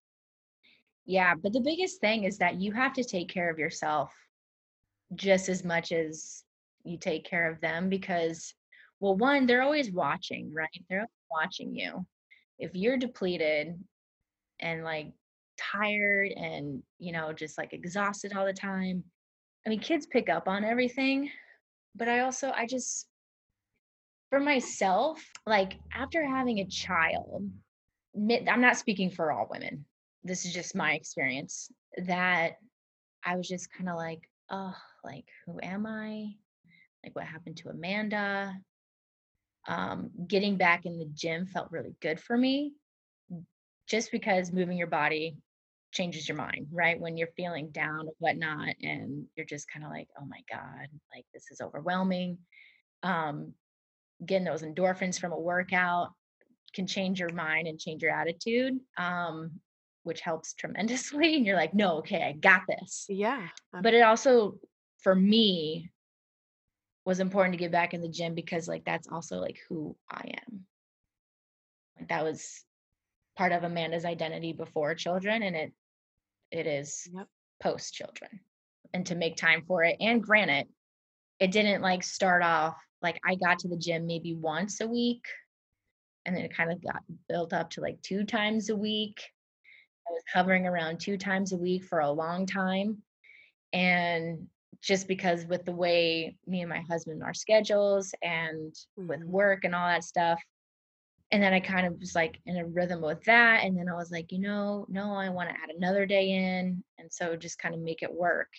Yeah, 1.05 1.33
but 1.35 1.51
the 1.53 1.61
biggest 1.61 1.99
thing 1.99 2.25
is 2.25 2.37
that 2.37 2.61
you 2.61 2.71
have 2.73 2.93
to 2.93 3.03
take 3.03 3.27
care 3.29 3.49
of 3.49 3.57
yourself 3.57 4.13
just 5.15 5.49
as 5.49 5.63
much 5.63 5.91
as 5.91 6.43
you 6.83 6.97
take 6.97 7.25
care 7.25 7.49
of 7.49 7.61
them 7.61 7.89
because, 7.89 8.53
well, 8.99 9.15
one, 9.15 9.45
they're 9.45 9.63
always 9.63 9.91
watching, 9.91 10.53
right? 10.53 10.69
They're 10.89 11.07
watching 11.31 11.75
you. 11.75 12.05
If 12.59 12.71
you're 12.75 12.97
depleted 12.97 13.81
and 14.59 14.83
like 14.83 15.11
tired 15.57 16.31
and, 16.31 16.83
you 16.99 17.11
know, 17.11 17.33
just 17.33 17.57
like 17.57 17.73
exhausted 17.73 18.33
all 18.35 18.45
the 18.45 18.53
time, 18.53 19.03
I 19.65 19.69
mean, 19.69 19.79
kids 19.79 20.05
pick 20.05 20.29
up 20.29 20.47
on 20.47 20.63
everything, 20.63 21.29
but 21.95 22.09
I 22.09 22.19
also, 22.21 22.51
I 22.55 22.65
just, 22.65 23.07
for 24.29 24.39
myself, 24.39 25.23
like 25.45 25.73
after 25.93 26.25
having 26.25 26.59
a 26.59 26.65
child, 26.65 27.49
I'm 28.15 28.61
not 28.61 28.77
speaking 28.77 29.09
for 29.09 29.31
all 29.31 29.47
women. 29.49 29.85
This 30.23 30.45
is 30.45 30.53
just 30.53 30.75
my 30.75 30.93
experience 30.93 31.71
that 32.05 32.57
I 33.25 33.35
was 33.35 33.47
just 33.47 33.71
kind 33.73 33.89
of 33.89 33.95
like, 33.95 34.21
oh, 34.49 34.75
like, 35.03 35.25
who 35.45 35.59
am 35.61 35.85
I? 35.85 36.35
Like, 37.03 37.15
what 37.15 37.25
happened 37.25 37.57
to 37.57 37.69
Amanda? 37.69 38.55
Um, 39.67 40.11
getting 40.27 40.57
back 40.57 40.85
in 40.85 40.99
the 40.99 41.09
gym 41.13 41.45
felt 41.45 41.71
really 41.71 41.95
good 42.01 42.19
for 42.19 42.37
me 42.37 42.73
just 43.87 44.11
because 44.11 44.51
moving 44.51 44.77
your 44.77 44.87
body 44.87 45.37
changes 45.91 46.27
your 46.27 46.37
mind, 46.37 46.67
right? 46.71 46.99
When 46.99 47.17
you're 47.17 47.29
feeling 47.37 47.69
down 47.69 48.07
or 48.07 48.13
whatnot, 48.17 48.75
and 48.81 49.25
you're 49.35 49.45
just 49.45 49.69
kind 49.69 49.85
of 49.85 49.91
like, 49.91 50.07
oh 50.19 50.25
my 50.25 50.41
God, 50.49 50.87
like 51.13 51.25
this 51.33 51.51
is 51.51 51.61
overwhelming. 51.61 52.39
Um, 53.03 53.53
getting 54.25 54.45
those 54.45 54.63
endorphins 54.63 55.19
from 55.19 55.33
a 55.33 55.39
workout 55.39 56.13
can 56.73 56.87
change 56.87 57.19
your 57.19 57.33
mind 57.33 57.67
and 57.67 57.79
change 57.79 58.01
your 58.01 58.11
attitude, 58.11 58.79
um, 58.97 59.51
which 60.03 60.21
helps 60.21 60.53
tremendously. 60.53 61.35
And 61.35 61.45
you're 61.45 61.55
like, 61.57 61.73
no, 61.73 61.97
okay, 61.97 62.23
I 62.23 62.31
got 62.31 62.61
this. 62.67 63.05
Yeah. 63.07 63.47
But 63.79 63.93
it 63.93 64.01
also, 64.01 64.57
for 65.01 65.13
me, 65.13 65.91
was 67.05 67.19
important 67.19 67.53
to 67.53 67.59
get 67.59 67.71
back 67.71 67.93
in 67.93 68.01
the 68.01 68.09
gym 68.09 68.33
because 68.33 68.67
like 68.67 68.85
that's 68.85 69.07
also 69.07 69.37
like 69.37 69.57
who 69.67 69.95
I 70.09 70.31
am. 70.47 70.65
Like 71.99 72.09
that 72.09 72.23
was 72.23 72.63
part 73.37 73.51
of 73.51 73.63
Amanda's 73.63 74.05
identity 74.05 74.53
before 74.53 74.95
children 74.95 75.43
and 75.43 75.55
it 75.55 75.73
it 76.51 76.67
is 76.67 77.09
Yep. 77.13 77.27
post 77.61 77.93
children. 77.93 78.39
And 78.93 79.07
to 79.07 79.15
make 79.15 79.37
time 79.37 79.63
for 79.65 79.83
it. 79.83 79.97
And 79.99 80.21
granted, 80.21 80.67
it 81.39 81.51
didn't 81.51 81.81
like 81.81 82.03
start 82.03 82.43
off 82.43 82.77
like 83.01 83.19
I 83.25 83.35
got 83.35 83.59
to 83.59 83.67
the 83.67 83.77
gym 83.77 84.05
maybe 84.05 84.35
once 84.35 84.79
a 84.81 84.87
week 84.87 85.25
and 86.25 86.35
then 86.35 86.43
it 86.43 86.55
kind 86.55 86.71
of 86.71 86.81
got 86.83 87.01
built 87.27 87.53
up 87.53 87.71
to 87.71 87.81
like 87.81 88.01
two 88.01 88.23
times 88.23 88.69
a 88.69 88.75
week. 88.75 89.21
I 90.07 90.11
was 90.11 90.23
hovering 90.33 90.67
around 90.67 90.99
two 90.99 91.17
times 91.17 91.53
a 91.53 91.57
week 91.57 91.83
for 91.83 91.99
a 91.99 92.11
long 92.11 92.45
time. 92.45 93.01
And 93.73 94.47
just 94.81 95.07
because 95.07 95.45
with 95.45 95.65
the 95.65 95.71
way 95.73 96.37
me 96.47 96.61
and 96.61 96.69
my 96.69 96.81
husband 96.81 97.23
our 97.23 97.33
schedules 97.33 98.13
and 98.21 98.73
with 99.07 99.23
Mhm. 99.23 99.27
work 99.27 99.63
and 99.63 99.75
all 99.75 99.87
that 99.87 100.03
stuff. 100.03 100.41
And 101.31 101.41
then 101.41 101.53
I 101.53 101.59
kind 101.59 101.87
of 101.87 101.99
was 101.99 102.13
like 102.15 102.39
in 102.45 102.57
a 102.57 102.65
rhythm 102.67 103.01
with 103.01 103.23
that. 103.25 103.63
And 103.63 103.77
then 103.77 103.89
I 103.89 103.95
was 103.95 104.11
like, 104.11 104.31
you 104.31 104.39
know, 104.39 104.85
no, 104.89 105.15
I 105.15 105.29
want 105.29 105.49
to 105.49 105.55
add 105.55 105.71
another 105.71 106.05
day 106.05 106.31
in. 106.31 106.83
And 106.99 107.11
so 107.11 107.35
just 107.35 107.59
kind 107.59 107.73
of 107.75 107.81
make 107.81 108.03
it 108.03 108.13
work. 108.13 108.49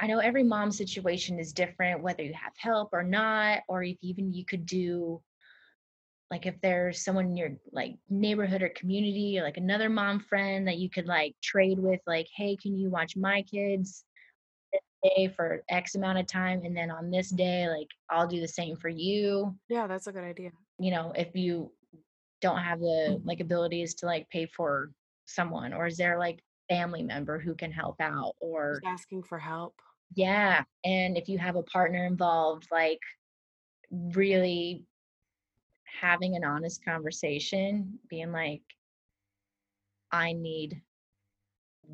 I 0.00 0.06
know 0.06 0.18
every 0.18 0.44
mom 0.44 0.72
situation 0.72 1.38
is 1.38 1.52
different, 1.52 2.02
whether 2.02 2.22
you 2.22 2.34
have 2.34 2.54
help 2.58 2.90
or 2.92 3.02
not, 3.02 3.62
or 3.68 3.82
if 3.84 3.98
even 4.02 4.32
you 4.34 4.44
could 4.44 4.66
do 4.66 5.22
like 6.30 6.46
if 6.46 6.60
there's 6.60 7.02
someone 7.04 7.26
in 7.26 7.36
your 7.36 7.50
like 7.72 7.96
neighborhood 8.08 8.62
or 8.62 8.68
community 8.70 9.38
or 9.38 9.42
like 9.42 9.56
another 9.56 9.88
mom 9.88 10.20
friend 10.20 10.68
that 10.68 10.78
you 10.78 10.88
could 10.88 11.06
like 11.06 11.34
trade 11.42 11.78
with, 11.78 12.00
like, 12.06 12.28
hey, 12.34 12.56
can 12.56 12.76
you 12.76 12.88
watch 12.88 13.16
my 13.16 13.42
kids 13.42 14.04
day 15.02 15.28
for 15.34 15.62
X 15.68 15.94
amount 15.94 16.18
of 16.18 16.26
time? 16.26 16.62
And 16.64 16.76
then 16.76 16.90
on 16.90 17.10
this 17.10 17.30
day, 17.30 17.68
like 17.68 17.88
I'll 18.10 18.26
do 18.26 18.40
the 18.40 18.48
same 18.48 18.76
for 18.76 18.88
you. 18.88 19.56
Yeah, 19.68 19.86
that's 19.86 20.06
a 20.06 20.12
good 20.12 20.24
idea. 20.24 20.50
You 20.78 20.90
know, 20.90 21.12
if 21.16 21.34
you 21.34 21.72
don't 22.40 22.58
have 22.58 22.80
the 22.80 23.20
like 23.24 23.40
abilities 23.40 23.94
to 23.96 24.06
like 24.06 24.28
pay 24.30 24.46
for 24.46 24.92
someone, 25.26 25.72
or 25.72 25.86
is 25.86 25.96
there 25.96 26.18
like 26.18 26.42
family 26.68 27.02
member 27.02 27.38
who 27.38 27.54
can 27.54 27.70
help 27.72 28.00
out? 28.00 28.34
Just 28.40 28.42
Or 28.42 28.80
asking 28.86 29.22
for 29.24 29.38
help. 29.38 29.74
yeah. 30.14 30.64
And 30.84 31.16
if 31.16 31.28
you 31.28 31.38
have 31.38 31.56
a 31.56 31.62
partner 31.62 32.06
involved, 32.06 32.66
like 32.70 33.00
really 33.90 34.86
having 36.00 36.36
an 36.36 36.44
honest 36.44 36.84
conversation, 36.84 37.98
being 38.08 38.32
like, 38.32 38.62
I 40.12 40.32
need 40.32 40.82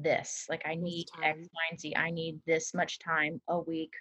this. 0.00 0.46
Like, 0.48 0.62
I 0.66 0.74
need 0.74 1.06
X. 1.22 1.38
Y, 1.38 1.62
and 1.70 1.80
Z. 1.80 1.94
I 1.96 2.10
need 2.10 2.40
this 2.46 2.74
much 2.74 2.98
time 2.98 3.40
a 3.48 3.58
week. 3.58 3.92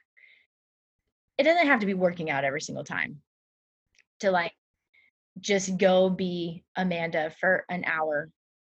It 1.38 1.44
doesn't 1.44 1.68
have 1.68 1.80
to 1.82 1.86
be 1.86 1.94
working 1.94 2.30
out 2.30 2.44
every 2.44 2.62
single 2.62 2.84
time 2.84 3.22
to 4.20 4.32
like 4.32 4.54
just 5.40 5.78
go 5.78 6.10
be 6.10 6.64
Amanda 6.78 7.32
for 7.40 7.66
an 7.70 7.84
hour 7.86 8.30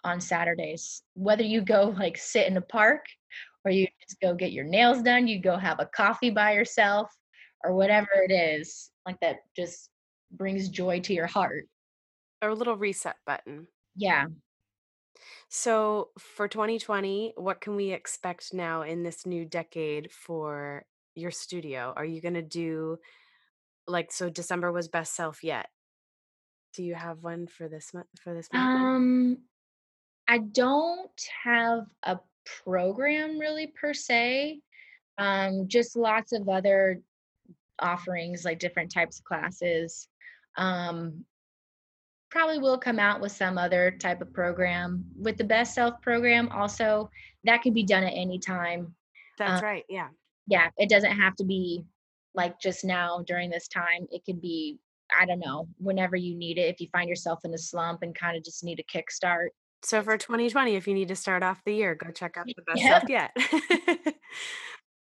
on 0.04 0.20
Saturdays. 0.20 1.02
Whether 1.14 1.42
you 1.42 1.60
go 1.60 1.94
like 1.98 2.16
sit 2.16 2.46
in 2.46 2.56
a 2.56 2.62
park 2.62 3.04
or 3.64 3.70
you 3.70 3.86
just 4.06 4.20
go 4.20 4.34
get 4.34 4.52
your 4.52 4.64
nails 4.64 5.02
done, 5.02 5.26
you 5.26 5.40
go 5.40 5.56
have 5.56 5.80
a 5.80 5.86
coffee 5.86 6.30
by 6.30 6.54
yourself 6.54 7.10
or 7.64 7.74
whatever 7.74 8.08
it 8.14 8.32
is, 8.32 8.90
like 9.04 9.18
that 9.20 9.36
just 9.54 9.90
brings 10.30 10.68
joy 10.68 11.00
to 11.00 11.12
your 11.12 11.26
heart. 11.26 11.68
Or 12.42 12.50
a 12.50 12.54
little 12.54 12.76
reset 12.76 13.16
button. 13.26 13.66
Yeah. 13.96 14.26
So 15.48 16.10
for 16.18 16.48
2020, 16.48 17.34
what 17.36 17.60
can 17.60 17.76
we 17.76 17.92
expect 17.92 18.52
now 18.52 18.82
in 18.82 19.02
this 19.02 19.26
new 19.26 19.44
decade 19.44 20.10
for 20.10 20.84
your 21.14 21.30
studio? 21.30 21.92
Are 21.96 22.04
you 22.04 22.20
gonna 22.20 22.42
do 22.42 22.98
like 23.86 24.12
so 24.12 24.28
December 24.28 24.72
was 24.72 24.88
best 24.88 25.14
self 25.14 25.42
yet? 25.42 25.68
Do 26.74 26.82
you 26.82 26.94
have 26.94 27.22
one 27.22 27.46
for 27.46 27.68
this 27.68 27.94
month 27.94 28.06
for 28.20 28.34
this 28.34 28.48
month? 28.52 28.64
Um, 28.64 29.38
I 30.28 30.38
don't 30.38 31.20
have 31.44 31.86
a 32.02 32.18
program 32.64 33.38
really 33.38 33.68
per 33.68 33.94
se. 33.94 34.60
Um, 35.18 35.68
just 35.68 35.96
lots 35.96 36.32
of 36.32 36.48
other 36.48 37.00
offerings, 37.78 38.44
like 38.44 38.58
different 38.58 38.92
types 38.92 39.18
of 39.18 39.24
classes. 39.24 40.08
Um, 40.56 41.24
probably 42.30 42.58
will 42.58 42.78
come 42.78 42.98
out 42.98 43.20
with 43.20 43.32
some 43.32 43.58
other 43.58 43.90
type 44.00 44.20
of 44.20 44.32
program. 44.32 45.04
With 45.16 45.36
the 45.36 45.44
best 45.44 45.74
self 45.74 46.00
program, 46.02 46.48
also 46.50 47.10
that 47.44 47.62
can 47.62 47.72
be 47.72 47.84
done 47.84 48.04
at 48.04 48.12
any 48.14 48.38
time. 48.38 48.94
That's 49.38 49.60
Um, 49.62 49.64
right. 49.66 49.84
Yeah. 49.88 50.08
yeah, 50.46 50.68
it 50.78 50.88
doesn't 50.88 51.12
have 51.12 51.36
to 51.36 51.44
be 51.44 51.84
like 52.34 52.58
just 52.60 52.84
now 52.84 53.22
during 53.26 53.50
this 53.50 53.68
time. 53.68 54.06
It 54.10 54.22
could 54.26 54.40
be, 54.40 54.78
I 55.18 55.24
don't 55.26 55.38
know, 55.38 55.68
whenever 55.78 56.16
you 56.16 56.34
need 56.36 56.58
it. 56.58 56.68
If 56.72 56.80
you 56.80 56.88
find 56.92 57.08
yourself 57.08 57.40
in 57.44 57.54
a 57.54 57.58
slump 57.58 58.02
and 58.02 58.14
kind 58.14 58.36
of 58.36 58.44
just 58.44 58.64
need 58.64 58.80
a 58.80 58.84
kickstart. 58.98 59.48
So 59.82 60.02
for 60.02 60.16
2020, 60.18 60.74
if 60.74 60.88
you 60.88 60.94
need 60.94 61.08
to 61.08 61.16
start 61.16 61.42
off 61.42 61.62
the 61.64 61.74
year, 61.74 61.94
go 61.94 62.10
check 62.10 62.36
out 62.36 62.46
the 62.46 62.62
best 62.66 62.82
Yeah. 62.82 62.98
self 62.98 63.08
yet. 63.08 64.14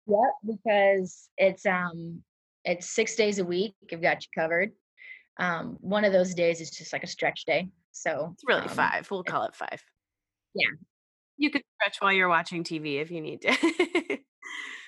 Yep, 0.10 0.20
because 0.62 1.28
it's 1.38 1.66
um 1.66 2.24
it's 2.64 2.90
six 2.96 3.16
days 3.16 3.40
a 3.40 3.46
week. 3.46 3.76
I've 3.92 4.02
got 4.02 4.22
you 4.24 4.30
covered. 4.42 4.72
Um, 5.40 5.78
one 5.82 6.04
of 6.06 6.14
those 6.14 6.34
days 6.34 6.62
is 6.62 6.72
just 6.72 6.94
like 6.94 7.04
a 7.04 7.08
stretch 7.08 7.46
day. 7.46 7.70
So 7.92 8.32
It's 8.34 8.44
really 8.48 8.68
um, 8.68 8.70
5. 8.70 9.12
We'll 9.12 9.24
call 9.24 9.44
it 9.44 9.56
5. 9.56 9.84
yeah, 10.54 10.70
You 11.38 11.52
could 11.52 11.64
stretch 11.76 11.98
while 12.02 12.12
you're 12.14 12.30
watching 12.30 12.64
TV 12.64 12.98
if 13.02 13.12
you 13.12 13.22
need 13.22 13.42
to. 13.44 14.20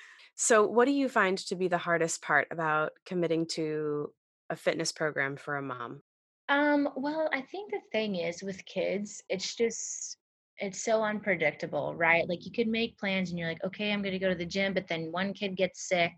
so, 0.35 0.65
what 0.65 0.85
do 0.85 0.91
you 0.91 1.09
find 1.09 1.37
to 1.37 1.55
be 1.55 1.67
the 1.67 1.77
hardest 1.77 2.21
part 2.21 2.47
about 2.51 2.91
committing 3.05 3.45
to 3.53 4.13
a 4.49 4.55
fitness 4.55 4.91
program 4.91 5.37
for 5.37 5.57
a 5.57 5.61
mom? 5.61 6.01
Um, 6.47 6.89
well, 6.95 7.29
I 7.31 7.41
think 7.41 7.71
the 7.71 7.81
thing 7.91 8.15
is 8.15 8.41
with 8.41 8.65
kids, 8.65 9.21
it's 9.29 9.55
just 9.55 10.17
it's 10.57 10.83
so 10.83 11.03
unpredictable, 11.03 11.95
right? 11.95 12.27
Like 12.27 12.45
you 12.45 12.51
could 12.51 12.67
make 12.67 12.97
plans 12.97 13.29
and 13.29 13.39
you're 13.39 13.47
like, 13.47 13.63
okay, 13.63 13.91
I'm 13.93 14.01
gonna 14.01 14.19
go 14.19 14.29
to 14.29 14.35
the 14.35 14.45
gym, 14.45 14.73
but 14.73 14.87
then 14.87 15.11
one 15.11 15.33
kid 15.33 15.55
gets 15.55 15.87
sick 15.87 16.11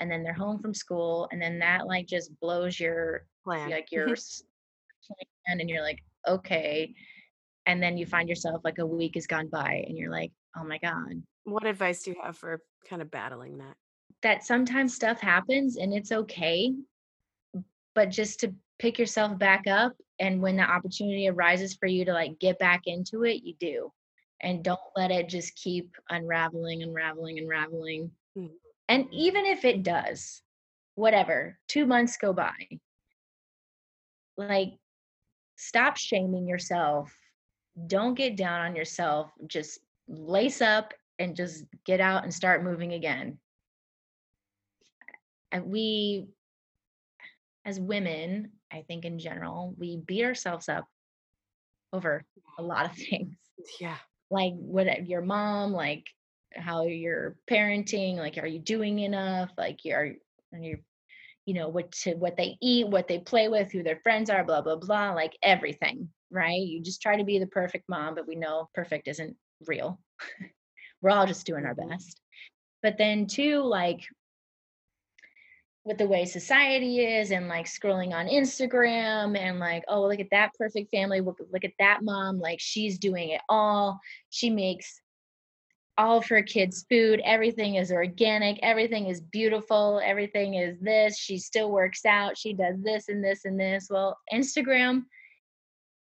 and 0.00 0.10
then 0.10 0.22
they're 0.22 0.32
home 0.32 0.58
from 0.58 0.74
school, 0.74 1.28
and 1.32 1.40
then 1.40 1.58
that 1.60 1.86
like 1.86 2.06
just 2.06 2.38
blows 2.40 2.78
your 2.78 3.26
Plan. 3.44 3.70
like 3.70 3.90
your 3.92 4.06
plan 4.06 5.60
and 5.60 5.68
you're 5.68 5.82
like, 5.82 6.02
okay. 6.26 6.94
And 7.66 7.82
then 7.82 7.96
you 7.96 8.06
find 8.06 8.28
yourself 8.28 8.62
like 8.64 8.78
a 8.78 8.86
week 8.86 9.14
has 9.14 9.26
gone 9.26 9.48
by 9.48 9.84
and 9.86 9.96
you're 9.96 10.10
like, 10.10 10.32
oh 10.56 10.64
my 10.64 10.78
God. 10.78 11.22
what 11.44 11.64
advice 11.64 12.02
do 12.02 12.10
you 12.10 12.16
have 12.22 12.36
for 12.36 12.60
kind 12.88 13.02
of 13.02 13.10
battling 13.10 13.58
that? 13.58 13.74
That 14.22 14.44
sometimes 14.44 14.94
stuff 14.94 15.20
happens 15.20 15.76
and 15.76 15.92
it's 15.92 16.12
okay, 16.12 16.72
but 17.94 18.10
just 18.10 18.40
to 18.40 18.54
pick 18.78 18.98
yourself 18.98 19.38
back 19.38 19.66
up 19.66 19.92
and 20.18 20.40
when 20.40 20.56
the 20.56 20.62
opportunity 20.62 21.28
arises 21.28 21.74
for 21.74 21.86
you 21.86 22.04
to 22.04 22.12
like 22.12 22.38
get 22.40 22.58
back 22.58 22.82
into 22.86 23.24
it 23.24 23.42
you 23.44 23.54
do 23.60 23.92
and 24.40 24.64
don't 24.64 24.80
let 24.96 25.12
it 25.12 25.28
just 25.28 25.54
keep 25.54 25.94
unraveling 26.10 26.82
unraveling 26.82 27.38
unraveling 27.38 28.10
Mm. 28.36 28.48
And 28.88 29.06
even 29.12 29.46
if 29.46 29.64
it 29.64 29.82
does 29.82 30.42
whatever 30.94 31.58
2 31.68 31.86
months 31.86 32.16
go 32.16 32.32
by 32.32 32.52
like 34.36 34.72
stop 35.56 35.96
shaming 35.96 36.46
yourself 36.46 37.14
don't 37.86 38.14
get 38.14 38.36
down 38.36 38.60
on 38.60 38.76
yourself 38.76 39.30
just 39.46 39.80
lace 40.08 40.60
up 40.60 40.92
and 41.18 41.36
just 41.36 41.64
get 41.86 42.00
out 42.00 42.24
and 42.24 42.34
start 42.34 42.64
moving 42.64 42.92
again 42.92 43.38
and 45.52 45.66
we 45.66 46.26
as 47.64 47.78
women, 47.78 48.52
I 48.72 48.82
think 48.82 49.04
in 49.04 49.18
general, 49.18 49.74
we 49.78 49.96
beat 49.96 50.24
ourselves 50.24 50.68
up 50.68 50.86
over 51.92 52.24
a 52.58 52.62
lot 52.62 52.86
of 52.86 52.92
things. 52.96 53.36
Yeah. 53.80 53.98
Like 54.30 54.54
what 54.54 55.06
your 55.06 55.22
mom, 55.22 55.72
like 55.72 56.06
how 56.56 56.84
you're 56.86 57.36
parenting, 57.50 58.16
like 58.16 58.38
are 58.38 58.46
you 58.46 58.58
doing 58.60 59.00
enough? 59.00 59.50
Like 59.58 59.84
you're 59.84 60.14
and 60.52 60.64
you 60.64 60.78
you 61.46 61.54
know 61.54 61.68
what 61.68 61.92
to 61.92 62.14
what 62.14 62.36
they 62.36 62.56
eat, 62.62 62.88
what 62.88 63.08
they 63.08 63.18
play 63.20 63.48
with, 63.48 63.72
who 63.72 63.82
their 63.82 64.00
friends 64.02 64.30
are, 64.30 64.44
blah 64.44 64.62
blah 64.62 64.76
blah, 64.76 65.12
like 65.12 65.36
everything, 65.42 66.10
right? 66.30 66.60
You 66.60 66.82
just 66.82 67.02
try 67.02 67.16
to 67.16 67.24
be 67.24 67.38
the 67.38 67.46
perfect 67.48 67.88
mom, 67.88 68.14
but 68.14 68.28
we 68.28 68.36
know 68.36 68.68
perfect 68.74 69.08
isn't 69.08 69.36
real. 69.66 70.00
We're 71.02 71.10
all 71.10 71.26
just 71.26 71.46
doing 71.46 71.66
our 71.66 71.74
Mhm. 71.74 71.90
best. 71.90 72.20
But 72.82 72.98
then 72.98 73.26
too, 73.26 73.62
like 73.62 74.02
with 75.84 75.98
the 75.98 76.06
way 76.06 76.24
society 76.24 77.00
is 77.00 77.32
and 77.32 77.48
like 77.48 77.66
scrolling 77.66 78.12
on 78.12 78.28
Instagram 78.28 79.36
and 79.36 79.58
like, 79.58 79.84
oh, 79.88 80.02
look 80.06 80.20
at 80.20 80.30
that 80.30 80.54
perfect 80.58 80.90
family. 80.92 81.20
Look, 81.20 81.40
look 81.52 81.64
at 81.64 81.72
that 81.80 82.02
mom. 82.04 82.38
Like 82.38 82.60
she's 82.60 82.98
doing 82.98 83.30
it 83.30 83.42
all. 83.48 84.00
She 84.30 84.48
makes 84.50 85.01
all 85.98 86.18
of 86.18 86.26
her 86.26 86.42
kids' 86.42 86.84
food. 86.88 87.20
Everything 87.24 87.74
is 87.76 87.92
organic. 87.92 88.58
Everything 88.62 89.06
is 89.06 89.20
beautiful. 89.20 90.00
Everything 90.04 90.54
is 90.54 90.78
this. 90.80 91.18
She 91.18 91.38
still 91.38 91.70
works 91.70 92.04
out. 92.06 92.38
She 92.38 92.52
does 92.54 92.76
this 92.82 93.08
and 93.08 93.22
this 93.22 93.44
and 93.44 93.58
this. 93.60 93.88
Well, 93.90 94.18
Instagram 94.32 95.02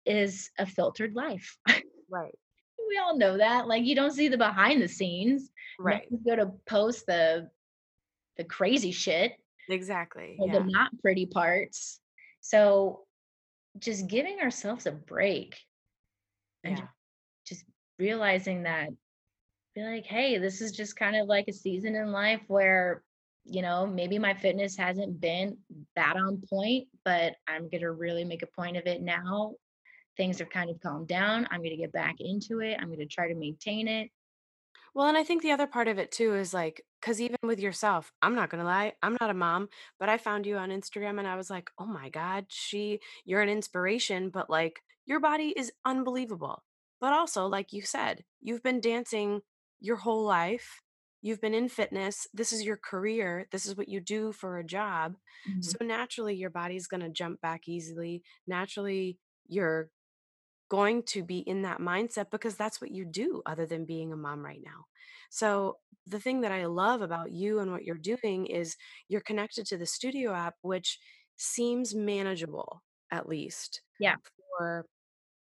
is 0.06 0.50
a 0.58 0.66
filtered 0.66 1.14
life. 1.14 1.56
Right. 2.10 2.34
we 2.88 2.98
all 2.98 3.16
know 3.16 3.38
that. 3.38 3.66
Like 3.66 3.84
you 3.84 3.94
don't 3.94 4.12
see 4.12 4.28
the 4.28 4.38
behind 4.38 4.82
the 4.82 4.88
scenes. 4.88 5.50
Right. 5.78 6.04
You 6.10 6.20
go 6.24 6.36
to 6.36 6.52
post 6.66 7.06
the 7.06 7.48
the 8.36 8.44
crazy 8.44 8.92
shit 8.92 9.32
Exactly. 9.68 10.36
Yeah. 10.40 10.58
the 10.58 10.64
not 10.64 10.90
pretty 11.00 11.26
parts. 11.26 12.00
So 12.40 13.02
just 13.78 14.06
giving 14.08 14.40
ourselves 14.40 14.86
a 14.86 14.92
break 14.92 15.56
and 16.64 16.78
Yeah. 16.78 16.86
just 17.46 17.64
realizing 17.98 18.64
that 18.64 18.88
be 19.74 19.82
like, 19.82 20.06
hey, 20.06 20.38
this 20.38 20.60
is 20.60 20.72
just 20.72 20.96
kind 20.96 21.16
of 21.16 21.26
like 21.26 21.48
a 21.48 21.52
season 21.52 21.94
in 21.94 22.12
life 22.12 22.42
where, 22.48 23.02
you 23.44 23.62
know, 23.62 23.86
maybe 23.86 24.18
my 24.18 24.34
fitness 24.34 24.76
hasn't 24.76 25.20
been 25.20 25.56
that 25.96 26.16
on 26.16 26.42
point, 26.48 26.88
but 27.04 27.34
I'm 27.48 27.68
going 27.68 27.80
to 27.80 27.92
really 27.92 28.24
make 28.24 28.42
a 28.42 28.46
point 28.46 28.76
of 28.76 28.86
it 28.86 29.02
now. 29.02 29.54
Things 30.16 30.38
have 30.40 30.50
kind 30.50 30.70
of 30.70 30.80
calmed 30.80 31.08
down. 31.08 31.48
I'm 31.50 31.60
going 31.60 31.70
to 31.70 31.76
get 31.76 31.92
back 31.92 32.16
into 32.20 32.60
it. 32.60 32.76
I'm 32.80 32.88
going 32.88 32.98
to 32.98 33.06
try 33.06 33.28
to 33.28 33.34
maintain 33.34 33.88
it. 33.88 34.10
Well, 34.94 35.06
and 35.08 35.16
I 35.16 35.24
think 35.24 35.42
the 35.42 35.52
other 35.52 35.66
part 35.66 35.88
of 35.88 35.98
it 35.98 36.12
too 36.12 36.34
is 36.34 36.52
like, 36.52 36.84
because 37.00 37.20
even 37.20 37.38
with 37.42 37.58
yourself, 37.58 38.12
I'm 38.20 38.34
not 38.34 38.50
gonna 38.50 38.64
lie, 38.64 38.92
I'm 39.02 39.16
not 39.20 39.30
a 39.30 39.34
mom, 39.34 39.70
but 39.98 40.10
I 40.10 40.18
found 40.18 40.44
you 40.44 40.56
on 40.58 40.68
Instagram 40.68 41.18
and 41.18 41.26
I 41.26 41.36
was 41.36 41.48
like, 41.48 41.70
oh 41.78 41.86
my 41.86 42.10
God, 42.10 42.44
she, 42.48 43.00
you're 43.24 43.40
an 43.40 43.48
inspiration, 43.48 44.28
but 44.28 44.50
like 44.50 44.80
your 45.06 45.18
body 45.18 45.54
is 45.56 45.72
unbelievable. 45.84 46.62
But 47.00 47.14
also, 47.14 47.46
like 47.46 47.72
you 47.72 47.82
said, 47.82 48.22
you've 48.42 48.62
been 48.62 48.80
dancing 48.80 49.40
your 49.82 49.98
whole 49.98 50.24
life. 50.24 50.82
You've 51.22 51.42
been 51.42 51.54
in 51.54 51.68
fitness. 51.70 52.28
This 52.34 52.52
is 52.52 52.64
your 52.64 52.78
career. 52.78 53.48
This 53.52 53.66
is 53.66 53.76
what 53.76 53.88
you 53.90 54.00
do 54.00 54.32
for 54.32 54.58
a 54.58 54.64
job. 54.64 55.16
Mhm. 55.44 55.72
So 55.72 55.84
naturally, 55.84 56.36
your 56.36 56.50
body's 56.50 56.88
going 56.88 57.02
to 57.02 57.10
jump 57.10 57.40
back 57.42 57.68
easily. 57.68 58.24
Naturally, 58.46 59.18
you're 59.48 59.90
going 60.70 61.02
to 61.02 61.22
be 61.22 61.38
in 61.40 61.62
that 61.62 61.78
mindset 61.80 62.30
because 62.30 62.56
that's 62.56 62.80
what 62.80 62.90
you 62.90 63.04
do 63.04 63.42
other 63.46 63.66
than 63.66 63.84
being 63.84 64.12
a 64.12 64.16
mom 64.16 64.44
right 64.44 64.62
now. 64.64 64.86
So, 65.30 65.78
the 66.06 66.20
thing 66.20 66.40
that 66.40 66.52
I 66.52 66.66
love 66.66 67.02
about 67.02 67.30
you 67.32 67.60
and 67.60 67.70
what 67.70 67.84
you're 67.84 67.96
doing 67.98 68.46
is 68.46 68.76
you're 69.08 69.20
connected 69.20 69.66
to 69.66 69.78
the 69.78 69.86
studio 69.86 70.32
app, 70.34 70.56
which 70.62 70.98
seems 71.36 71.94
manageable 71.94 72.82
at 73.10 73.28
least 73.28 73.82
Yeah. 73.98 74.16
for 74.58 74.86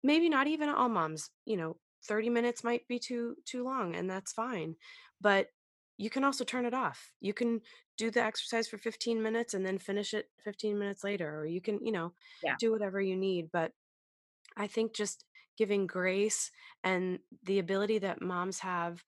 maybe 0.03 0.29
not 0.29 0.47
even 0.47 0.69
all 0.69 0.89
moms. 0.89 1.31
You 1.45 1.57
know, 1.57 1.77
30 2.07 2.29
minutes 2.29 2.63
might 2.63 2.87
be 2.87 2.99
too 2.99 3.37
too 3.45 3.63
long 3.63 3.95
and 3.95 4.09
that's 4.09 4.33
fine. 4.33 4.75
But 5.21 5.49
you 5.97 6.09
can 6.09 6.23
also 6.25 6.43
turn 6.43 6.65
it 6.65 6.73
off. 6.73 7.13
You 7.21 7.33
can 7.33 7.61
do 7.97 8.11
the 8.11 8.21
exercise 8.23 8.67
for 8.67 8.77
15 8.77 9.21
minutes 9.21 9.53
and 9.53 9.65
then 9.65 9.77
finish 9.79 10.13
it 10.13 10.29
15 10.43 10.77
minutes 10.79 11.03
later 11.03 11.39
or 11.39 11.45
you 11.45 11.61
can, 11.61 11.83
you 11.85 11.91
know, 11.91 12.13
Yeah. 12.41 12.57
do 12.59 12.71
whatever 12.71 13.01
you 13.01 13.15
need, 13.15 13.51
but 13.51 13.73
I 14.57 14.67
think 14.67 14.93
just 14.93 15.25
giving 15.57 15.87
grace 15.87 16.51
and 16.83 17.19
the 17.43 17.59
ability 17.59 17.99
that 17.99 18.21
moms 18.21 18.59
have, 18.59 19.03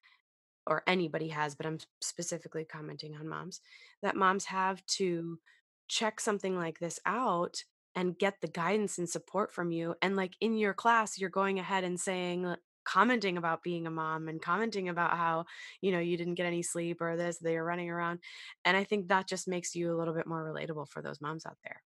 or 0.68 0.84
anybody 0.88 1.30
has, 1.30 1.56
but 1.56 1.66
I'm 1.66 1.80
specifically 2.02 2.66
commenting 2.66 3.16
on 3.16 3.28
moms, 3.28 3.62
that 4.02 4.16
moms 4.16 4.46
have 4.46 4.86
to 4.88 5.40
check 5.88 6.20
something 6.20 6.58
like 6.58 6.80
this 6.80 7.00
out 7.06 7.64
and 7.96 8.18
get 8.20 8.42
the 8.42 8.48
guidance 8.50 8.98
and 8.98 9.10
support 9.10 9.52
from 9.54 9.72
you. 9.72 9.96
And 10.02 10.16
like 10.16 10.36
in 10.42 10.58
your 10.58 10.74
class, 10.74 11.20
you're 11.20 11.30
going 11.32 11.60
ahead 11.60 11.84
and 11.84 12.00
saying, 12.00 12.56
commenting 12.88 13.38
about 13.38 13.62
being 13.64 13.86
a 13.86 13.92
mom 13.92 14.30
and 14.30 14.42
commenting 14.42 14.88
about 14.88 15.18
how 15.18 15.46
you 15.82 15.92
know 15.92 16.00
you 16.00 16.16
didn't 16.16 16.36
get 16.36 16.46
any 16.46 16.64
sleep 16.64 17.02
or 17.02 17.18
this 17.18 17.38
they 17.38 17.58
are 17.58 17.64
running 17.64 17.90
around 17.90 18.18
and 18.64 18.78
i 18.78 18.84
think 18.84 19.10
that 19.10 19.28
just 19.28 19.48
makes 19.48 19.76
you 19.76 19.94
a 19.94 19.98
little 19.98 20.14
bit 20.14 20.26
more 20.26 20.50
relatable 20.50 20.88
for 20.88 21.02
those 21.02 21.20
moms 21.20 21.46
out 21.46 21.58
there 21.64 21.82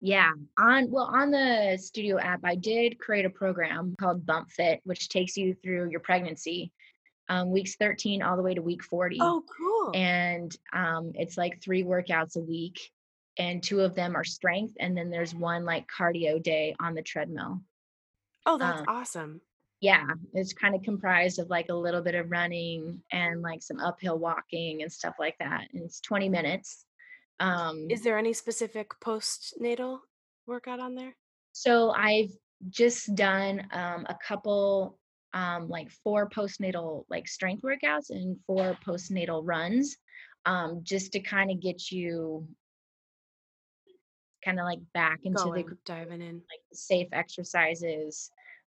Yeah. 0.00 0.32
On 0.58 0.90
well, 0.90 1.10
on 1.12 1.30
the 1.30 1.78
studio 1.80 2.18
app, 2.18 2.40
I 2.44 2.54
did 2.54 2.98
create 2.98 3.24
a 3.24 3.30
program 3.30 3.94
called 3.98 4.26
Bump 4.26 4.50
Fit, 4.50 4.80
which 4.84 5.08
takes 5.08 5.36
you 5.36 5.56
through 5.62 5.90
your 5.90 6.00
pregnancy, 6.00 6.70
um, 7.28 7.50
weeks 7.50 7.76
13 7.76 8.22
all 8.22 8.36
the 8.36 8.42
way 8.42 8.54
to 8.54 8.62
week 8.62 8.84
40. 8.84 9.18
oh 9.20 9.42
cool 9.56 9.92
And 9.94 10.54
um, 10.72 11.12
it's 11.14 11.36
like 11.36 11.62
three 11.62 11.82
workouts 11.82 12.36
a 12.36 12.40
week, 12.40 12.78
and 13.38 13.62
two 13.62 13.80
of 13.80 13.94
them 13.94 14.14
are 14.14 14.24
strength, 14.24 14.74
and 14.78 14.96
then 14.96 15.10
there's 15.10 15.34
one 15.34 15.64
like 15.64 15.86
cardio 15.88 16.42
day 16.42 16.76
on 16.78 16.94
the 16.94 17.02
treadmill. 17.02 17.62
oh 18.46 18.58
that's 18.58 18.80
um, 18.80 18.86
awesome 18.88 19.40
Yeah, 19.84 20.06
it's 20.32 20.54
kind 20.54 20.74
of 20.74 20.82
comprised 20.82 21.38
of 21.38 21.50
like 21.50 21.68
a 21.68 21.74
little 21.74 22.00
bit 22.00 22.14
of 22.14 22.30
running 22.30 23.02
and 23.12 23.42
like 23.42 23.62
some 23.62 23.78
uphill 23.80 24.16
walking 24.18 24.80
and 24.80 24.90
stuff 24.90 25.16
like 25.18 25.36
that. 25.40 25.66
And 25.74 25.82
it's 25.82 26.00
20 26.00 26.30
minutes. 26.30 26.86
Um, 27.38 27.88
Is 27.90 28.00
there 28.02 28.16
any 28.16 28.32
specific 28.32 28.92
postnatal 29.04 29.98
workout 30.46 30.80
on 30.80 30.94
there? 30.94 31.14
So 31.52 31.90
I've 31.90 32.30
just 32.70 33.14
done 33.14 33.66
um, 33.72 34.06
a 34.08 34.16
couple, 34.26 34.98
um, 35.34 35.68
like 35.68 35.90
four 36.02 36.30
postnatal 36.30 37.04
like 37.10 37.28
strength 37.28 37.62
workouts 37.62 38.08
and 38.08 38.38
four 38.46 38.78
postnatal 38.86 39.42
runs, 39.44 39.98
um, 40.46 40.80
just 40.82 41.12
to 41.12 41.20
kind 41.20 41.50
of 41.50 41.60
get 41.60 41.90
you 41.90 42.48
kind 44.42 44.58
of 44.58 44.64
like 44.64 44.80
back 44.94 45.20
into 45.24 45.42
the 45.42 45.50
Going, 45.50 45.66
gr- 45.66 45.74
diving 45.84 46.22
in. 46.22 46.36
like 46.36 46.62
safe 46.72 47.08
exercises, 47.12 48.30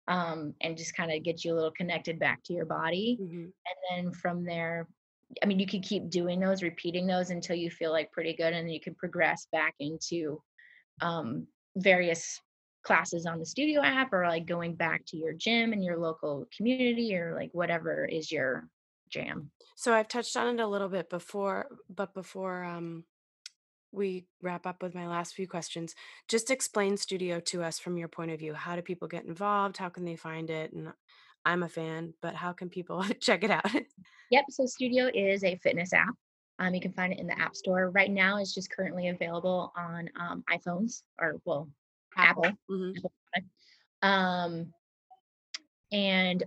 um, 0.08 0.54
and 0.60 0.76
just 0.76 0.94
kind 0.96 1.12
of 1.12 1.22
get 1.22 1.44
you 1.44 1.52
a 1.52 1.56
little 1.56 1.72
connected 1.72 2.18
back 2.18 2.42
to 2.44 2.52
your 2.52 2.66
body. 2.66 3.20
Mhm. 3.20 3.52
And 3.66 4.06
then 4.06 4.12
from 4.12 4.44
there, 4.44 4.88
I 5.42 5.46
mean, 5.46 5.58
you 5.58 5.66
could 5.66 5.82
keep 5.82 6.08
doing 6.08 6.40
those, 6.40 6.62
repeating 6.62 7.06
those 7.06 7.30
until 7.30 7.56
you 7.56 7.70
feel 7.70 7.90
like 7.90 8.12
pretty 8.12 8.34
good, 8.34 8.52
and 8.52 8.66
then 8.66 8.72
you 8.72 8.80
can 8.80 8.94
progress 8.94 9.46
back 9.50 9.74
into 9.80 10.42
um, 11.00 11.48
various 11.76 12.40
classes 12.82 13.26
on 13.26 13.38
the 13.40 13.46
studio 13.46 13.82
app 13.82 14.12
or 14.12 14.28
like 14.28 14.46
going 14.46 14.76
back 14.76 15.04
to 15.06 15.16
your 15.16 15.32
gym 15.32 15.72
and 15.72 15.84
your 15.84 15.98
local 15.98 16.46
community 16.56 17.16
or 17.16 17.34
like 17.34 17.50
whatever 17.52 18.04
is 18.04 18.30
your 18.30 18.68
jam. 19.08 19.50
So 19.76 19.92
I've 19.92 20.08
touched 20.08 20.36
on 20.36 20.58
it 20.58 20.62
a 20.62 20.66
little 20.68 20.88
bit 20.88 21.10
before, 21.10 21.66
but 21.88 22.14
before 22.14 22.64
um, 22.64 23.04
we 23.96 24.26
wrap 24.42 24.66
up 24.66 24.82
with 24.82 24.94
my 24.94 25.08
last 25.08 25.34
few 25.34 25.48
questions, 25.48 25.94
just 26.28 26.50
explain 26.50 26.96
studio 26.96 27.40
to 27.40 27.62
us 27.62 27.78
from 27.78 27.96
your 27.96 28.08
point 28.08 28.30
of 28.30 28.38
view. 28.38 28.54
How 28.54 28.76
do 28.76 28.82
people 28.82 29.08
get 29.08 29.24
involved? 29.24 29.78
How 29.78 29.88
can 29.88 30.04
they 30.04 30.16
find 30.16 30.50
it? 30.50 30.72
And 30.72 30.92
I'm 31.44 31.62
a 31.62 31.68
fan, 31.68 32.14
but 32.20 32.34
how 32.34 32.52
can 32.52 32.68
people 32.68 33.04
check 33.20 33.42
it 33.42 33.50
out? 33.50 33.70
Yep. 34.30 34.44
So 34.50 34.66
Studio 34.66 35.10
is 35.14 35.44
a 35.44 35.56
fitness 35.56 35.92
app. 35.92 36.14
Um, 36.58 36.74
you 36.74 36.80
can 36.80 36.92
find 36.92 37.12
it 37.12 37.18
in 37.18 37.26
the 37.26 37.38
App 37.38 37.54
Store. 37.54 37.90
Right 37.90 38.10
now, 38.10 38.38
it's 38.38 38.54
just 38.54 38.70
currently 38.70 39.08
available 39.08 39.72
on 39.76 40.08
um, 40.18 40.44
iPhones 40.50 41.02
or 41.20 41.36
well, 41.44 41.68
Apple. 42.16 42.50
Mhm. 42.70 42.96
Apple. 42.96 43.12
Um, 44.02 44.72
and 45.92 46.42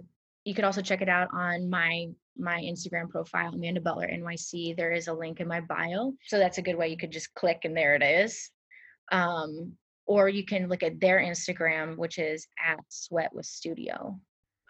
you 0.45 0.53
could 0.53 0.65
also 0.65 0.81
check 0.81 1.01
it 1.01 1.09
out 1.09 1.29
on 1.31 1.69
my 1.69 2.09
my 2.39 2.61
Instagram 2.61 3.09
profile, 3.09 3.53
Amanda 3.53 3.81
Butler 3.81 4.07
NYC. 4.07 4.75
There 4.75 4.91
is 4.91 5.07
a 5.07 5.13
link 5.13 5.39
in 5.39 5.47
my 5.47 5.61
bio, 5.61 6.13
so 6.25 6.37
that's 6.37 6.57
a 6.57 6.61
good 6.61 6.75
way. 6.75 6.87
You 6.87 6.97
could 6.97 7.11
just 7.11 7.33
click 7.33 7.59
and 7.63 7.75
there 7.75 7.95
it 7.95 8.03
is. 8.03 8.49
Um, 9.11 9.73
or 10.05 10.27
you 10.27 10.43
can 10.43 10.67
look 10.67 10.81
at 10.81 10.99
their 10.99 11.19
Instagram, 11.19 11.95
which 11.97 12.17
is 12.17 12.47
at 12.65 12.79
Sweat 12.89 13.33
with 13.33 13.45
Studio, 13.45 14.19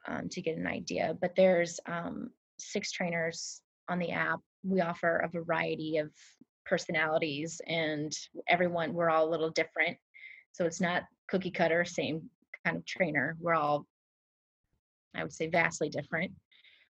um, 0.07 0.27
to 0.29 0.41
get 0.41 0.57
an 0.57 0.67
idea. 0.67 1.15
But 1.19 1.35
there's 1.35 1.79
um, 1.85 2.31
six 2.57 2.91
trainers 2.91 3.61
on 3.87 3.99
the 3.99 4.11
app. 4.11 4.39
We 4.63 4.81
offer 4.81 5.17
a 5.17 5.29
variety 5.29 5.97
of 5.97 6.11
personalities, 6.65 7.61
and 7.65 8.11
everyone 8.47 8.93
we're 8.93 9.09
all 9.09 9.27
a 9.27 9.31
little 9.31 9.49
different. 9.49 9.97
So 10.51 10.65
it's 10.65 10.81
not 10.81 11.03
cookie 11.29 11.51
cutter, 11.51 11.85
same 11.85 12.29
kind 12.65 12.77
of 12.77 12.85
trainer. 12.85 13.37
We're 13.39 13.55
all, 13.55 13.85
I 15.15 15.23
would 15.23 15.33
say, 15.33 15.47
vastly 15.47 15.89
different. 15.89 16.31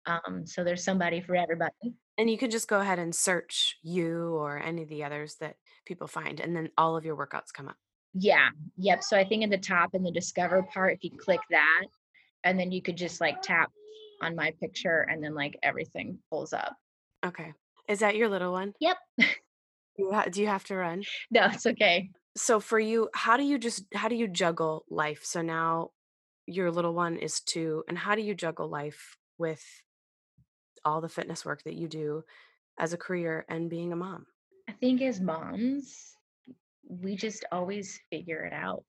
Um, 0.06 0.46
so 0.46 0.64
there's 0.64 0.84
somebody 0.84 1.20
for 1.20 1.36
everybody. 1.36 1.94
And 2.18 2.28
you 2.30 2.36
can 2.36 2.50
just 2.50 2.68
go 2.68 2.80
ahead 2.80 2.98
and 2.98 3.14
search 3.14 3.76
you 3.82 4.34
or 4.34 4.58
any 4.58 4.82
of 4.82 4.88
the 4.88 5.04
others 5.04 5.36
that 5.40 5.56
people 5.86 6.06
find, 6.06 6.40
and 6.40 6.54
then 6.54 6.70
all 6.76 6.96
of 6.96 7.04
your 7.04 7.16
workouts 7.16 7.52
come 7.52 7.68
up. 7.68 7.76
Yeah, 8.14 8.50
yep. 8.76 9.02
So 9.02 9.16
I 9.16 9.24
think 9.24 9.42
in 9.42 9.50
the 9.50 9.58
top 9.58 9.94
in 9.94 10.02
the 10.02 10.10
discover 10.10 10.62
part, 10.62 10.94
if 10.94 11.04
you 11.04 11.10
click 11.18 11.40
that, 11.50 11.84
and 12.44 12.58
then 12.58 12.70
you 12.70 12.82
could 12.82 12.96
just 12.96 13.20
like 13.20 13.40
tap 13.40 13.70
on 14.20 14.36
my 14.36 14.52
picture, 14.60 15.06
and 15.10 15.22
then 15.22 15.34
like 15.34 15.58
everything 15.62 16.18
pulls 16.30 16.52
up. 16.52 16.76
Okay. 17.24 17.52
Is 17.88 18.00
that 18.00 18.16
your 18.16 18.28
little 18.28 18.52
one? 18.52 18.74
Yep. 18.80 18.96
Do 19.18 19.26
you, 19.96 20.22
do 20.30 20.40
you 20.42 20.46
have 20.48 20.64
to 20.64 20.76
run? 20.76 21.04
No, 21.30 21.46
it's 21.46 21.66
okay. 21.66 22.10
So 22.36 22.60
for 22.60 22.78
you, 22.78 23.08
how 23.14 23.36
do 23.36 23.42
you 23.42 23.58
just 23.58 23.84
how 23.94 24.08
do 24.08 24.16
you 24.16 24.28
juggle 24.28 24.84
life? 24.90 25.22
So 25.24 25.42
now 25.42 25.90
your 26.46 26.70
little 26.70 26.94
one 26.94 27.16
is 27.16 27.40
two, 27.40 27.84
and 27.88 27.96
how 27.96 28.14
do 28.14 28.22
you 28.22 28.34
juggle 28.34 28.68
life 28.68 29.16
with 29.38 29.64
all 30.84 31.00
the 31.00 31.08
fitness 31.08 31.44
work 31.44 31.62
that 31.64 31.74
you 31.74 31.88
do 31.88 32.24
as 32.78 32.92
a 32.92 32.98
career 32.98 33.44
and 33.48 33.70
being 33.70 33.92
a 33.92 33.96
mom? 33.96 34.26
I 34.68 34.72
think 34.72 35.02
as 35.02 35.20
moms, 35.20 36.16
we 36.88 37.16
just 37.16 37.44
always 37.52 38.00
figure 38.10 38.44
it 38.44 38.52
out. 38.52 38.84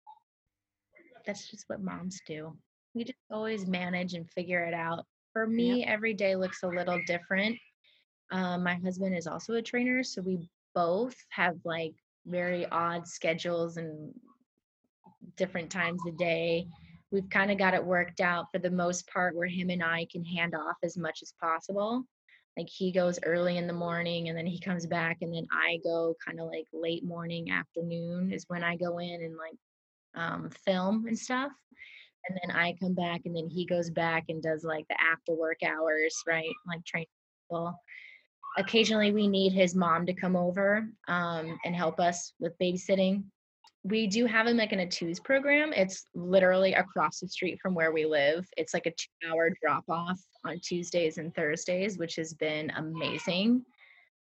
That's 1.26 1.50
just 1.50 1.66
what 1.68 1.82
moms 1.82 2.22
do. 2.26 2.56
We 2.94 3.04
just 3.04 3.18
always 3.32 3.66
manage 3.66 4.14
and 4.14 4.30
figure 4.30 4.64
it 4.66 4.74
out. 4.74 5.06
For 5.32 5.48
me, 5.48 5.84
every 5.86 6.14
day 6.14 6.36
looks 6.36 6.64
a 6.64 6.68
little 6.68 7.00
different. 7.08 7.58
Um, 8.32 8.64
my 8.64 8.76
husband 8.76 9.16
is 9.16 9.26
also 9.26 9.54
a 9.56 9.62
trainer, 9.62 10.04
so 10.04 10.22
we 10.22 10.48
both 10.76 11.16
have 11.30 11.56
like 11.66 11.94
very 12.26 12.66
odd 12.68 13.08
schedules 13.08 13.78
and 13.78 14.14
different 15.38 15.70
times 15.70 16.02
a 16.08 16.12
day. 16.12 16.68
We've 17.14 17.30
kind 17.30 17.52
of 17.52 17.60
got 17.60 17.76
it 17.76 17.86
worked 17.86 18.22
out 18.22 18.48
for 18.52 18.58
the 18.58 18.72
most 18.72 19.08
part 19.08 19.36
where 19.36 19.48
him 19.48 19.70
and 19.70 19.84
I 19.84 20.08
can 20.12 20.26
hand 20.26 20.56
off 20.56 20.78
as 20.84 20.98
much 20.98 21.20
as 21.22 21.32
possible. 21.40 22.04
Like 22.58 22.68
he 22.68 22.92
goes 22.92 23.20
early 23.24 23.58
in 23.58 23.68
the 23.68 23.74
morning 23.74 24.30
and 24.30 24.38
then 24.38 24.48
he 24.48 24.60
comes 24.60 24.88
back, 24.88 25.18
and 25.22 25.32
then 25.32 25.48
I 25.52 25.80
go 25.84 26.16
kind 26.26 26.40
of 26.40 26.48
like 26.48 26.66
late 26.74 27.06
morning, 27.06 27.52
afternoon 27.52 28.34
is 28.34 28.46
when 28.48 28.64
I 28.64 28.76
go 28.78 28.98
in 28.98 29.22
and 29.22 29.38
like 29.38 29.58
um, 30.16 30.50
film 30.66 31.06
and 31.08 31.18
stuff. 31.18 31.52
And 32.28 32.40
then 32.42 32.56
I 32.56 32.76
come 32.82 32.96
back, 32.96 33.22
and 33.26 33.36
then 33.36 33.48
he 33.48 33.66
goes 33.66 33.92
back 33.92 34.26
and 34.30 34.42
does 34.42 34.64
like 34.64 34.88
the 34.88 35.00
after 35.00 35.34
work 35.34 35.60
hours, 35.64 36.16
right? 36.28 36.50
Like 36.68 36.84
train 36.84 37.06
people 37.44 37.76
occasionally 38.58 39.12
we 39.12 39.28
need 39.28 39.52
his 39.52 39.76
mom 39.76 40.06
to 40.06 40.14
come 40.14 40.36
over 40.36 40.88
um, 41.08 41.58
and 41.66 41.76
help 41.76 42.00
us 42.00 42.34
with 42.40 42.58
babysitting 42.60 43.24
we 43.84 44.08
do 44.08 44.26
have 44.26 44.48
him 44.48 44.58
like 44.58 44.72
in 44.72 44.80
a 44.80 44.88
twos 44.88 45.20
program 45.20 45.74
it's 45.74 46.06
literally 46.16 46.74
across 46.74 47.20
the 47.20 47.28
street 47.28 47.60
from 47.62 47.74
where 47.74 47.92
we 47.92 48.06
live. 48.06 48.48
It's 48.56 48.74
like 48.74 48.86
a 48.86 48.92
two 48.92 49.30
hour 49.30 49.50
drop 49.62 49.84
off 49.90 50.22
on 50.46 50.60
tuesdays 50.60 51.18
and 51.18 51.36
thursdays 51.36 51.98
which 51.98 52.16
has 52.16 52.34
been 52.34 52.72
amazing. 52.72 53.66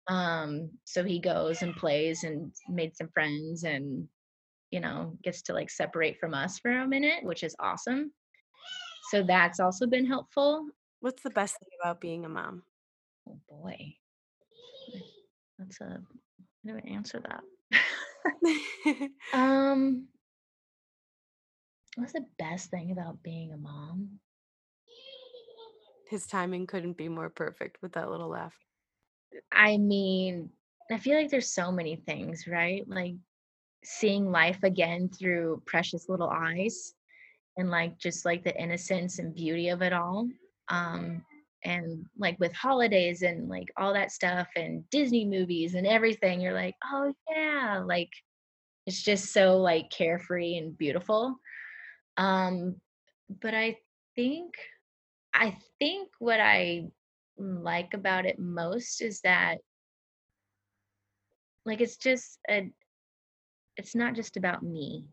Um 0.07 0.69
so 0.85 1.03
he 1.03 1.19
goes 1.19 1.61
and 1.61 1.75
plays 1.75 2.23
and 2.23 2.53
made 2.67 2.95
some 2.95 3.09
friends 3.09 3.63
and 3.63 4.07
you 4.71 4.79
know 4.79 5.17
gets 5.23 5.41
to 5.43 5.53
like 5.53 5.71
separate 5.71 6.19
from 6.19 6.33
us 6.33 6.59
for 6.59 6.71
a 6.71 6.87
minute 6.87 7.23
which 7.23 7.43
is 7.43 7.55
awesome. 7.59 8.11
So 9.09 9.23
that's 9.23 9.59
also 9.59 9.87
been 9.87 10.05
helpful. 10.05 10.67
What's 10.99 11.23
the 11.23 11.31
best 11.31 11.57
thing 11.57 11.69
about 11.81 12.01
being 12.01 12.25
a 12.25 12.29
mom? 12.29 12.63
oh 13.27 13.39
boy. 13.49 13.95
That's 15.57 15.81
a 15.81 16.01
how 16.65 16.73
do 16.73 16.79
I 16.85 16.89
answer 16.89 17.19
that? 17.27 17.41
um, 19.33 20.07
what's 21.95 22.13
the 22.13 22.25
best 22.37 22.69
thing 22.69 22.91
about 22.91 23.21
being 23.23 23.53
a 23.53 23.57
mom? 23.57 24.19
His 26.09 26.25
timing 26.25 26.65
couldn't 26.65 26.97
be 26.97 27.07
more 27.07 27.29
perfect 27.29 27.81
with 27.81 27.93
that 27.93 28.09
little 28.09 28.29
laugh. 28.29 28.55
I 29.51 29.77
mean, 29.77 30.49
I 30.91 30.97
feel 30.97 31.15
like 31.15 31.29
there's 31.29 31.53
so 31.53 31.71
many 31.71 31.97
things, 31.97 32.47
right? 32.47 32.83
Like 32.87 33.13
seeing 33.83 34.31
life 34.31 34.63
again 34.63 35.09
through 35.09 35.61
precious 35.65 36.09
little 36.09 36.29
eyes 36.29 36.93
and 37.57 37.69
like 37.69 37.97
just 37.99 38.25
like 38.25 38.43
the 38.43 38.59
innocence 38.59 39.19
and 39.19 39.35
beauty 39.35 39.69
of 39.69 39.81
it 39.81 39.93
all. 39.93 40.27
Um, 40.69 41.23
and 41.63 42.05
like 42.17 42.39
with 42.39 42.53
holidays 42.53 43.21
and 43.21 43.49
like 43.49 43.67
all 43.77 43.93
that 43.93 44.11
stuff 44.11 44.47
and 44.55 44.89
Disney 44.89 45.25
movies 45.25 45.75
and 45.75 45.85
everything, 45.85 46.41
you're 46.41 46.53
like, 46.53 46.75
oh 46.85 47.13
yeah, 47.29 47.83
like 47.85 48.11
it's 48.85 49.01
just 49.03 49.33
so 49.33 49.57
like 49.57 49.89
carefree 49.89 50.57
and 50.57 50.77
beautiful. 50.77 51.35
Um, 52.17 52.75
but 53.41 53.53
I 53.53 53.77
think 54.15 54.53
I 55.33 55.57
think 55.79 56.09
what 56.19 56.39
I 56.39 56.87
like 57.37 57.93
about 57.93 58.25
it 58.25 58.39
most 58.39 59.01
is 59.01 59.21
that 59.21 59.59
like 61.65 61.81
it's 61.81 61.97
just 61.97 62.39
a 62.49 62.71
it's 63.77 63.95
not 63.95 64.15
just 64.15 64.37
about 64.37 64.63
me. 64.63 65.05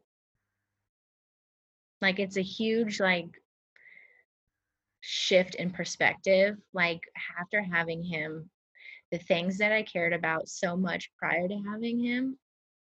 Like 2.01 2.19
it's 2.19 2.37
a 2.37 2.43
huge 2.43 2.99
like 2.99 3.29
shift 5.09 5.55
in 5.55 5.71
perspective 5.71 6.57
like 6.75 7.01
after 7.41 7.63
having 7.63 8.03
him 8.03 8.51
the 9.13 9.19
things 9.19 9.59
that 9.59 9.71
i 9.71 9.81
cared 9.83 10.13
about 10.13 10.49
so 10.49 10.77
much 10.77 11.13
prior 11.17 11.47
to 11.47 11.63
having 11.71 12.03
him 12.03 12.37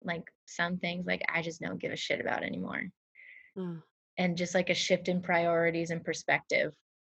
like 0.04 0.30
some 0.44 0.76
things 0.76 1.06
like 1.06 1.22
i 1.32 1.40
just 1.40 1.58
don't 1.62 1.80
give 1.80 1.90
a 1.90 1.96
shit 1.96 2.20
about 2.20 2.42
anymore 2.44 2.82
Mm. 3.56 3.82
and 4.18 4.36
just 4.36 4.54
like 4.54 4.68
a 4.70 4.74
shift 4.74 5.08
in 5.08 5.22
priorities 5.22 5.90
and 5.90 6.04
perspective 6.04 6.74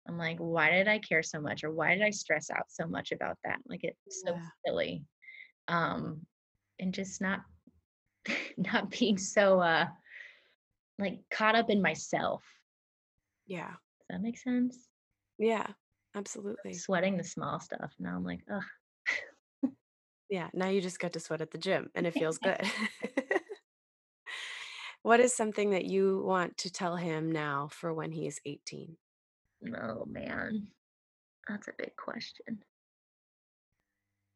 i'm 0.08 0.18
like 0.18 0.38
why 0.38 0.70
did 0.70 0.88
i 0.88 1.00
care 1.00 1.24
so 1.24 1.40
much 1.42 1.64
or 1.64 1.72
why 1.72 1.94
did 1.96 2.04
i 2.04 2.10
stress 2.12 2.50
out 2.52 2.66
so 2.70 2.86
much 2.88 3.12
about 3.12 3.38
that 3.44 3.58
like 3.68 3.84
it's 3.84 4.24
so 4.24 4.32
Yeah. 4.34 4.48
silly 4.66 5.04
um 5.68 6.26
and 6.80 6.94
just 6.94 7.20
not 7.20 7.42
not 8.58 8.92
being 8.92 9.18
so 9.18 9.60
uh 9.60 9.88
like 11.00 11.20
caught 11.32 11.56
up 11.56 11.70
in 11.72 11.82
myself 11.82 12.44
Yeah. 13.48 13.74
Does 14.10 14.18
that 14.18 14.22
make 14.22 14.38
sense 14.38 14.90
Yeah. 15.38 15.68
Absolutely. 16.16 16.74
sweating 16.74 17.18
the 17.18 17.24
small 17.24 17.60
stuff. 17.60 17.92
Now 18.00 18.16
I'm 18.16 18.24
like, 18.24 18.42
ugh. 18.52 18.64
Yeah. 20.30 20.50
Now 20.54 20.70
you 20.70 20.82
just 20.82 21.00
got 21.00 21.14
to 21.14 21.20
sweat 21.20 21.42
at 21.42 21.52
the 21.52 21.58
gym 21.58 21.90
and 21.96 22.08
it 22.08 22.14
feels 22.14 22.38
good. 22.38 22.62
what 25.04 25.20
is 25.20 25.34
something 25.34 25.72
that 25.72 25.86
you 25.86 26.24
want 26.26 26.58
to 26.58 26.72
tell 26.72 26.96
him 26.96 27.32
now 27.32 27.68
for 27.72 27.94
when 27.94 28.12
he 28.12 28.28
is 28.28 28.40
18? 28.46 28.98
Oh 29.78 30.06
man, 30.06 30.68
that's 31.48 31.68
a 31.68 31.74
big 31.78 31.96
question. 31.96 32.64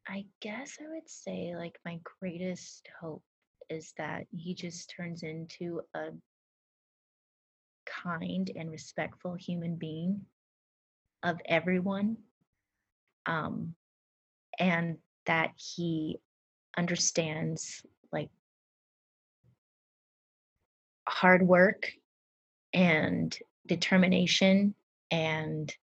I 0.08 0.26
guess 0.42 0.78
I 0.80 0.88
would 0.88 1.10
say 1.10 1.56
like 1.56 1.78
my 1.84 2.00
greatest 2.20 2.88
hope 3.00 3.24
is 3.70 3.94
that 3.98 4.26
he 4.32 4.54
just 4.54 4.94
turns 4.96 5.24
into 5.24 5.82
a 5.94 6.12
kind 8.04 8.52
and 8.56 8.70
respectful 8.70 9.36
human 9.36 9.76
being 9.76 10.22
of 11.24 11.40
everyone. 11.46 12.18
Um, 13.26 13.76
and 14.60 14.98
that 15.26 15.52
he 15.58 16.20
understands 16.78 17.86
like 18.12 18.30
hard 21.08 21.46
work 21.46 21.92
and 22.74 23.38
determination 23.66 24.74
and 25.12 25.74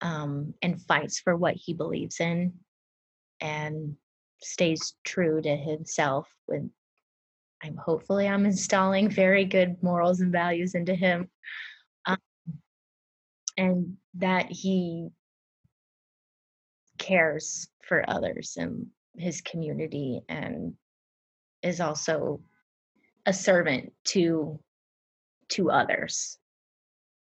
um, 0.00 0.54
and 0.62 0.82
fights 0.82 1.20
for 1.20 1.36
what 1.36 1.54
he 1.54 1.74
believes 1.74 2.18
in 2.18 2.54
and 3.40 3.96
stays 4.40 4.94
true 5.04 5.40
to 5.40 5.56
himself 5.56 6.28
with 6.48 6.68
i'm 7.62 7.76
hopefully 7.76 8.26
i'm 8.28 8.44
installing 8.44 9.08
very 9.08 9.44
good 9.44 9.82
morals 9.82 10.20
and 10.20 10.32
values 10.32 10.74
into 10.74 10.94
him 10.94 11.28
um, 12.06 12.16
and 13.56 13.96
that 14.14 14.50
he 14.50 15.08
cares 16.98 17.68
for 17.86 18.04
others 18.08 18.56
and 18.58 18.86
his 19.16 19.40
community 19.40 20.20
and 20.28 20.74
is 21.62 21.80
also 21.80 22.40
a 23.26 23.32
servant 23.32 23.92
to 24.04 24.58
to 25.48 25.70
others 25.70 26.38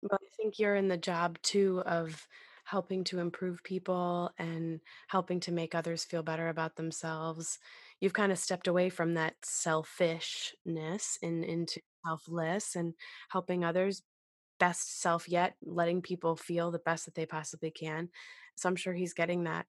well, 0.04 0.20
I 0.22 0.36
think 0.36 0.60
you're 0.60 0.76
in 0.76 0.90
the 0.90 0.98
job 0.98 1.42
too 1.42 1.82
of 1.86 2.28
helping 2.66 3.04
to 3.06 3.20
improve 3.20 3.64
people 3.64 4.32
and 4.38 4.82
helping 5.08 5.40
to 5.42 5.52
make 5.52 5.74
others 5.74 6.04
feel 6.04 6.24
better 6.24 6.50
about 6.50 6.76
themselves. 6.76 7.60
You've 8.04 8.12
kind 8.12 8.34
of 8.34 8.38
stepped 8.38 8.68
away 8.68 8.90
from 8.90 9.14
that 9.14 9.36
selfishness 9.44 11.18
and 11.24 11.46
into 11.46 11.80
selfless 12.06 12.76
and 12.76 12.96
helping 13.30 13.64
others 13.64 14.04
best 14.60 15.00
self 15.00 15.30
yet, 15.30 15.56
letting 15.64 16.02
people 16.02 16.36
feel 16.36 16.70
the 16.70 16.80
best 16.80 17.06
that 17.06 17.16
they 17.16 17.26
possibly 17.26 17.72
can. 17.72 18.10
So 18.58 18.68
I'm 18.68 18.76
sure 18.76 18.94
he's 18.94 19.14
getting 19.14 19.46
that 19.46 19.68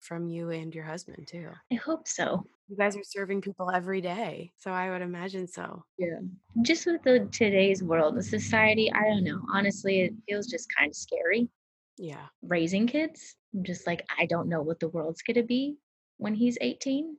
from 0.00 0.26
you 0.26 0.50
and 0.50 0.74
your 0.74 0.82
husband 0.86 1.28
too. 1.28 1.50
i 1.70 1.76
hope 1.76 2.08
so 2.08 2.44
You 2.68 2.76
guys 2.76 2.96
are 2.96 3.04
serving 3.04 3.42
people 3.42 3.70
every 3.70 4.00
day. 4.00 4.50
So 4.56 4.72
I 4.72 4.90
would 4.90 5.02
imagine 5.02 5.46
so. 5.46 5.84
yeah 5.98 6.18
just 6.62 6.84
with 6.86 7.00
the 7.04 7.28
today's 7.30 7.84
world 7.84 8.14
and 8.14 8.24
society 8.24 8.90
i 8.92 9.02
don't 9.04 9.22
know 9.22 9.40
honestly 9.54 10.00
it 10.00 10.14
feels 10.28 10.48
just 10.48 10.66
kind 10.76 10.90
of 10.90 10.96
scary 10.96 11.48
Yeah. 11.96 12.26
raising 12.42 12.88
kids 12.88 13.36
I'm 13.54 13.62
just 13.62 13.86
like 13.86 14.02
i 14.18 14.26
don't 14.26 14.48
know 14.48 14.62
what 14.62 14.80
the 14.80 14.88
world's 14.88 15.22
to 15.22 15.42
be 15.44 15.76
when 16.16 16.34
he's 16.34 16.58
18 16.60 17.16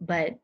but 0.00 0.34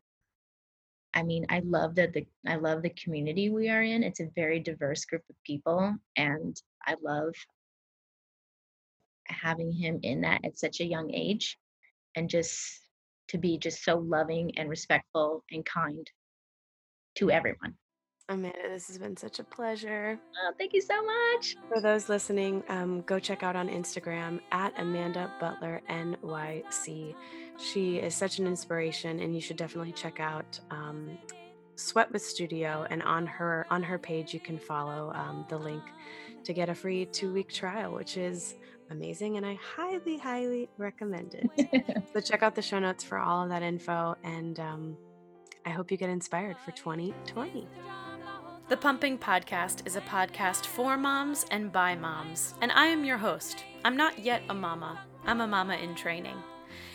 i 1.14 1.22
mean 1.22 1.46
i 1.48 1.60
love 1.64 1.94
that 1.94 2.12
the 2.12 2.26
i 2.46 2.56
love 2.56 2.82
the 2.82 2.90
community 2.90 3.48
we 3.50 3.68
are 3.68 3.82
in 3.82 4.02
it's 4.02 4.20
a 4.20 4.30
very 4.34 4.60
diverse 4.60 5.04
group 5.04 5.22
of 5.30 5.36
people 5.44 5.94
and 6.16 6.60
i 6.86 6.94
love 7.02 7.32
having 9.28 9.72
him 9.72 9.98
in 10.02 10.20
that 10.20 10.44
at 10.44 10.58
such 10.58 10.80
a 10.80 10.84
young 10.86 11.12
age 11.12 11.58
and 12.14 12.30
just 12.30 12.80
to 13.28 13.38
be 13.38 13.58
just 13.58 13.82
so 13.82 13.98
loving 13.98 14.56
and 14.56 14.68
respectful 14.68 15.42
and 15.50 15.64
kind 15.64 16.08
to 17.16 17.30
everyone 17.30 17.74
Amanda, 18.28 18.58
this 18.68 18.88
has 18.88 18.98
been 18.98 19.16
such 19.16 19.38
a 19.38 19.44
pleasure. 19.44 20.18
oh, 20.42 20.52
thank 20.58 20.72
you 20.72 20.80
so 20.80 21.00
much 21.04 21.56
For 21.68 21.80
those 21.80 22.08
listening, 22.08 22.64
um, 22.68 23.02
go 23.02 23.20
check 23.20 23.44
out 23.44 23.54
on 23.54 23.68
Instagram 23.68 24.40
at 24.50 24.72
Amanda 24.78 25.32
Butler 25.38 25.80
NYC. 25.88 27.14
She 27.56 27.96
is 27.98 28.16
such 28.16 28.40
an 28.40 28.48
inspiration, 28.48 29.20
and 29.20 29.32
you 29.32 29.40
should 29.40 29.56
definitely 29.56 29.92
check 29.92 30.18
out 30.18 30.58
um, 30.72 31.16
Sweat 31.76 32.12
with 32.12 32.20
Studio. 32.20 32.84
And 32.90 33.00
on 33.04 33.26
her 33.26 33.64
on 33.70 33.84
her 33.84 33.98
page, 33.98 34.34
you 34.34 34.40
can 34.40 34.58
follow 34.58 35.12
um, 35.14 35.44
the 35.48 35.56
link 35.56 35.82
to 36.42 36.52
get 36.52 36.68
a 36.68 36.74
free 36.74 37.06
two 37.06 37.32
week 37.32 37.52
trial, 37.52 37.94
which 37.94 38.16
is 38.16 38.56
amazing, 38.90 39.36
and 39.36 39.46
I 39.46 39.56
highly, 39.76 40.18
highly 40.18 40.68
recommend 40.78 41.34
it. 41.34 42.02
so 42.12 42.20
check 42.20 42.42
out 42.42 42.56
the 42.56 42.62
show 42.62 42.80
notes 42.80 43.04
for 43.04 43.18
all 43.18 43.44
of 43.44 43.50
that 43.50 43.62
info, 43.62 44.16
and 44.24 44.58
um, 44.58 44.96
I 45.64 45.70
hope 45.70 45.92
you 45.92 45.96
get 45.96 46.10
inspired 46.10 46.56
for 46.64 46.72
2020. 46.72 47.68
The 48.68 48.76
Pumping 48.76 49.18
Podcast 49.18 49.86
is 49.86 49.94
a 49.94 50.00
podcast 50.00 50.66
for 50.66 50.96
moms 50.96 51.46
and 51.52 51.70
by 51.70 51.94
moms, 51.94 52.54
and 52.60 52.72
I 52.72 52.86
am 52.86 53.04
your 53.04 53.16
host. 53.16 53.62
I'm 53.84 53.96
not 53.96 54.18
yet 54.18 54.42
a 54.48 54.54
mama, 54.54 54.98
I'm 55.24 55.40
a 55.40 55.46
mama 55.46 55.76
in 55.76 55.94
training. 55.94 56.34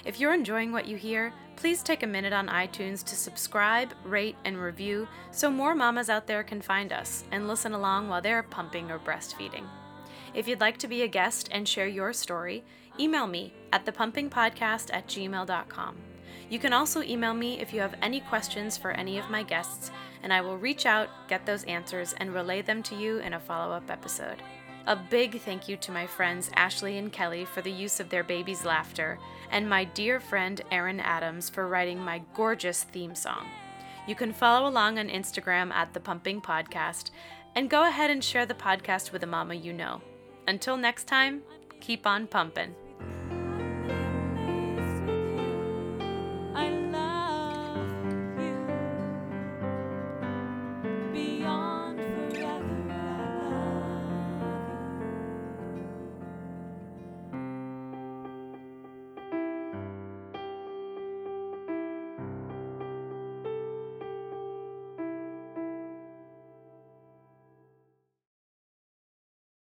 If 0.03 0.19
you're 0.19 0.33
enjoying 0.33 0.73
what 0.73 0.85
you 0.85 0.97
hear, 0.97 1.31
please 1.55 1.81
take 1.81 2.03
a 2.03 2.07
minute 2.07 2.33
on 2.33 2.49
iTunes 2.49 3.05
to 3.05 3.15
subscribe, 3.15 3.93
rate, 4.03 4.35
and 4.43 4.57
review 4.57 5.07
so 5.31 5.49
more 5.49 5.73
mamas 5.73 6.09
out 6.09 6.27
there 6.27 6.43
can 6.43 6.61
find 6.61 6.91
us 6.91 7.23
and 7.31 7.47
listen 7.47 7.71
along 7.71 8.09
while 8.09 8.21
they're 8.21 8.43
pumping 8.43 8.91
or 8.91 8.99
breastfeeding. 8.99 9.63
If 10.33 10.49
you'd 10.49 10.59
like 10.59 10.77
to 10.79 10.89
be 10.89 11.03
a 11.03 11.07
guest 11.07 11.47
and 11.53 11.65
share 11.65 11.87
your 11.87 12.11
story, 12.11 12.65
email 12.99 13.27
me 13.27 13.53
at 13.71 13.85
thepumpingpodcast 13.85 14.93
at 14.93 15.07
gmail.com. 15.07 15.95
You 16.51 16.59
can 16.59 16.73
also 16.73 17.01
email 17.01 17.33
me 17.33 17.61
if 17.61 17.73
you 17.73 17.79
have 17.79 17.95
any 18.01 18.19
questions 18.19 18.75
for 18.75 18.91
any 18.91 19.17
of 19.17 19.29
my 19.29 19.41
guests, 19.41 19.89
and 20.21 20.33
I 20.33 20.41
will 20.41 20.57
reach 20.57 20.85
out, 20.85 21.07
get 21.29 21.45
those 21.45 21.63
answers, 21.63 22.13
and 22.17 22.33
relay 22.33 22.61
them 22.61 22.83
to 22.83 22.95
you 22.95 23.19
in 23.19 23.33
a 23.33 23.39
follow 23.39 23.73
up 23.73 23.89
episode. 23.89 24.43
A 24.85 24.97
big 24.97 25.39
thank 25.39 25.69
you 25.69 25.77
to 25.77 25.93
my 25.93 26.05
friends 26.05 26.51
Ashley 26.55 26.97
and 26.97 27.09
Kelly 27.09 27.45
for 27.45 27.61
the 27.61 27.71
use 27.71 28.01
of 28.01 28.09
their 28.09 28.25
baby's 28.25 28.65
laughter, 28.65 29.17
and 29.49 29.69
my 29.69 29.85
dear 29.85 30.19
friend 30.19 30.59
Erin 30.71 30.99
Adams 30.99 31.49
for 31.49 31.69
writing 31.69 31.99
my 31.99 32.21
gorgeous 32.33 32.83
theme 32.83 33.15
song. 33.15 33.47
You 34.05 34.15
can 34.15 34.33
follow 34.33 34.67
along 34.67 34.99
on 34.99 35.07
Instagram 35.07 35.71
at 35.71 35.93
The 35.93 36.01
Pumping 36.01 36.41
Podcast, 36.41 37.11
and 37.55 37.69
go 37.69 37.87
ahead 37.87 38.11
and 38.11 38.21
share 38.21 38.45
the 38.45 38.53
podcast 38.53 39.13
with 39.13 39.23
a 39.23 39.27
mama 39.27 39.53
you 39.53 39.71
know. 39.71 40.01
Until 40.49 40.75
next 40.75 41.05
time, 41.05 41.43
keep 41.79 42.05
on 42.05 42.27
pumping. 42.27 42.75